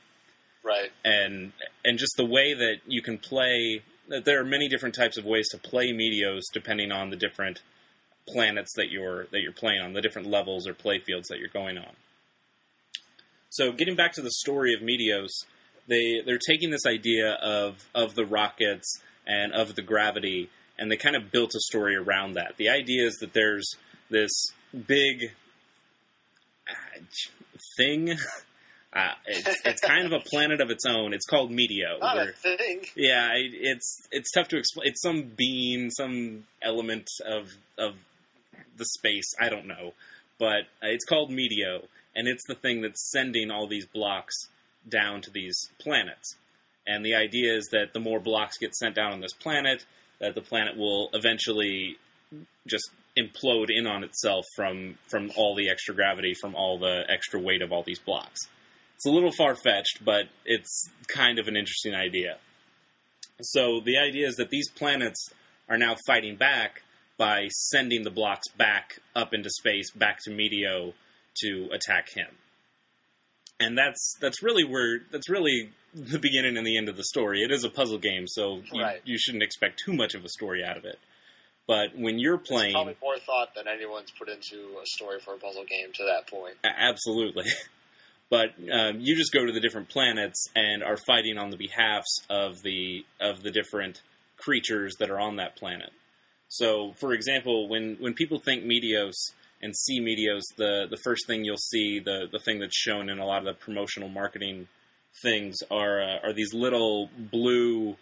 Right. 0.64 0.90
And 1.04 1.52
and 1.84 1.98
just 1.98 2.16
the 2.16 2.24
way 2.24 2.54
that 2.54 2.76
you 2.86 3.02
can 3.02 3.18
play 3.18 3.82
that 4.08 4.24
there 4.24 4.40
are 4.40 4.44
many 4.44 4.68
different 4.68 4.94
types 4.94 5.16
of 5.16 5.24
ways 5.24 5.48
to 5.50 5.58
play 5.58 5.92
Meteos 5.92 6.42
depending 6.52 6.90
on 6.90 7.10
the 7.10 7.16
different 7.16 7.60
planets 8.26 8.72
that 8.76 8.90
you're 8.90 9.24
that 9.32 9.40
you're 9.40 9.52
playing 9.52 9.80
on, 9.80 9.92
the 9.92 10.00
different 10.00 10.28
levels 10.28 10.66
or 10.66 10.74
play 10.74 10.98
fields 10.98 11.28
that 11.28 11.38
you're 11.38 11.48
going 11.48 11.78
on. 11.78 11.92
So 13.50 13.72
getting 13.72 13.96
back 13.96 14.12
to 14.14 14.22
the 14.22 14.30
story 14.30 14.74
of 14.74 14.80
Meteos, 14.80 15.30
they 15.88 16.20
they're 16.24 16.38
taking 16.38 16.70
this 16.70 16.86
idea 16.86 17.32
of 17.42 17.84
of 17.94 18.14
the 18.14 18.24
rockets 18.26 19.00
and 19.26 19.52
of 19.52 19.74
the 19.74 19.82
gravity 19.82 20.48
and 20.78 20.90
they 20.90 20.96
kind 20.96 21.16
of 21.16 21.32
built 21.32 21.50
a 21.56 21.60
story 21.60 21.96
around 21.96 22.34
that. 22.34 22.56
The 22.56 22.68
idea 22.68 23.06
is 23.06 23.16
that 23.20 23.32
there's 23.32 23.68
this 24.10 24.30
big 24.86 25.32
uh, 26.68 27.00
thing. 27.76 28.14
Uh, 28.90 29.10
it's, 29.26 29.60
it's 29.66 29.80
kind 29.82 30.06
of 30.06 30.12
a 30.12 30.20
planet 30.20 30.62
of 30.62 30.70
its 30.70 30.86
own. 30.86 31.12
It's 31.12 31.26
called 31.26 31.50
Meteo. 31.52 32.00
Not 32.00 32.16
where- 32.16 32.30
a 32.30 32.32
thing. 32.32 32.80
yeah, 32.96 33.28
I- 33.30 33.50
it's 33.52 34.08
it's 34.10 34.30
tough 34.32 34.48
to 34.48 34.56
explain. 34.56 34.88
It's 34.88 35.02
some 35.02 35.30
being, 35.36 35.90
some 35.90 36.44
element 36.62 37.06
of 37.26 37.50
of 37.76 37.96
the 38.78 38.86
space. 38.86 39.26
I 39.38 39.50
don't 39.50 39.66
know, 39.66 39.92
but 40.38 40.62
uh, 40.82 40.88
it's 40.88 41.04
called 41.04 41.30
Meteo, 41.30 41.84
and 42.16 42.26
it's 42.26 42.42
the 42.48 42.54
thing 42.54 42.80
that's 42.80 43.10
sending 43.12 43.50
all 43.50 43.66
these 43.68 43.84
blocks 43.84 44.34
down 44.88 45.22
to 45.22 45.30
these 45.30 45.70
planets. 45.80 46.36
And 46.86 47.04
the 47.04 47.14
idea 47.14 47.54
is 47.54 47.68
that 47.72 47.92
the 47.92 48.00
more 48.00 48.18
blocks 48.18 48.58
get 48.58 48.74
sent 48.74 48.94
down 48.94 49.12
on 49.12 49.20
this 49.20 49.34
planet, 49.34 49.84
that 50.20 50.34
the 50.34 50.40
planet 50.40 50.76
will 50.76 51.10
eventually 51.12 51.96
just 52.66 52.90
implode 53.16 53.66
in 53.68 53.86
on 53.86 54.04
itself 54.04 54.44
from 54.54 54.96
from 55.08 55.30
all 55.36 55.54
the 55.54 55.68
extra 55.70 55.94
gravity, 55.94 56.34
from 56.40 56.54
all 56.54 56.78
the 56.78 57.04
extra 57.08 57.40
weight 57.40 57.62
of 57.62 57.72
all 57.72 57.82
these 57.82 57.98
blocks. 57.98 58.40
It's 58.96 59.06
a 59.06 59.10
little 59.10 59.32
far 59.32 59.54
fetched, 59.54 60.04
but 60.04 60.24
it's 60.44 60.90
kind 61.06 61.38
of 61.38 61.46
an 61.46 61.56
interesting 61.56 61.94
idea. 61.94 62.38
So 63.40 63.80
the 63.84 63.98
idea 63.98 64.26
is 64.26 64.36
that 64.36 64.50
these 64.50 64.68
planets 64.70 65.30
are 65.68 65.78
now 65.78 65.94
fighting 66.06 66.36
back 66.36 66.82
by 67.16 67.48
sending 67.48 68.02
the 68.02 68.10
blocks 68.10 68.48
back 68.56 69.00
up 69.14 69.34
into 69.34 69.50
space, 69.50 69.90
back 69.92 70.18
to 70.24 70.30
Meteo 70.30 70.94
to 71.42 71.68
attack 71.72 72.08
him. 72.10 72.26
And 73.60 73.76
that's 73.76 74.16
that's 74.20 74.42
really 74.42 74.64
where 74.64 75.00
that's 75.10 75.28
really 75.28 75.70
the 75.94 76.18
beginning 76.18 76.56
and 76.56 76.66
the 76.66 76.76
end 76.78 76.88
of 76.88 76.96
the 76.96 77.04
story. 77.04 77.42
It 77.42 77.50
is 77.50 77.64
a 77.64 77.70
puzzle 77.70 77.98
game, 77.98 78.26
so 78.28 78.62
you, 78.72 78.82
Right. 78.82 79.00
you 79.04 79.18
shouldn't 79.18 79.42
expect 79.42 79.80
too 79.84 79.92
much 79.92 80.14
of 80.14 80.24
a 80.24 80.28
story 80.28 80.62
out 80.64 80.76
of 80.76 80.84
it. 80.84 80.98
But 81.66 81.90
when 81.96 82.18
you're 82.18 82.38
playing, 82.38 82.66
It's 82.70 82.74
probably 82.74 82.96
more 83.02 83.18
thought 83.18 83.54
than 83.54 83.66
anyone's 83.68 84.10
put 84.18 84.28
into 84.28 84.78
a 84.82 84.86
story 84.86 85.18
for 85.20 85.34
a 85.34 85.38
puzzle 85.38 85.64
game 85.64 85.92
to 85.94 86.04
that 86.04 86.28
point. 86.30 86.54
Absolutely. 86.64 87.44
But 88.30 88.50
um, 88.70 88.98
you 89.00 89.16
just 89.16 89.32
go 89.32 89.46
to 89.46 89.52
the 89.52 89.60
different 89.60 89.88
planets 89.88 90.48
and 90.54 90.82
are 90.82 90.98
fighting 90.98 91.38
on 91.38 91.48
the 91.48 91.56
behalfs 91.56 92.20
of 92.28 92.60
the 92.60 93.02
of 93.20 93.42
the 93.42 93.50
different 93.50 94.02
creatures 94.36 94.96
that 94.98 95.08
are 95.10 95.18
on 95.18 95.36
that 95.36 95.56
planet. 95.56 95.88
So, 96.48 96.92
for 97.00 97.14
example, 97.14 97.68
when 97.68 97.96
when 98.00 98.12
people 98.12 98.38
think 98.38 98.64
Meteos 98.64 99.14
and 99.60 99.76
see 99.76 100.00
Meteos, 100.00 100.42
the 100.56 100.86
the 100.90 100.98
first 101.02 101.26
thing 101.26 101.44
you'll 101.44 101.56
see, 101.56 101.98
the 101.98 102.26
the 102.30 102.38
thing 102.38 102.58
that's 102.58 102.76
shown 102.76 103.08
in 103.08 103.18
a 103.18 103.26
lot 103.26 103.38
of 103.38 103.44
the 103.44 103.64
promotional 103.64 104.08
marketing 104.08 104.68
things 105.22 105.58
are 105.70 106.02
uh, 106.02 106.18
are 106.22 106.32
these 106.32 106.54
little 106.54 107.10
blue 107.16 107.96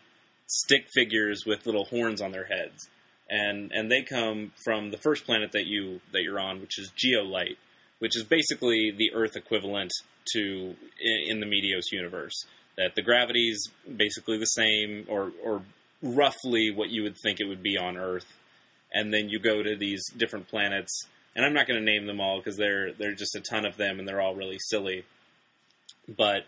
stick 0.47 0.87
figures 0.95 1.45
with 1.47 1.66
little 1.66 1.85
horns 1.87 2.21
on 2.21 2.33
their 2.33 2.45
heads, 2.45 2.88
and 3.29 3.73
and 3.73 3.90
they 3.90 4.03
come 4.03 4.53
from 4.64 4.90
the 4.90 4.99
first 4.99 5.25
planet 5.25 5.53
that 5.53 5.66
you 5.66 6.01
that 6.12 6.23
you're 6.23 6.40
on, 6.40 6.61
which 6.61 6.79
is 6.79 6.92
Geolyte, 6.97 7.57
which 7.99 8.16
is 8.16 8.25
basically 8.25 8.92
the 8.97 9.12
Earth 9.14 9.37
equivalent 9.37 9.92
to 10.33 10.75
in, 11.01 11.25
in 11.29 11.40
the 11.40 11.47
Meteos 11.47 11.92
universe. 11.92 12.47
That 12.77 12.95
the 12.95 13.03
gravity's 13.03 13.59
basically 13.97 14.38
the 14.38 14.47
same, 14.47 15.07
or 15.09 15.33
or 15.42 15.62
roughly 16.03 16.71
what 16.71 16.90
you 16.90 17.03
would 17.03 17.16
think 17.23 17.40
it 17.40 17.47
would 17.47 17.62
be 17.62 17.79
on 17.79 17.97
Earth, 17.97 18.27
and 18.92 19.12
then 19.12 19.29
you 19.29 19.38
go 19.38 19.62
to 19.62 19.77
these 19.77 20.05
different 20.16 20.49
planets. 20.49 21.07
And 21.37 21.44
I'm 21.44 21.53
not 21.53 21.68
going 21.68 21.79
to 21.79 21.85
name 21.85 22.07
them 22.07 22.18
all 22.20 22.38
because 22.38 22.57
there 22.57 22.92
are 23.01 23.12
just 23.14 23.37
a 23.37 23.40
ton 23.40 23.64
of 23.66 23.77
them, 23.77 23.99
and 24.01 24.09
they're 24.09 24.20
all 24.22 24.35
really 24.35 24.59
silly. 24.59 25.05
But 26.09 26.46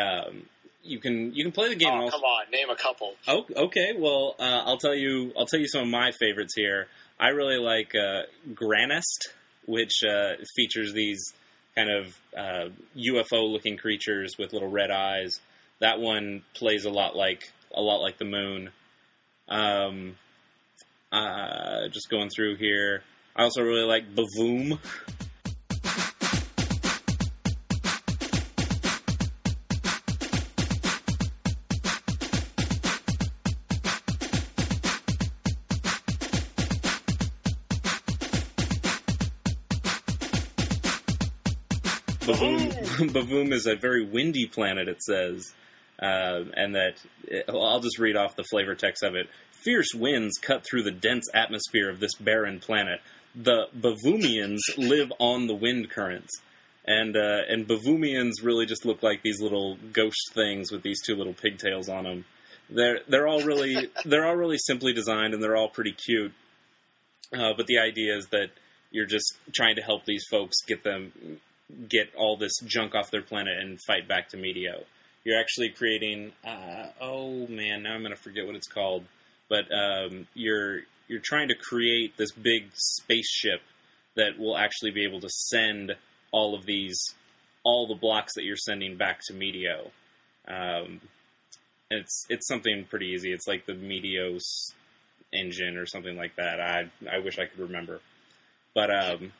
um, 0.00 0.44
you 0.82 1.00
can 1.00 1.34
you 1.34 1.42
can 1.44 1.52
play 1.52 1.68
the 1.68 1.74
game. 1.74 1.88
Oh, 1.90 2.02
also- 2.02 2.16
come 2.16 2.24
on, 2.24 2.50
name 2.52 2.70
a 2.70 2.76
couple. 2.76 3.14
Oh, 3.26 3.44
okay. 3.54 3.92
Well, 3.98 4.36
uh, 4.38 4.62
I'll 4.64 4.78
tell 4.78 4.94
you. 4.94 5.32
I'll 5.36 5.46
tell 5.46 5.60
you 5.60 5.68
some 5.68 5.82
of 5.82 5.88
my 5.88 6.12
favorites 6.12 6.54
here. 6.56 6.86
I 7.18 7.28
really 7.30 7.58
like 7.58 7.92
uh, 7.94 8.22
Grannest, 8.54 9.32
which 9.66 10.02
uh, 10.08 10.34
features 10.56 10.92
these 10.94 11.34
kind 11.74 11.90
of 11.90 12.16
uh, 12.36 12.68
UFO-looking 12.96 13.76
creatures 13.76 14.36
with 14.38 14.52
little 14.52 14.70
red 14.70 14.90
eyes. 14.90 15.40
That 15.80 15.98
one 16.00 16.42
plays 16.54 16.84
a 16.84 16.90
lot 16.90 17.16
like 17.16 17.52
a 17.74 17.80
lot 17.80 17.98
like 18.00 18.18
the 18.18 18.24
moon. 18.24 18.70
Um, 19.48 20.16
uh, 21.12 21.88
just 21.90 22.08
going 22.08 22.28
through 22.30 22.56
here. 22.56 23.02
I 23.36 23.44
also 23.44 23.62
really 23.62 23.84
like 23.84 24.14
Bavoom. 24.14 24.78
Bavoom, 43.00 43.52
is 43.52 43.66
a 43.66 43.74
very 43.74 44.04
windy 44.04 44.46
planet, 44.46 44.88
it 44.88 45.02
says. 45.02 45.54
Um, 45.98 46.52
and 46.54 46.74
that 46.74 46.94
it, 47.24 47.44
I'll 47.48 47.80
just 47.80 47.98
read 47.98 48.16
off 48.16 48.36
the 48.36 48.44
flavor 48.44 48.74
text 48.74 49.02
of 49.02 49.14
it. 49.14 49.28
Fierce 49.52 49.94
winds 49.94 50.38
cut 50.38 50.64
through 50.64 50.82
the 50.82 50.90
dense 50.90 51.26
atmosphere 51.34 51.88
of 51.88 52.00
this 52.00 52.14
barren 52.14 52.60
planet, 52.60 53.00
the 53.34 53.66
Bavoomians 53.76 54.60
live 54.76 55.12
on 55.18 55.46
the 55.46 55.54
wind 55.54 55.90
currents. 55.90 56.40
And 56.86 57.16
uh, 57.16 57.42
and 57.48 57.68
Bavoomians 57.68 58.42
really 58.42 58.66
just 58.66 58.84
look 58.84 59.02
like 59.02 59.22
these 59.22 59.40
little 59.40 59.76
ghost 59.92 60.32
things 60.32 60.72
with 60.72 60.82
these 60.82 61.00
two 61.04 61.14
little 61.14 61.34
pigtails 61.34 61.88
on 61.88 62.04
them. 62.04 62.24
They're 62.68 63.00
they're 63.08 63.28
all 63.28 63.42
really 63.42 63.90
they're 64.04 64.26
all 64.26 64.36
really 64.36 64.58
simply 64.58 64.92
designed 64.92 65.34
and 65.34 65.42
they're 65.42 65.56
all 65.56 65.68
pretty 65.68 65.92
cute. 65.92 66.32
Uh, 67.32 67.52
but 67.56 67.66
the 67.66 67.78
idea 67.78 68.16
is 68.16 68.26
that 68.32 68.48
you're 68.90 69.06
just 69.06 69.36
trying 69.52 69.76
to 69.76 69.82
help 69.82 70.04
these 70.04 70.24
folks 70.30 70.56
get 70.66 70.82
them 70.82 71.38
get 71.88 72.12
all 72.16 72.36
this 72.36 72.58
junk 72.64 72.94
off 72.94 73.10
their 73.10 73.22
planet 73.22 73.58
and 73.58 73.78
fight 73.86 74.08
back 74.08 74.28
to 74.30 74.36
Meteo. 74.36 74.84
You're 75.24 75.38
actually 75.38 75.70
creating. 75.70 76.32
Uh, 76.44 76.86
oh 77.00 77.46
man, 77.46 77.82
now 77.82 77.92
I'm 77.92 78.02
going 78.02 78.14
to 78.14 78.20
forget 78.20 78.46
what 78.46 78.56
it's 78.56 78.68
called. 78.68 79.04
But 79.48 79.66
um, 79.72 80.26
you're 80.34 80.80
you're 81.10 81.20
trying 81.20 81.48
to 81.48 81.56
create 81.56 82.16
this 82.16 82.30
big 82.30 82.70
spaceship 82.72 83.60
that 84.14 84.38
will 84.38 84.56
actually 84.56 84.92
be 84.92 85.04
able 85.04 85.20
to 85.20 85.28
send 85.28 85.92
all 86.30 86.54
of 86.54 86.64
these 86.64 87.14
all 87.64 87.88
the 87.88 87.96
blocks 87.96 88.34
that 88.36 88.44
you're 88.44 88.56
sending 88.56 88.96
back 88.96 89.20
to 89.26 89.34
Meteo. 89.34 89.90
Um, 90.46 91.00
it's 91.90 92.26
it's 92.30 92.46
something 92.46 92.86
pretty 92.88 93.06
easy. 93.06 93.32
It's 93.32 93.48
like 93.48 93.66
the 93.66 93.72
Meteos 93.72 94.72
engine 95.32 95.76
or 95.76 95.84
something 95.84 96.16
like 96.16 96.36
that. 96.36 96.60
I 96.60 96.90
I 97.12 97.18
wish 97.18 97.40
I 97.40 97.46
could 97.46 97.58
remember, 97.58 98.00
but 98.72 98.90
um, 98.90 99.32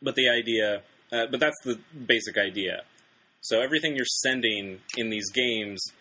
but 0.00 0.14
the 0.14 0.30
idea, 0.30 0.82
uh, 1.12 1.26
but 1.30 1.40
that's 1.40 1.60
the 1.62 1.78
basic 2.06 2.38
idea. 2.38 2.84
So 3.42 3.60
everything 3.60 3.96
you're 3.96 4.06
sending 4.06 4.80
in 4.96 5.10
these 5.10 5.30
games 5.30 5.92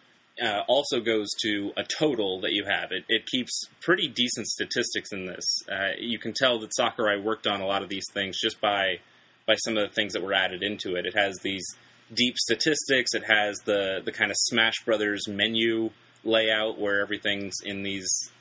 uh, 0.41 0.62
also 0.67 1.00
goes 1.00 1.30
to 1.41 1.71
a 1.78 1.84
total 1.84 2.41
that 2.41 2.52
you 2.52 2.65
have. 2.65 2.91
It, 2.91 3.04
it 3.10 3.26
keeps 3.26 3.67
pretty 3.82 4.08
decent 4.08 4.47
statistics 4.47 5.12
in 5.12 5.26
this. 5.26 5.45
Uh, 5.69 5.91
you 6.00 6.19
can 6.19 6.34
tell 6.34 6.60
that 6.60 6.73
Sakurai 6.73 7.19
worked 7.19 7.47
on 7.47 7.62
a 7.62 7.65
lot 7.65 7.84
of 7.84 7.89
these 7.89 8.06
things 8.13 8.39
just 8.39 8.62
by 8.62 9.00
by 9.47 9.56
some 9.56 9.78
of 9.78 9.88
the 9.88 9.95
things 9.95 10.13
that 10.13 10.21
were 10.21 10.34
added 10.34 10.62
into 10.62 10.95
it. 10.95 11.06
It 11.06 11.15
has 11.15 11.39
these 11.41 11.65
deep 12.13 12.38
statistics. 12.38 13.13
It 13.13 13.23
has 13.23 13.58
the 13.65 14.02
the 14.04 14.12
kind 14.12 14.32
of 14.32 14.38
Smash 14.38 14.84
Brothers 14.86 15.28
menu 15.28 15.89
layout 16.23 16.80
where 16.80 17.02
everything's 17.02 17.56
in 17.63 17.84
these 17.84 18.32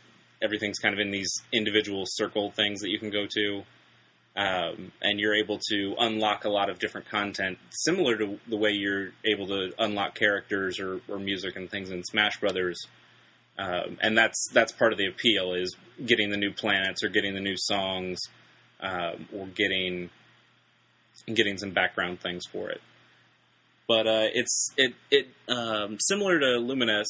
everything's 0.42 0.78
kind 0.78 0.92
of 0.92 1.00
in 1.00 1.11
these 1.11 1.32
individual 1.52 2.04
circle 2.06 2.50
things 2.50 2.80
that 2.80 2.90
you 2.90 2.98
can 2.98 3.11
go 3.11 3.26
to. 3.26 3.62
Um, 4.37 4.92
and 5.01 5.18
you're 5.18 5.35
able 5.35 5.59
to 5.70 5.94
unlock 5.99 6.44
a 6.44 6.51
lot 6.51 6.68
of 6.68 6.79
different 6.79 7.09
content, 7.09 7.59
similar 7.70 8.18
to 8.18 8.38
the 8.46 8.57
way 8.57 8.70
you're 8.72 9.12
able 9.25 9.46
to 9.46 9.72
unlock 9.79 10.14
characters 10.14 10.79
or, 10.79 11.01
or 11.09 11.18
music 11.18 11.57
and 11.57 11.70
things 11.70 11.90
in 11.90 12.05
Smash 12.05 12.38
Brothers. 12.38 12.87
Um, 13.59 13.96
and 14.03 14.16
that's 14.16 14.49
that's 14.53 14.72
part 14.72 14.92
of 14.92 14.99
the 14.99 15.07
appeal 15.07 15.55
is 15.55 15.75
getting 16.05 16.31
the 16.31 16.37
new 16.37 16.53
planets 16.53 17.03
or 17.03 17.09
getting 17.09 17.35
the 17.35 17.40
new 17.40 17.57
songs 17.57 18.20
um, 18.81 19.27
or 19.35 19.46
getting 19.46 20.11
getting 21.33 21.57
some 21.57 21.70
background 21.70 22.20
things 22.20 22.44
for 22.44 22.68
it. 22.70 22.81
But 23.88 24.07
uh, 24.07 24.29
it's 24.35 24.72
it 24.77 24.94
it 25.11 25.29
um, 25.49 25.99
similar 26.01 26.38
to 26.38 26.46
Lumines. 26.59 27.07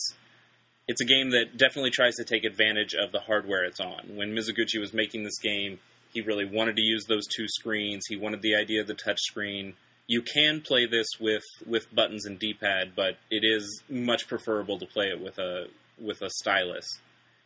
It's 0.89 1.01
a 1.01 1.05
game 1.05 1.31
that 1.31 1.57
definitely 1.57 1.91
tries 1.91 2.15
to 2.17 2.25
take 2.25 2.45
advantage 2.45 2.95
of 2.95 3.11
the 3.11 3.19
hardware 3.19 3.65
it's 3.65 3.81
on. 3.81 4.15
When 4.15 4.37
Mizuguchi 4.37 4.79
was 4.79 4.95
making 4.95 5.25
this 5.25 5.39
game, 5.39 5.81
he 6.16 6.22
really 6.22 6.46
wanted 6.46 6.76
to 6.76 6.83
use 6.83 7.05
those 7.05 7.26
two 7.26 7.46
screens. 7.46 8.07
He 8.09 8.16
wanted 8.16 8.40
the 8.40 8.55
idea 8.57 8.81
of 8.81 8.87
the 8.87 8.94
touch 8.94 9.20
screen. 9.20 9.74
You 10.07 10.22
can 10.22 10.62
play 10.62 10.87
this 10.87 11.07
with, 11.20 11.42
with 11.66 11.94
buttons 11.94 12.24
and 12.24 12.38
D-pad, 12.38 12.92
but 12.96 13.18
it 13.31 13.44
is 13.44 13.83
much 13.90 14.26
preferable 14.26 14.79
to 14.79 14.87
play 14.87 15.09
it 15.09 15.20
with 15.20 15.38
a 15.38 15.66
with 16.00 16.22
a 16.22 16.31
stylus. 16.31 16.87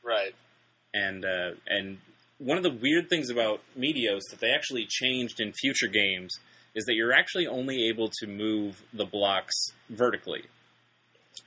Right. 0.05 0.35
And 0.95 1.25
uh, 1.25 1.51
and 1.67 1.99
one 2.39 2.59
of 2.59 2.63
the 2.63 2.71
weird 2.71 3.11
things 3.11 3.29
about 3.29 3.61
Meteos 3.77 4.21
that 4.31 4.39
they 4.41 4.51
actually 4.51 4.87
changed 4.89 5.41
in 5.41 5.53
future 5.53 5.89
games 5.89 6.39
is 6.77 6.85
that 6.85 6.95
you're 6.95 7.13
actually 7.13 7.49
only 7.49 7.89
able 7.89 8.09
to 8.21 8.29
move 8.29 8.81
the 8.93 9.05
blocks 9.05 9.57
vertically. 9.89 10.45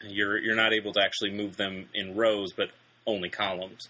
You're 0.05 0.37
you're 0.39 0.57
not 0.57 0.73
able 0.73 0.91
to 0.91 1.01
actually 1.01 1.31
move 1.31 1.55
them 1.55 1.87
in 1.93 2.17
rows, 2.17 2.51
but 2.51 2.67
only 3.07 3.29
columns. 3.29 3.87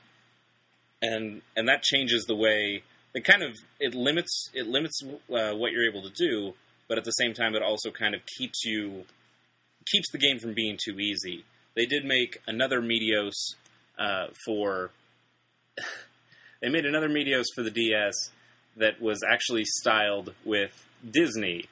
And 1.01 1.41
and 1.55 1.67
that 1.67 1.81
changes 1.81 2.25
the 2.25 2.35
way 2.35 2.83
it 3.13 3.23
kind 3.23 3.43
of 3.43 3.55
it 3.79 3.93
limits 3.93 4.49
it 4.53 4.67
limits 4.67 5.01
uh, 5.03 5.53
what 5.53 5.71
you're 5.71 5.87
able 5.87 6.03
to 6.03 6.09
do, 6.09 6.53
but 6.87 6.97
at 6.97 7.03
the 7.03 7.11
same 7.11 7.33
time, 7.33 7.55
it 7.55 7.61
also 7.61 7.91
kind 7.91 8.15
of 8.15 8.21
keeps 8.37 8.65
you 8.65 9.05
keeps 9.91 10.11
the 10.11 10.17
game 10.17 10.39
from 10.39 10.53
being 10.53 10.77
too 10.83 10.99
easy. 10.99 11.43
They 11.75 11.85
did 11.85 12.05
make 12.05 12.39
another 12.47 12.81
Meteos 12.81 13.33
uh, 13.99 14.27
for 14.45 14.91
they 16.61 16.69
made 16.69 16.85
another 16.85 17.09
Meteos 17.09 17.45
for 17.55 17.63
the 17.63 17.71
DS 17.71 18.31
that 18.77 19.01
was 19.01 19.19
actually 19.27 19.65
styled 19.65 20.33
with 20.43 20.71
Disney. 21.07 21.65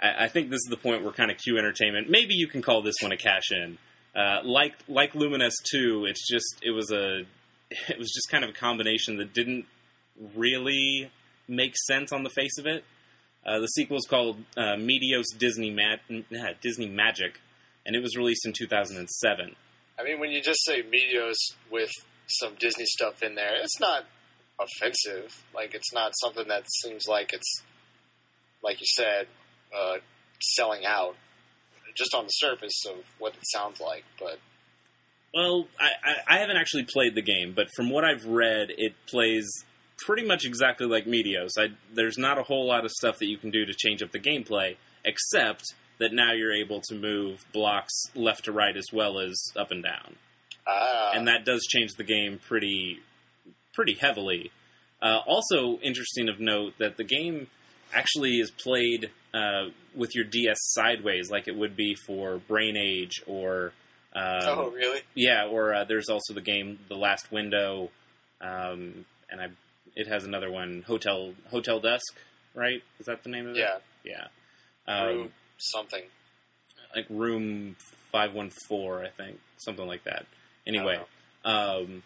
I, 0.00 0.24
I 0.24 0.28
think 0.28 0.50
this 0.50 0.58
is 0.58 0.70
the 0.70 0.76
point 0.76 1.02
where 1.02 1.12
kind 1.12 1.30
of 1.30 1.38
Q 1.38 1.58
Entertainment. 1.58 2.08
Maybe 2.08 2.34
you 2.34 2.46
can 2.46 2.62
call 2.62 2.82
this 2.82 2.96
one 3.00 3.12
a 3.12 3.16
cash 3.16 3.50
in. 3.50 3.78
Uh, 4.14 4.40
like 4.44 4.74
like 4.88 5.12
Lumines 5.14 5.54
two, 5.68 6.04
it's 6.08 6.28
just 6.28 6.62
it 6.62 6.70
was 6.70 6.92
a 6.92 7.20
it 7.88 7.98
was 7.98 8.12
just 8.12 8.30
kind 8.30 8.44
of 8.44 8.50
a 8.50 8.52
combination 8.54 9.16
that 9.16 9.34
didn't 9.34 9.66
really 10.36 11.10
make 11.48 11.74
sense 11.76 12.12
on 12.12 12.22
the 12.22 12.30
face 12.30 12.58
of 12.58 12.66
it. 12.66 12.84
Uh, 13.46 13.58
the 13.58 13.66
sequel 13.66 13.98
is 13.98 14.06
called 14.08 14.38
uh, 14.56 14.76
Meteos 14.76 15.24
Disney 15.36 15.70
Ma- 15.70 15.96
Disney 16.62 16.88
Magic, 16.88 17.40
and 17.84 17.94
it 17.94 18.00
was 18.00 18.16
released 18.16 18.46
in 18.46 18.52
2007. 18.52 19.56
I 19.98 20.02
mean, 20.02 20.18
when 20.18 20.30
you 20.30 20.40
just 20.40 20.64
say 20.64 20.82
Meteos 20.82 21.36
with 21.70 21.90
some 22.26 22.54
Disney 22.58 22.86
stuff 22.86 23.22
in 23.22 23.34
there, 23.34 23.54
it's 23.62 23.78
not 23.78 24.04
offensive. 24.58 25.44
Like, 25.54 25.74
it's 25.74 25.92
not 25.92 26.12
something 26.22 26.48
that 26.48 26.64
seems 26.82 27.04
like 27.06 27.32
it's, 27.32 27.62
like 28.62 28.80
you 28.80 28.86
said, 28.86 29.26
uh, 29.76 29.96
selling 30.40 30.86
out 30.86 31.16
just 31.94 32.14
on 32.14 32.24
the 32.24 32.30
surface 32.30 32.82
of 32.88 33.04
what 33.18 33.34
it 33.34 33.42
sounds 33.52 33.80
like. 33.80 34.04
But 34.18 34.38
well, 35.32 35.66
I, 35.78 35.90
I, 36.02 36.36
I 36.36 36.38
haven't 36.38 36.56
actually 36.56 36.84
played 36.84 37.14
the 37.14 37.22
game, 37.22 37.52
but 37.54 37.68
from 37.76 37.90
what 37.90 38.04
I've 38.04 38.24
read, 38.24 38.68
it 38.76 38.94
plays 39.06 39.46
pretty 39.98 40.26
much 40.26 40.44
exactly 40.44 40.86
like 40.86 41.06
Meteos. 41.06 41.50
I, 41.58 41.68
there's 41.92 42.18
not 42.18 42.38
a 42.38 42.42
whole 42.42 42.66
lot 42.66 42.84
of 42.84 42.90
stuff 42.90 43.18
that 43.18 43.26
you 43.26 43.38
can 43.38 43.50
do 43.50 43.64
to 43.64 43.72
change 43.74 44.02
up 44.02 44.12
the 44.12 44.20
gameplay, 44.20 44.76
except 45.04 45.62
that 45.98 46.12
now 46.12 46.32
you're 46.32 46.54
able 46.54 46.80
to 46.88 46.94
move 46.94 47.44
blocks 47.52 47.92
left 48.14 48.44
to 48.44 48.52
right 48.52 48.76
as 48.76 48.86
well 48.92 49.18
as 49.18 49.34
up 49.56 49.70
and 49.70 49.82
down. 49.82 50.16
ah, 50.66 51.12
and 51.14 51.28
that 51.28 51.44
does 51.44 51.64
change 51.68 51.92
the 51.96 52.04
game 52.04 52.38
pretty 52.38 53.00
pretty 53.72 53.94
heavily. 53.94 54.50
Uh, 55.02 55.20
also, 55.26 55.78
interesting 55.82 56.28
of 56.28 56.40
note 56.40 56.74
that 56.78 56.96
the 56.96 57.04
game 57.04 57.48
actually 57.92 58.38
is 58.38 58.50
played 58.50 59.10
uh, 59.34 59.66
with 59.94 60.14
your 60.14 60.24
DS 60.24 60.56
sideways, 60.60 61.30
like 61.30 61.46
it 61.46 61.56
would 61.56 61.76
be 61.76 61.94
for 62.06 62.38
Brain 62.38 62.76
Age 62.76 63.22
or 63.26 63.72
um, 64.14 64.42
oh, 64.44 64.70
really? 64.70 65.00
yeah, 65.14 65.46
or 65.46 65.74
uh, 65.74 65.84
there's 65.84 66.08
also 66.08 66.34
the 66.34 66.40
game 66.40 66.78
The 66.88 66.94
Last 66.94 67.32
Window, 67.32 67.90
um, 68.40 69.04
and 69.28 69.40
I 69.40 69.48
it 69.96 70.06
has 70.06 70.24
another 70.24 70.50
one 70.50 70.84
Hotel 70.86 71.34
Hotel 71.50 71.80
Dusk, 71.80 72.14
right? 72.54 72.82
Is 72.98 73.06
that 73.06 73.22
the 73.22 73.30
name 73.30 73.46
of 73.46 73.56
it? 73.56 73.58
Yeah. 73.58 73.78
yeah. 74.04 74.26
Um, 74.86 75.06
Room 75.06 75.32
something. 75.58 76.02
like 76.94 77.06
room 77.08 77.76
514 78.12 79.06
i 79.06 79.10
think 79.10 79.38
something 79.58 79.86
like 79.86 80.04
that 80.04 80.26
anyway 80.66 80.98
um, 81.44 82.02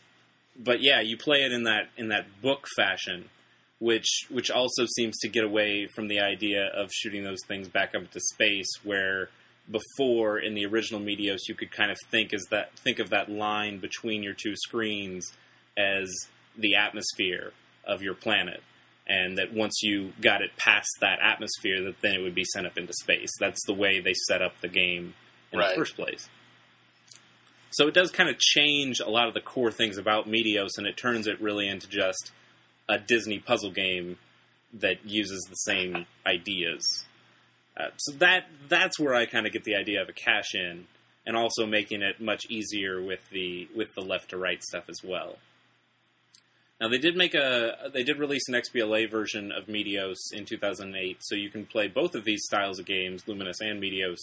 but 0.57 0.81
yeah 0.81 1.01
you 1.01 1.17
play 1.17 1.43
it 1.43 1.53
in 1.53 1.65
that 1.65 1.89
in 1.97 2.09
that 2.09 2.27
book 2.43 2.67
fashion 2.77 3.29
which 3.79 4.27
which 4.31 4.51
also 4.51 4.87
seems 4.97 5.19
to 5.19 5.29
get 5.29 5.45
away 5.45 5.87
from 5.95 6.09
the 6.09 6.21
idea 6.21 6.67
of 6.67 6.91
shooting 6.93 7.25
those 7.25 7.41
things 7.47 7.69
back 7.69 7.95
up 7.95 8.03
into 8.03 8.21
space 8.21 8.71
where 8.83 9.29
before 9.71 10.39
in 10.39 10.55
the 10.55 10.65
original 10.65 11.01
Meteos 11.01 11.41
you 11.49 11.55
could 11.55 11.71
kind 11.71 11.91
of 11.91 11.99
think 12.11 12.33
as 12.33 12.43
that 12.51 12.73
think 12.79 12.99
of 12.99 13.11
that 13.11 13.31
line 13.31 13.79
between 13.79 14.23
your 14.23 14.35
two 14.35 14.57
screens 14.57 15.33
as 15.77 16.11
the 16.57 16.75
atmosphere 16.75 17.53
of 17.89 18.03
your 18.03 18.15
planet 18.15 18.63
and 19.09 19.39
that 19.39 19.53
once 19.55 19.81
you 19.83 20.13
got 20.21 20.43
it 20.43 20.51
past 20.57 20.89
that 21.01 21.19
atmosphere 21.23 21.83
that 21.85 22.01
then 22.03 22.15
it 22.15 22.23
would 22.23 22.35
be 22.35 22.45
sent 22.45 22.67
up 22.67 22.77
into 22.77 22.93
space. 22.93 23.31
That's 23.41 23.65
the 23.67 23.73
way 23.75 24.01
they 24.01 24.13
set 24.27 24.43
up 24.43 24.61
the 24.61 24.69
game 24.69 25.15
in 25.51 25.59
Right. 25.59 25.71
the 25.71 25.77
first 25.77 25.97
place. 25.97 26.29
So 27.71 27.89
it 27.89 27.95
does 27.95 28.11
kind 28.11 28.29
of 28.29 28.39
change 28.39 29.01
a 29.01 29.09
lot 29.09 29.29
of 29.29 29.35
the 29.35 29.41
core 29.41 29.71
things 29.71 29.99
about 29.99 30.29
Meteos 30.29 30.77
and 30.77 30.87
it 30.87 30.97
turns 30.97 31.27
it 31.27 31.41
really 31.41 31.69
into 31.69 31.89
just 31.89 32.33
a 32.89 32.99
Disney 32.99 33.39
puzzle 33.39 33.71
game 33.71 34.19
that 34.75 35.05
uses 35.05 35.47
the 35.49 35.55
same 35.55 36.07
ideas. 36.27 37.07
Uh, 37.77 37.89
so 37.97 38.13
that 38.19 38.47
that's 38.69 38.99
where 38.99 39.15
I 39.15 39.25
kind 39.27 39.47
of 39.47 39.53
get 39.53 39.65
the 39.65 39.77
idea 39.77 40.03
of 40.03 40.09
a 40.09 40.13
cash 40.13 40.55
in 40.55 40.87
and 41.27 41.37
also 41.37 41.67
making 41.67 42.03
it 42.03 42.21
much 42.21 42.47
easier 42.51 43.01
with 43.01 43.21
the 43.31 43.69
with 43.75 43.95
the 43.95 44.01
left 44.03 44.31
to 44.31 44.37
right 44.37 44.63
stuff 44.63 44.85
as 44.89 45.01
well 45.05 45.37
Now 46.81 46.89
they 46.89 46.99
did 46.99 47.17
make 47.17 47.35
a 47.35 47.91
they 47.93 48.05
did 48.05 48.19
release 48.19 48.49
an 48.49 48.55
XBLA 48.55 49.11
version 49.11 49.51
of 49.51 49.67
Meteos 49.67 50.17
in 50.33 50.45
2008, 50.45 51.19
so 51.21 51.35
you 51.35 51.51
can 51.51 51.67
play 51.67 51.89
both 51.89 52.15
of 52.15 52.25
these 52.25 52.43
styles 52.45 52.79
of 52.79 52.87
games, 52.87 53.25
Lumines 53.25 53.61
and 53.61 53.83
Meteos, 53.83 54.19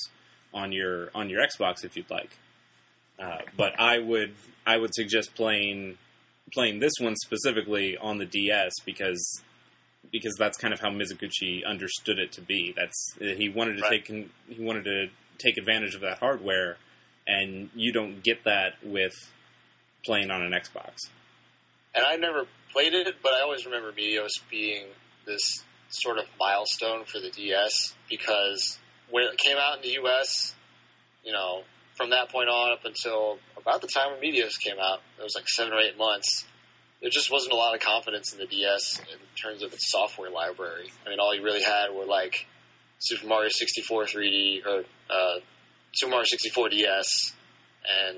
on 0.53 0.71
your 0.71 1.09
on 1.13 1.29
your 1.29 1.41
Xbox 1.45 1.83
if 1.83 1.97
you'd 1.97 2.09
like. 2.09 2.37
Uh, 3.19 3.39
but 3.57 3.77
I 3.79 3.99
would 3.99 4.33
I 4.65 4.77
would 4.77 4.93
suggest 4.93 5.35
playing 5.35 5.97
playing 6.53 6.79
this 6.79 6.93
one 6.99 7.15
specifically 7.17 7.97
on 7.97 8.19
the 8.19 8.25
DS 8.25 8.71
because 8.85 9.41
because 10.11 10.35
that's 10.37 10.57
kind 10.57 10.73
of 10.73 10.79
how 10.79 10.89
Mizuguchi 10.89 11.65
understood 11.65 12.19
it 12.19 12.31
to 12.33 12.41
be. 12.41 12.73
That's 12.75 13.15
he 13.19 13.49
wanted 13.49 13.77
to 13.77 13.81
Right. 13.83 14.05
take 14.05 14.29
he 14.47 14.63
wanted 14.63 14.85
to 14.85 15.07
take 15.39 15.57
advantage 15.57 15.93
of 15.95 16.01
that 16.01 16.19
hardware, 16.19 16.77
and 17.27 17.69
you 17.75 17.91
don't 17.91 18.23
get 18.23 18.45
that 18.45 18.75
with 18.81 19.13
playing 20.05 20.31
on 20.31 20.41
an 20.41 20.51
Xbox. 20.53 21.09
And 21.95 22.05
I 22.05 22.17
never 22.17 22.45
played 22.73 22.93
it, 22.93 23.15
but 23.23 23.33
I 23.33 23.41
always 23.41 23.65
remember 23.65 23.91
Meteos 23.91 24.31
being 24.49 24.87
this 25.25 25.63
sort 25.89 26.17
of 26.17 26.25
milestone 26.39 27.05
for 27.05 27.19
the 27.19 27.29
DS 27.29 27.95
because 28.09 28.79
when 29.09 29.23
it 29.23 29.37
came 29.37 29.57
out 29.57 29.77
in 29.77 29.81
the 29.81 30.03
US, 30.03 30.53
you 31.23 31.31
know, 31.31 31.63
from 31.95 32.09
that 32.09 32.29
point 32.29 32.49
on 32.49 32.73
up 32.73 32.83
until 32.83 33.39
about 33.57 33.81
the 33.81 33.87
time 33.87 34.11
when 34.11 34.21
Meteos 34.21 34.59
came 34.59 34.77
out, 34.79 34.99
it 35.17 35.23
was 35.23 35.35
like 35.35 35.47
seven 35.47 35.73
or 35.73 35.79
eight 35.79 35.97
months. 35.97 36.45
There 37.01 37.09
just 37.09 37.31
wasn't 37.31 37.53
a 37.53 37.55
lot 37.55 37.73
of 37.73 37.81
confidence 37.81 38.33
in 38.33 38.39
the 38.39 38.45
DS 38.45 38.99
in 38.99 39.19
terms 39.41 39.63
of 39.63 39.73
its 39.73 39.91
software 39.91 40.29
library. 40.29 40.91
I 41.05 41.09
mean, 41.09 41.19
all 41.19 41.33
you 41.33 41.43
really 41.43 41.63
had 41.63 41.93
were 41.95 42.05
like 42.05 42.45
Super 42.99 43.27
Mario 43.27 43.49
64 43.49 44.05
3D 44.05 44.65
or 44.65 44.83
uh, 45.09 45.39
Super 45.93 46.09
Mario 46.09 46.25
64 46.25 46.69
DS 46.69 47.33
and 48.07 48.17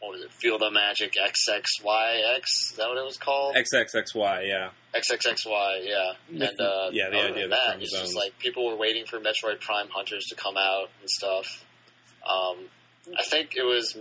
what 0.00 0.12
was 0.12 0.22
it? 0.22 0.32
Feel 0.32 0.58
the 0.58 0.70
Magic 0.70 1.14
XXYX. 1.14 2.40
Is 2.44 2.74
that 2.76 2.88
what 2.88 2.98
it 2.98 3.04
was 3.04 3.16
called? 3.16 3.56
XXXY, 3.56 4.46
yeah. 4.46 4.70
XXXY, 4.94 5.86
yeah. 5.86 6.12
And 6.28 6.60
uh, 6.60 6.90
yeah, 6.92 7.10
the 7.10 7.30
idea 7.30 7.48
that, 7.48 7.80
it's 7.80 7.92
just 7.92 8.14
like 8.14 8.38
people 8.38 8.66
were 8.68 8.76
waiting 8.76 9.06
for 9.06 9.18
Metroid 9.18 9.60
Prime 9.60 9.88
Hunters 9.90 10.26
to 10.26 10.34
come 10.34 10.56
out 10.56 10.88
and 11.00 11.08
stuff. 11.08 11.64
Um, 12.28 12.68
I 13.18 13.24
think 13.24 13.54
it 13.56 13.62
was 13.62 13.96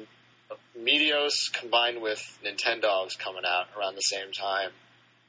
Meteos 0.78 1.52
combined 1.54 2.02
with 2.02 2.20
Nintendogs 2.44 3.18
coming 3.18 3.44
out 3.48 3.68
around 3.78 3.96
the 3.96 4.02
same 4.02 4.32
time. 4.32 4.72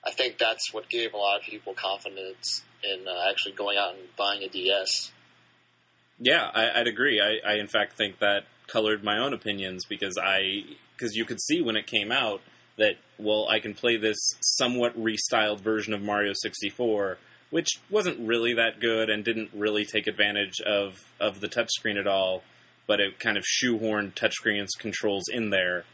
I 0.05 0.13
think 0.13 0.39
that's 0.39 0.73
what 0.73 0.89
gave 0.89 1.15
a 1.15 1.17
lot 1.17 1.41
of 1.41 1.43
people 1.43 1.75
confidence 1.75 2.63
in 2.83 3.07
uh, 3.09 3.31
actually 3.31 3.53
going 3.53 3.77
out 3.77 3.95
and 3.95 4.05
buying 4.17 4.43
a 4.43 4.49
DS. 4.49 5.11
Yeah, 6.19 6.49
I, 6.55 6.81
I'd 6.81 6.87
agree. 6.87 7.21
I, 7.21 7.47
I, 7.47 7.55
in 7.57 7.67
fact, 7.67 7.97
think 7.97 8.21
that 8.21 8.45
colored 8.67 9.05
my 9.05 9.19
own 9.19 9.33
opinions 9.33 9.85
because 9.85 10.19
I 10.23 10.65
because 10.97 11.15
you 11.15 11.25
could 11.25 11.41
see 11.41 11.61
when 11.61 11.77
it 11.77 11.87
came 11.87 12.11
out 12.11 12.41
that 12.79 12.97
well, 13.19 13.49
I 13.49 13.61
can 13.61 13.75
play 13.75 13.97
this 13.97 14.19
somewhat 14.41 14.99
restyled 14.99 15.61
version 15.61 15.95
of 15.95 16.03
Mario 16.03 16.33
64, 16.35 17.19
which 17.51 17.69
wasn't 17.91 18.27
really 18.27 18.55
that 18.55 18.81
good 18.81 19.09
and 19.09 19.25
didn't 19.25 19.51
really 19.55 19.85
take 19.85 20.07
advantage 20.07 20.61
of 20.61 20.99
of 21.21 21.41
the 21.41 21.49
touchscreen 21.49 21.99
at 21.99 22.07
all, 22.07 22.43
but 22.87 23.01
it 23.01 23.19
kind 23.19 23.37
of 23.37 23.45
shoehorned 23.45 24.15
touchscreen 24.15 24.67
controls 24.79 25.25
in 25.33 25.51
there. 25.51 25.85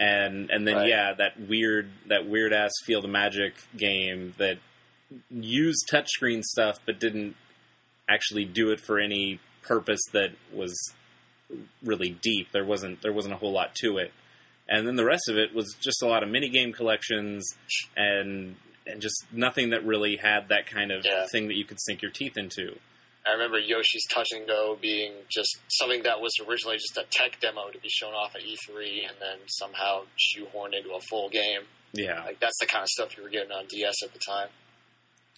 And 0.00 0.50
and 0.50 0.66
then 0.66 0.76
Right. 0.76 0.88
yeah, 0.88 1.12
that 1.14 1.38
weird 1.40 1.90
that 2.06 2.26
weird 2.26 2.52
ass 2.52 2.72
feel 2.84 3.00
the 3.00 3.08
Magic 3.08 3.54
game 3.76 4.34
that 4.38 4.58
used 5.30 5.88
touchscreen 5.92 6.42
stuff 6.42 6.78
but 6.84 6.98
didn't 6.98 7.36
actually 8.08 8.44
do 8.44 8.70
it 8.70 8.80
for 8.80 8.98
any 8.98 9.38
purpose 9.62 10.00
that 10.12 10.30
was 10.52 10.76
really 11.82 12.10
deep. 12.22 12.48
There 12.52 12.64
wasn't 12.64 13.02
there 13.02 13.12
wasn't 13.12 13.34
a 13.34 13.36
whole 13.38 13.52
lot 13.52 13.74
to 13.76 13.98
it. 13.98 14.12
And 14.68 14.86
then 14.86 14.96
the 14.96 15.04
rest 15.04 15.28
of 15.28 15.36
it 15.36 15.54
was 15.54 15.76
just 15.80 16.02
a 16.02 16.06
lot 16.06 16.22
of 16.22 16.28
mini 16.30 16.48
game 16.48 16.72
collections 16.72 17.46
and 17.96 18.56
and 18.86 19.00
just 19.00 19.24
nothing 19.32 19.70
that 19.70 19.84
really 19.84 20.16
had 20.16 20.48
that 20.48 20.66
kind 20.66 20.90
of 20.92 21.04
Yeah. 21.04 21.26
thing 21.32 21.48
that 21.48 21.54
you 21.56 21.64
could 21.64 21.78
sink 21.80 22.02
your 22.02 22.10
teeth 22.10 22.36
into. 22.36 22.78
I 23.26 23.32
remember 23.32 23.58
Yoshi's 23.58 24.04
Touch 24.12 24.28
and 24.32 24.46
Go 24.46 24.76
being 24.80 25.12
just 25.30 25.56
something 25.68 26.02
that 26.02 26.20
was 26.20 26.32
originally 26.46 26.76
just 26.76 26.98
a 26.98 27.04
tech 27.10 27.40
demo 27.40 27.70
to 27.70 27.78
be 27.78 27.88
shown 27.88 28.12
off 28.12 28.34
at 28.36 28.42
E3 28.42 29.06
and 29.08 29.16
then 29.18 29.38
somehow 29.46 30.02
shoehorned 30.18 30.74
into 30.76 30.92
a 30.92 31.00
full 31.08 31.30
game. 31.30 31.62
Yeah. 31.94 32.22
Like 32.24 32.38
that's 32.40 32.58
the 32.60 32.66
kind 32.66 32.82
of 32.82 32.88
stuff 32.88 33.16
you 33.16 33.22
were 33.22 33.30
getting 33.30 33.50
on 33.52 33.64
DS 33.68 33.94
at 34.04 34.12
the 34.12 34.18
time. 34.18 34.48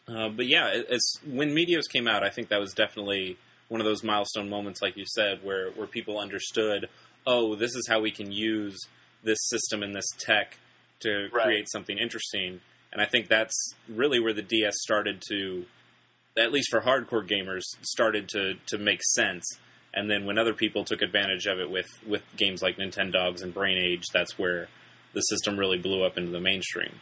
Uh, 0.08 0.28
but 0.30 0.46
yeah, 0.46 0.68
it- 0.68 0.86
it's 0.90 1.20
when 1.24 1.54
Meteos 1.54 1.88
came 1.92 2.08
out, 2.08 2.24
I 2.24 2.30
think 2.30 2.48
that 2.48 2.58
was 2.58 2.72
definitely 2.74 3.36
one 3.68 3.80
of 3.80 3.84
those 3.84 4.02
milestone 4.04 4.48
moments, 4.48 4.80
like 4.82 4.96
you 4.96 5.04
said, 5.06 5.40
where 5.42 5.70
where 5.72 5.86
people 5.86 6.18
understood, 6.18 6.88
oh, 7.26 7.54
this 7.56 7.74
is 7.74 7.86
how 7.88 8.00
we 8.00 8.10
can 8.10 8.30
use 8.32 8.78
this 9.22 9.38
system 9.48 9.82
and 9.82 9.94
this 9.94 10.06
tech 10.18 10.58
to 11.00 11.28
Right. 11.32 11.44
create 11.44 11.68
something 11.70 11.98
interesting. 11.98 12.60
And 12.92 13.02
I 13.02 13.06
think 13.06 13.28
that's 13.28 13.74
really 13.88 14.20
where 14.20 14.32
the 14.32 14.42
DS 14.42 14.74
started 14.80 15.20
to, 15.28 15.66
at 16.38 16.52
least 16.52 16.68
for 16.70 16.80
hardcore 16.80 17.26
gamers, 17.28 17.62
started 17.82 18.28
to 18.30 18.54
to 18.68 18.78
make 18.78 19.00
sense. 19.02 19.44
And 19.92 20.10
then 20.10 20.26
when 20.26 20.38
other 20.38 20.52
people 20.54 20.84
took 20.84 21.02
advantage 21.02 21.46
of 21.46 21.58
it 21.58 21.70
with 21.70 21.88
with 22.06 22.22
games 22.36 22.62
like 22.62 22.76
Nintendogs 22.76 23.42
and 23.42 23.52
Brain 23.52 23.78
Age, 23.78 24.04
that's 24.12 24.38
where 24.38 24.68
the 25.12 25.20
system 25.22 25.58
really 25.58 25.78
blew 25.78 26.04
up 26.04 26.18
into 26.18 26.30
the 26.30 26.40
mainstream. 26.40 27.00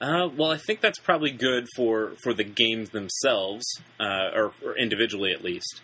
Uh, 0.00 0.28
well, 0.36 0.50
I 0.50 0.58
think 0.58 0.80
that's 0.80 0.98
probably 0.98 1.30
good 1.30 1.66
for, 1.76 2.12
for 2.22 2.34
the 2.34 2.44
games 2.44 2.90
themselves, 2.90 3.64
uh, 3.98 4.30
or, 4.34 4.52
or 4.64 4.76
individually 4.76 5.32
at 5.32 5.42
least. 5.42 5.80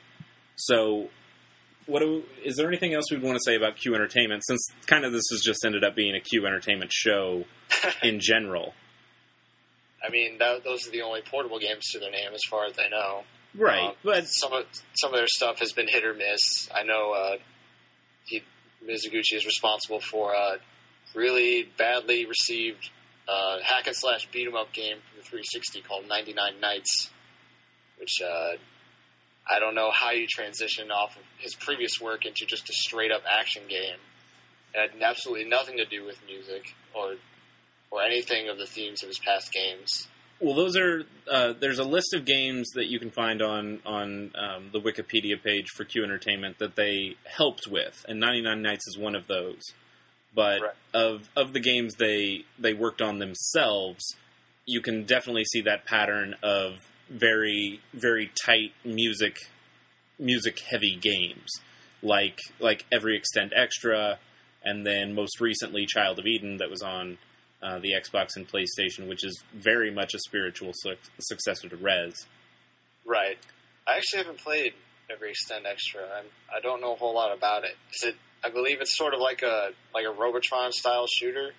So, 0.57 1.09
what 1.87 2.01
do, 2.01 2.25
is 2.45 2.57
there 2.57 2.69
anything 2.69 2.93
else 2.93 3.11
we'd 3.11 3.23
want 3.23 3.37
to 3.37 3.43
say 3.45 3.57
about 3.57 3.77
Q 3.77 3.95
Entertainment? 3.95 4.45
Since 4.45 4.61
kind 4.87 5.05
of 5.05 5.13
this 5.13 5.25
has 5.31 5.41
just 5.41 5.65
ended 5.65 5.85
up 5.85 5.95
being 5.95 6.15
a 6.15 6.21
Q 6.21 6.47
Entertainment 6.47 6.93
show 6.93 7.45
in 8.03 8.21
general, 8.21 8.75
I 10.07 10.11
mean, 10.11 10.39
that, 10.39 10.65
those 10.65 10.87
are 10.87 10.91
the 10.91 11.03
only 11.03 11.23
portable 11.23 11.59
games 11.59 11.87
to 11.93 11.99
their 11.99 12.11
name 12.11 12.33
as 12.33 12.41
far 12.49 12.67
as 12.67 12.75
I 12.79 12.89
know. 12.89 13.23
right? 13.57 13.89
Um, 13.89 13.95
but 14.05 14.25
some 14.25 14.53
of 14.53 14.65
some 14.95 15.13
of 15.13 15.19
their 15.19 15.27
stuff 15.29 15.59
has 15.61 15.73
been 15.73 15.89
hit 15.89 16.05
or 16.05 16.15
miss. 16.15 16.69
I 16.75 16.83
know 16.85 17.13
uh, 17.13 17.37
he, 18.25 18.43
Mizuguchi 18.85 19.35
is 19.35 19.45
responsible 19.45 20.01
for 20.01 20.33
a 20.33 20.57
really 21.15 21.69
badly 21.77 22.27
received 22.27 22.91
uh, 23.31 23.59
hack 23.63 23.87
and 23.87 23.97
slash 23.97 24.27
beat 24.33 24.47
'em 24.47 24.57
up 24.57 24.73
game 24.73 24.99
for 25.09 25.17
the 25.17 25.23
360 25.23 25.83
called 25.83 26.09
99 26.09 26.61
Nights, 26.61 27.11
which 27.99 28.21
uh, 28.23 28.57
I 29.49 29.59
don't 29.59 29.75
know 29.75 29.91
how 29.91 30.11
you 30.11 30.27
transition 30.27 30.91
off 30.91 31.17
of 31.17 31.23
his 31.39 31.55
previous 31.55 32.01
work 32.01 32.27
into 32.27 32.45
just 32.47 32.69
a 32.69 32.73
straight 32.73 33.13
up 33.13 33.23
action 33.29 33.63
game. 33.69 33.99
It 34.75 34.93
had 34.93 35.03
absolutely 35.03 35.49
nothing 35.49 35.77
to 35.79 35.85
do 35.85 36.05
with 36.05 36.19
music 36.27 36.75
or 36.95 37.17
or 37.91 38.03
anything 38.03 38.49
of 38.49 38.57
the 38.57 38.67
themes 38.67 39.03
of 39.03 39.09
his 39.09 39.19
past 39.19 39.53
games. 39.53 40.09
Well, 40.41 40.55
those 40.55 40.77
are 40.77 41.05
uh, 41.31 41.53
there's 41.59 41.79
a 41.79 41.85
list 41.85 42.15
of 42.15 42.25
games 42.25 42.71
that 42.75 42.87
you 42.87 42.99
can 42.99 43.11
find 43.11 43.43
on 43.43 43.81
on 43.85 44.33
um, 44.35 44.71
the 44.73 44.81
Wikipedia 44.81 45.43
page 45.43 45.69
for 45.69 45.85
Q 45.85 46.03
Entertainment 46.03 46.59
that 46.59 46.77
they 46.77 47.17
helped 47.25 47.67
with, 47.69 48.05
and 48.09 48.19
99 48.19 48.63
Nights 48.63 48.87
is 48.89 48.97
one 48.97 49.15
of 49.15 49.27
those. 49.27 49.61
But 50.35 50.61
Right. 50.63 50.75
of 50.95 51.29
of 51.37 51.53
the 51.53 51.61
games 51.61 51.97
they 51.97 52.45
they 52.59 52.73
worked 52.73 53.03
on 53.03 53.19
themselves, 53.19 54.17
you 54.67 54.81
can 54.81 55.05
definitely 55.05 55.45
see 55.45 55.61
that 55.63 55.85
pattern 55.85 56.37
of 56.43 56.79
very 57.09 57.81
very 57.93 58.31
tight 58.47 58.73
music 58.85 59.37
music 60.19 60.61
heavy 60.71 60.97
games 61.01 61.49
like 62.03 62.39
like 62.61 62.85
every 62.93 63.17
extend 63.17 63.53
extra 63.57 64.19
and 64.63 64.87
then 64.87 65.13
most 65.15 65.41
recently 65.41 65.87
child 65.87 66.19
of 66.21 66.27
eden 66.27 66.59
that 66.59 66.71
was 66.71 66.83
on 66.83 67.19
uh, 67.63 67.81
the 67.81 67.93
xbox 67.93 68.37
and 68.37 68.47
playstation 68.47 69.09
which 69.09 69.25
is 69.25 69.43
very 69.53 69.91
much 69.91 70.15
a 70.15 70.19
spiritual 70.21 70.71
su- 70.75 70.95
successor 71.21 71.69
to 71.69 71.77
Rez 71.77 72.27
Right. 73.05 73.39
I 73.89 73.97
actually 73.97 74.19
haven't 74.19 74.39
played 74.39 74.75
every 75.11 75.31
extend 75.31 75.67
extra. 75.67 76.03
I'm, 76.03 76.27
I 76.55 76.61
don't 76.61 76.81
know 76.81 76.93
a 76.93 76.97
whole 76.97 77.15
lot 77.15 77.37
about 77.37 77.65
it. 77.65 77.77
Is 77.93 78.09
it? 78.11 78.17
I 78.45 78.51
believe 78.51 78.81
it's 78.81 78.97
sort 78.97 79.15
of 79.15 79.21
like 79.21 79.43
a 79.43 79.71
like 79.95 80.05
a 80.07 80.11
Robotron 80.11 80.73
style 80.73 81.07
shooter. 81.07 81.51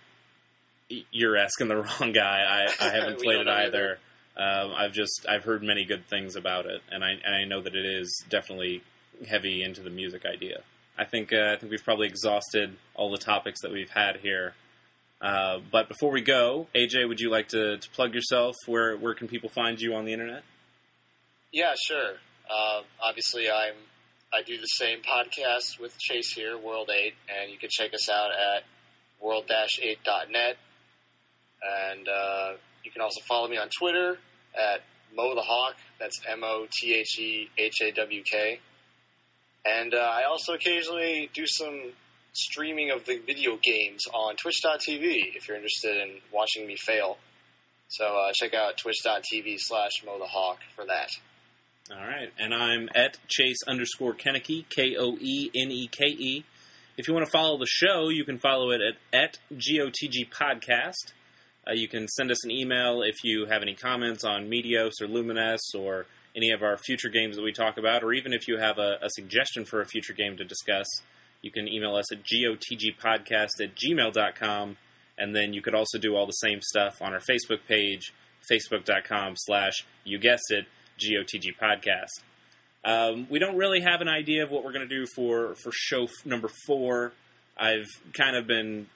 You're 1.11 1.37
asking 1.37 1.67
the 1.69 1.77
wrong 2.01 2.11
guy. 2.11 2.67
I, 2.79 2.85
I 2.85 2.89
haven't 2.95 3.19
played 3.21 3.41
it 3.41 3.45
know 3.45 3.51
either. 3.53 3.99
um, 4.37 4.73
i've 4.75 4.91
just 4.93 5.25
i've 5.29 5.43
heard 5.43 5.61
many 5.63 5.85
good 5.85 6.05
things 6.07 6.35
about 6.35 6.65
it 6.65 6.81
and 6.89 7.03
i, 7.03 7.11
and 7.23 7.35
I 7.35 7.43
know 7.45 7.61
that 7.61 7.75
it 7.75 7.85
is 7.85 8.23
definitely 8.29 8.81
heavy 9.27 9.61
into 9.63 9.81
the 9.81 9.89
music 9.89 10.25
idea. 10.25 10.61
I 10.97 11.05
think 11.05 11.31
uh, 11.33 11.53
i 11.53 11.55
think 11.57 11.71
we've 11.71 11.83
probably 11.83 12.07
exhausted 12.07 12.75
all 12.95 13.11
the 13.11 13.17
topics 13.17 13.61
that 13.61 13.71
we've 13.71 13.89
had 13.89 14.17
here. 14.17 14.53
Uh, 15.21 15.59
but 15.71 15.87
before 15.87 16.11
we 16.11 16.21
go 16.21 16.67
aj 16.75 17.07
would 17.07 17.19
you 17.19 17.29
like 17.29 17.49
to, 17.49 17.77
to 17.77 17.89
plug 17.91 18.13
yourself? 18.15 18.55
Where 18.65 18.97
where 18.97 19.13
can 19.13 19.27
people 19.27 19.49
find 19.49 19.79
you 19.79 19.93
on 19.93 20.05
the 20.05 20.13
internet? 20.13 20.43
Yeah, 21.53 21.73
sure. 21.87 22.13
Uh, 22.49 22.81
obviously, 23.03 23.49
I'm 23.49 23.75
I 24.33 24.43
do 24.43 24.57
the 24.57 24.65
same 24.65 24.99
podcast 25.01 25.79
with 25.79 25.97
Chase 25.99 26.33
here, 26.33 26.57
World 26.57 26.89
Eight, 26.89 27.15
and 27.27 27.51
you 27.51 27.57
can 27.57 27.69
check 27.69 27.93
us 27.93 28.09
out 28.09 28.31
at 28.31 28.63
world-8.net. 29.21 30.57
And 31.61 32.07
uh, 32.07 32.53
you 32.83 32.91
can 32.91 33.01
also 33.01 33.19
follow 33.27 33.49
me 33.49 33.57
on 33.57 33.67
Twitter 33.77 34.17
at 34.55 34.81
Mo 35.13 35.35
the 35.35 35.41
Hawk. 35.41 35.75
That's 35.99 36.19
M 36.27 36.43
O 36.43 36.65
T 36.71 36.93
H 36.93 37.19
E 37.19 37.49
H 37.57 37.81
A 37.83 37.91
W 37.91 38.23
K. 38.23 38.59
And 39.65 39.93
uh, 39.93 39.97
I 39.97 40.23
also 40.23 40.53
occasionally 40.53 41.29
do 41.33 41.45
some 41.45 41.91
streaming 42.33 42.89
of 42.89 43.05
the 43.05 43.17
video 43.17 43.59
games 43.61 44.05
on 44.13 44.37
Twitch.tv 44.37 45.35
if 45.35 45.47
you're 45.47 45.57
interested 45.57 45.97
in 45.97 46.21
watching 46.33 46.65
me 46.65 46.77
fail. 46.77 47.17
So 47.89 48.05
uh, 48.05 48.31
check 48.33 48.53
out 48.53 48.77
Twitch.tv 48.77 49.57
slash 49.57 50.03
MoTheHawk 50.05 50.57
for 50.75 50.85
that. 50.85 51.09
All 51.93 52.07
right, 52.07 52.31
and 52.39 52.53
I'm 52.53 52.87
at 52.95 53.17
Chase 53.27 53.57
underscore 53.67 54.13
Koeneke, 54.13 54.63
K 54.69 54.95
O 54.97 55.17
E 55.19 55.51
N 55.53 55.71
E 55.71 55.87
K 55.87 56.05
E. 56.05 56.45
If 56.97 57.05
you 57.05 57.13
want 57.13 57.25
to 57.25 57.31
follow 57.31 57.57
the 57.57 57.67
show, 57.67 58.07
you 58.07 58.23
can 58.23 58.37
follow 58.37 58.71
it 58.71 58.79
at, 58.79 58.95
at 59.11 59.39
GOTG 59.51 60.29
Podcast. 60.29 61.11
Uh, 61.67 61.73
you 61.73 61.89
can 61.89 62.07
send 62.07 62.31
us 62.31 62.45
an 62.45 62.51
email 62.51 63.01
if 63.01 63.25
you 63.25 63.45
have 63.47 63.61
any 63.61 63.75
comments 63.75 64.23
on 64.23 64.49
Meteos 64.49 65.01
or 65.01 65.07
Lumines 65.07 65.59
or 65.77 66.05
any 66.33 66.51
of 66.51 66.63
our 66.63 66.77
future 66.77 67.09
games 67.09 67.35
that 67.35 67.43
we 67.43 67.51
talk 67.51 67.77
about, 67.77 68.03
or 68.03 68.13
even 68.13 68.31
if 68.31 68.47
you 68.47 68.57
have 68.57 68.77
a, 68.77 68.97
a 69.01 69.09
suggestion 69.09 69.65
for 69.65 69.81
a 69.81 69.85
future 69.85 70.13
game 70.13 70.37
to 70.37 70.45
discuss, 70.45 70.87
you 71.41 71.51
can 71.51 71.67
email 71.67 71.95
us 71.95 72.09
at 72.13 72.23
gotgpodcast 72.23 73.59
at 73.61 73.75
gmail.com. 73.75 74.77
And 75.17 75.35
then 75.35 75.53
you 75.53 75.61
could 75.61 75.75
also 75.75 75.97
do 75.97 76.15
all 76.15 76.25
the 76.25 76.31
same 76.31 76.61
stuff 76.61 77.01
on 77.01 77.13
our 77.13 77.19
Facebook 77.19 77.67
page, 77.67 78.13
facebook.com 78.49 79.33
slash, 79.35 79.85
you 80.05 80.17
guessed 80.17 80.51
it, 80.51 80.67
GOTG 81.01 81.57
Podcast. 81.61 82.21
Um, 82.83 83.27
we 83.29 83.39
don't 83.39 83.57
really 83.57 83.81
have 83.81 84.01
an 84.01 84.07
idea 84.07 84.43
of 84.43 84.51
what 84.51 84.63
we're 84.63 84.73
going 84.73 84.87
to 84.87 84.95
do 84.95 85.05
for, 85.15 85.55
for 85.55 85.71
show 85.71 86.03
f- 86.03 86.25
number 86.25 86.49
four. 86.65 87.13
I've 87.57 87.87
kind 88.13 88.35
of 88.35 88.47
been 88.47 88.87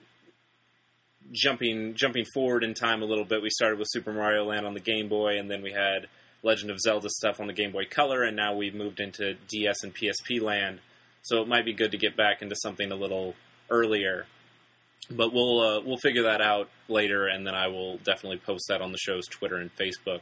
jumping 1.32 1.96
jumping 1.96 2.26
forward 2.34 2.64
in 2.64 2.74
time 2.74 3.02
a 3.02 3.06
little 3.06 3.26
bit. 3.26 3.42
We 3.42 3.50
started 3.50 3.80
with 3.80 3.88
Super 3.92 4.14
Mario 4.14 4.46
Land 4.46 4.66
on 4.66 4.74
the 4.74 4.80
Game 4.80 5.08
Boy, 5.08 5.38
and 5.38 5.50
then 5.50 5.62
we 5.62 5.72
had 5.72 6.08
Legend 6.44 6.72
of 6.72 6.80
Zelda 6.80 7.10
stuff 7.10 7.40
on 7.40 7.48
the 7.48 7.54
Game 7.54 7.72
Boy 7.72 7.86
Color, 7.90 8.24
and 8.24 8.36
now 8.36 8.56
we've 8.56 8.76
moved 8.76 9.00
into 9.00 9.36
DS 9.50 9.84
and 9.84 9.94
PSP 9.94 10.42
land. 10.42 10.80
So 11.24 11.42
it 11.42 11.48
might 11.48 11.66
be 11.66 11.74
good 11.74 11.92
to 11.92 11.98
get 11.98 12.16
back 12.16 12.42
into 12.42 12.56
something 12.56 12.92
a 12.92 12.96
little 12.96 13.34
earlier. 13.70 14.28
But 15.10 15.34
we'll 15.34 15.60
uh, 15.60 15.82
we'll 15.82 15.98
figure 15.98 16.24
that 16.24 16.42
out 16.42 16.70
later, 16.88 17.28
and 17.28 17.46
then 17.46 17.54
I 17.54 17.68
will 17.68 17.98
definitely 17.98 18.38
post 18.38 18.66
that 18.70 18.82
on 18.82 18.92
the 18.92 18.98
show's 18.98 19.28
Twitter 19.28 19.58
and 19.58 19.70
Facebook. 19.76 20.22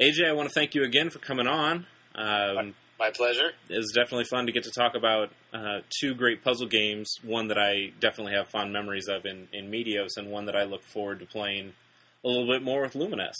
AJ, 0.00 0.28
I 0.28 0.32
want 0.32 0.48
to 0.48 0.54
thank 0.54 0.74
you 0.74 0.84
again 0.84 1.10
for 1.10 1.18
coming 1.18 1.46
on. 1.46 1.86
Um, 2.14 2.74
My 2.98 3.10
pleasure. 3.10 3.50
it 3.68 3.76
was 3.76 3.92
definitely 3.94 4.24
fun 4.24 4.46
to 4.46 4.52
get 4.52 4.64
to 4.64 4.70
talk 4.70 4.94
about 4.94 5.30
uh, 5.52 5.80
two 6.00 6.14
great 6.14 6.42
puzzle 6.44 6.66
games. 6.68 7.16
One 7.24 7.48
that 7.48 7.58
I 7.58 7.92
definitely 8.00 8.34
have 8.34 8.48
fond 8.48 8.72
memories 8.72 9.08
of 9.08 9.24
in, 9.26 9.48
in 9.52 9.70
Meteos, 9.70 10.16
and 10.16 10.30
one 10.30 10.46
that 10.46 10.56
I 10.56 10.64
look 10.64 10.82
forward 10.84 11.20
to 11.20 11.26
playing 11.26 11.72
a 12.24 12.28
little 12.28 12.46
bit 12.46 12.62
more 12.62 12.82
with 12.82 12.94
Lumines. 12.94 13.34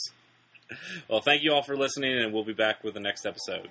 Well, 1.08 1.22
thank 1.22 1.42
you 1.42 1.54
all 1.54 1.62
for 1.62 1.74
listening, 1.78 2.18
and 2.22 2.30
we'll 2.30 2.44
be 2.44 2.52
back 2.52 2.84
with 2.84 2.92
the 2.92 3.00
next 3.00 3.24
episode. 3.24 3.68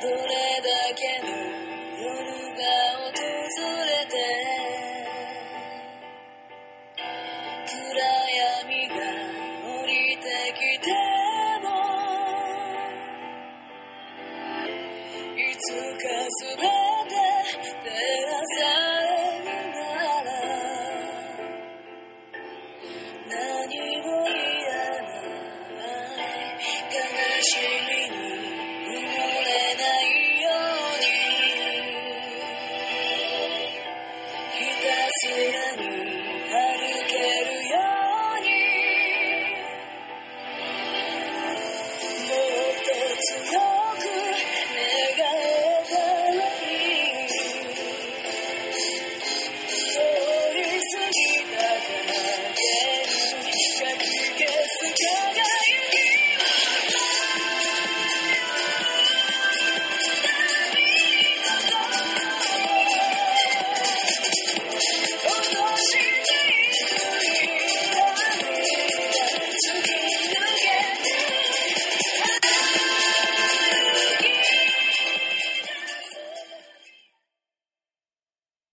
pure 0.00 0.47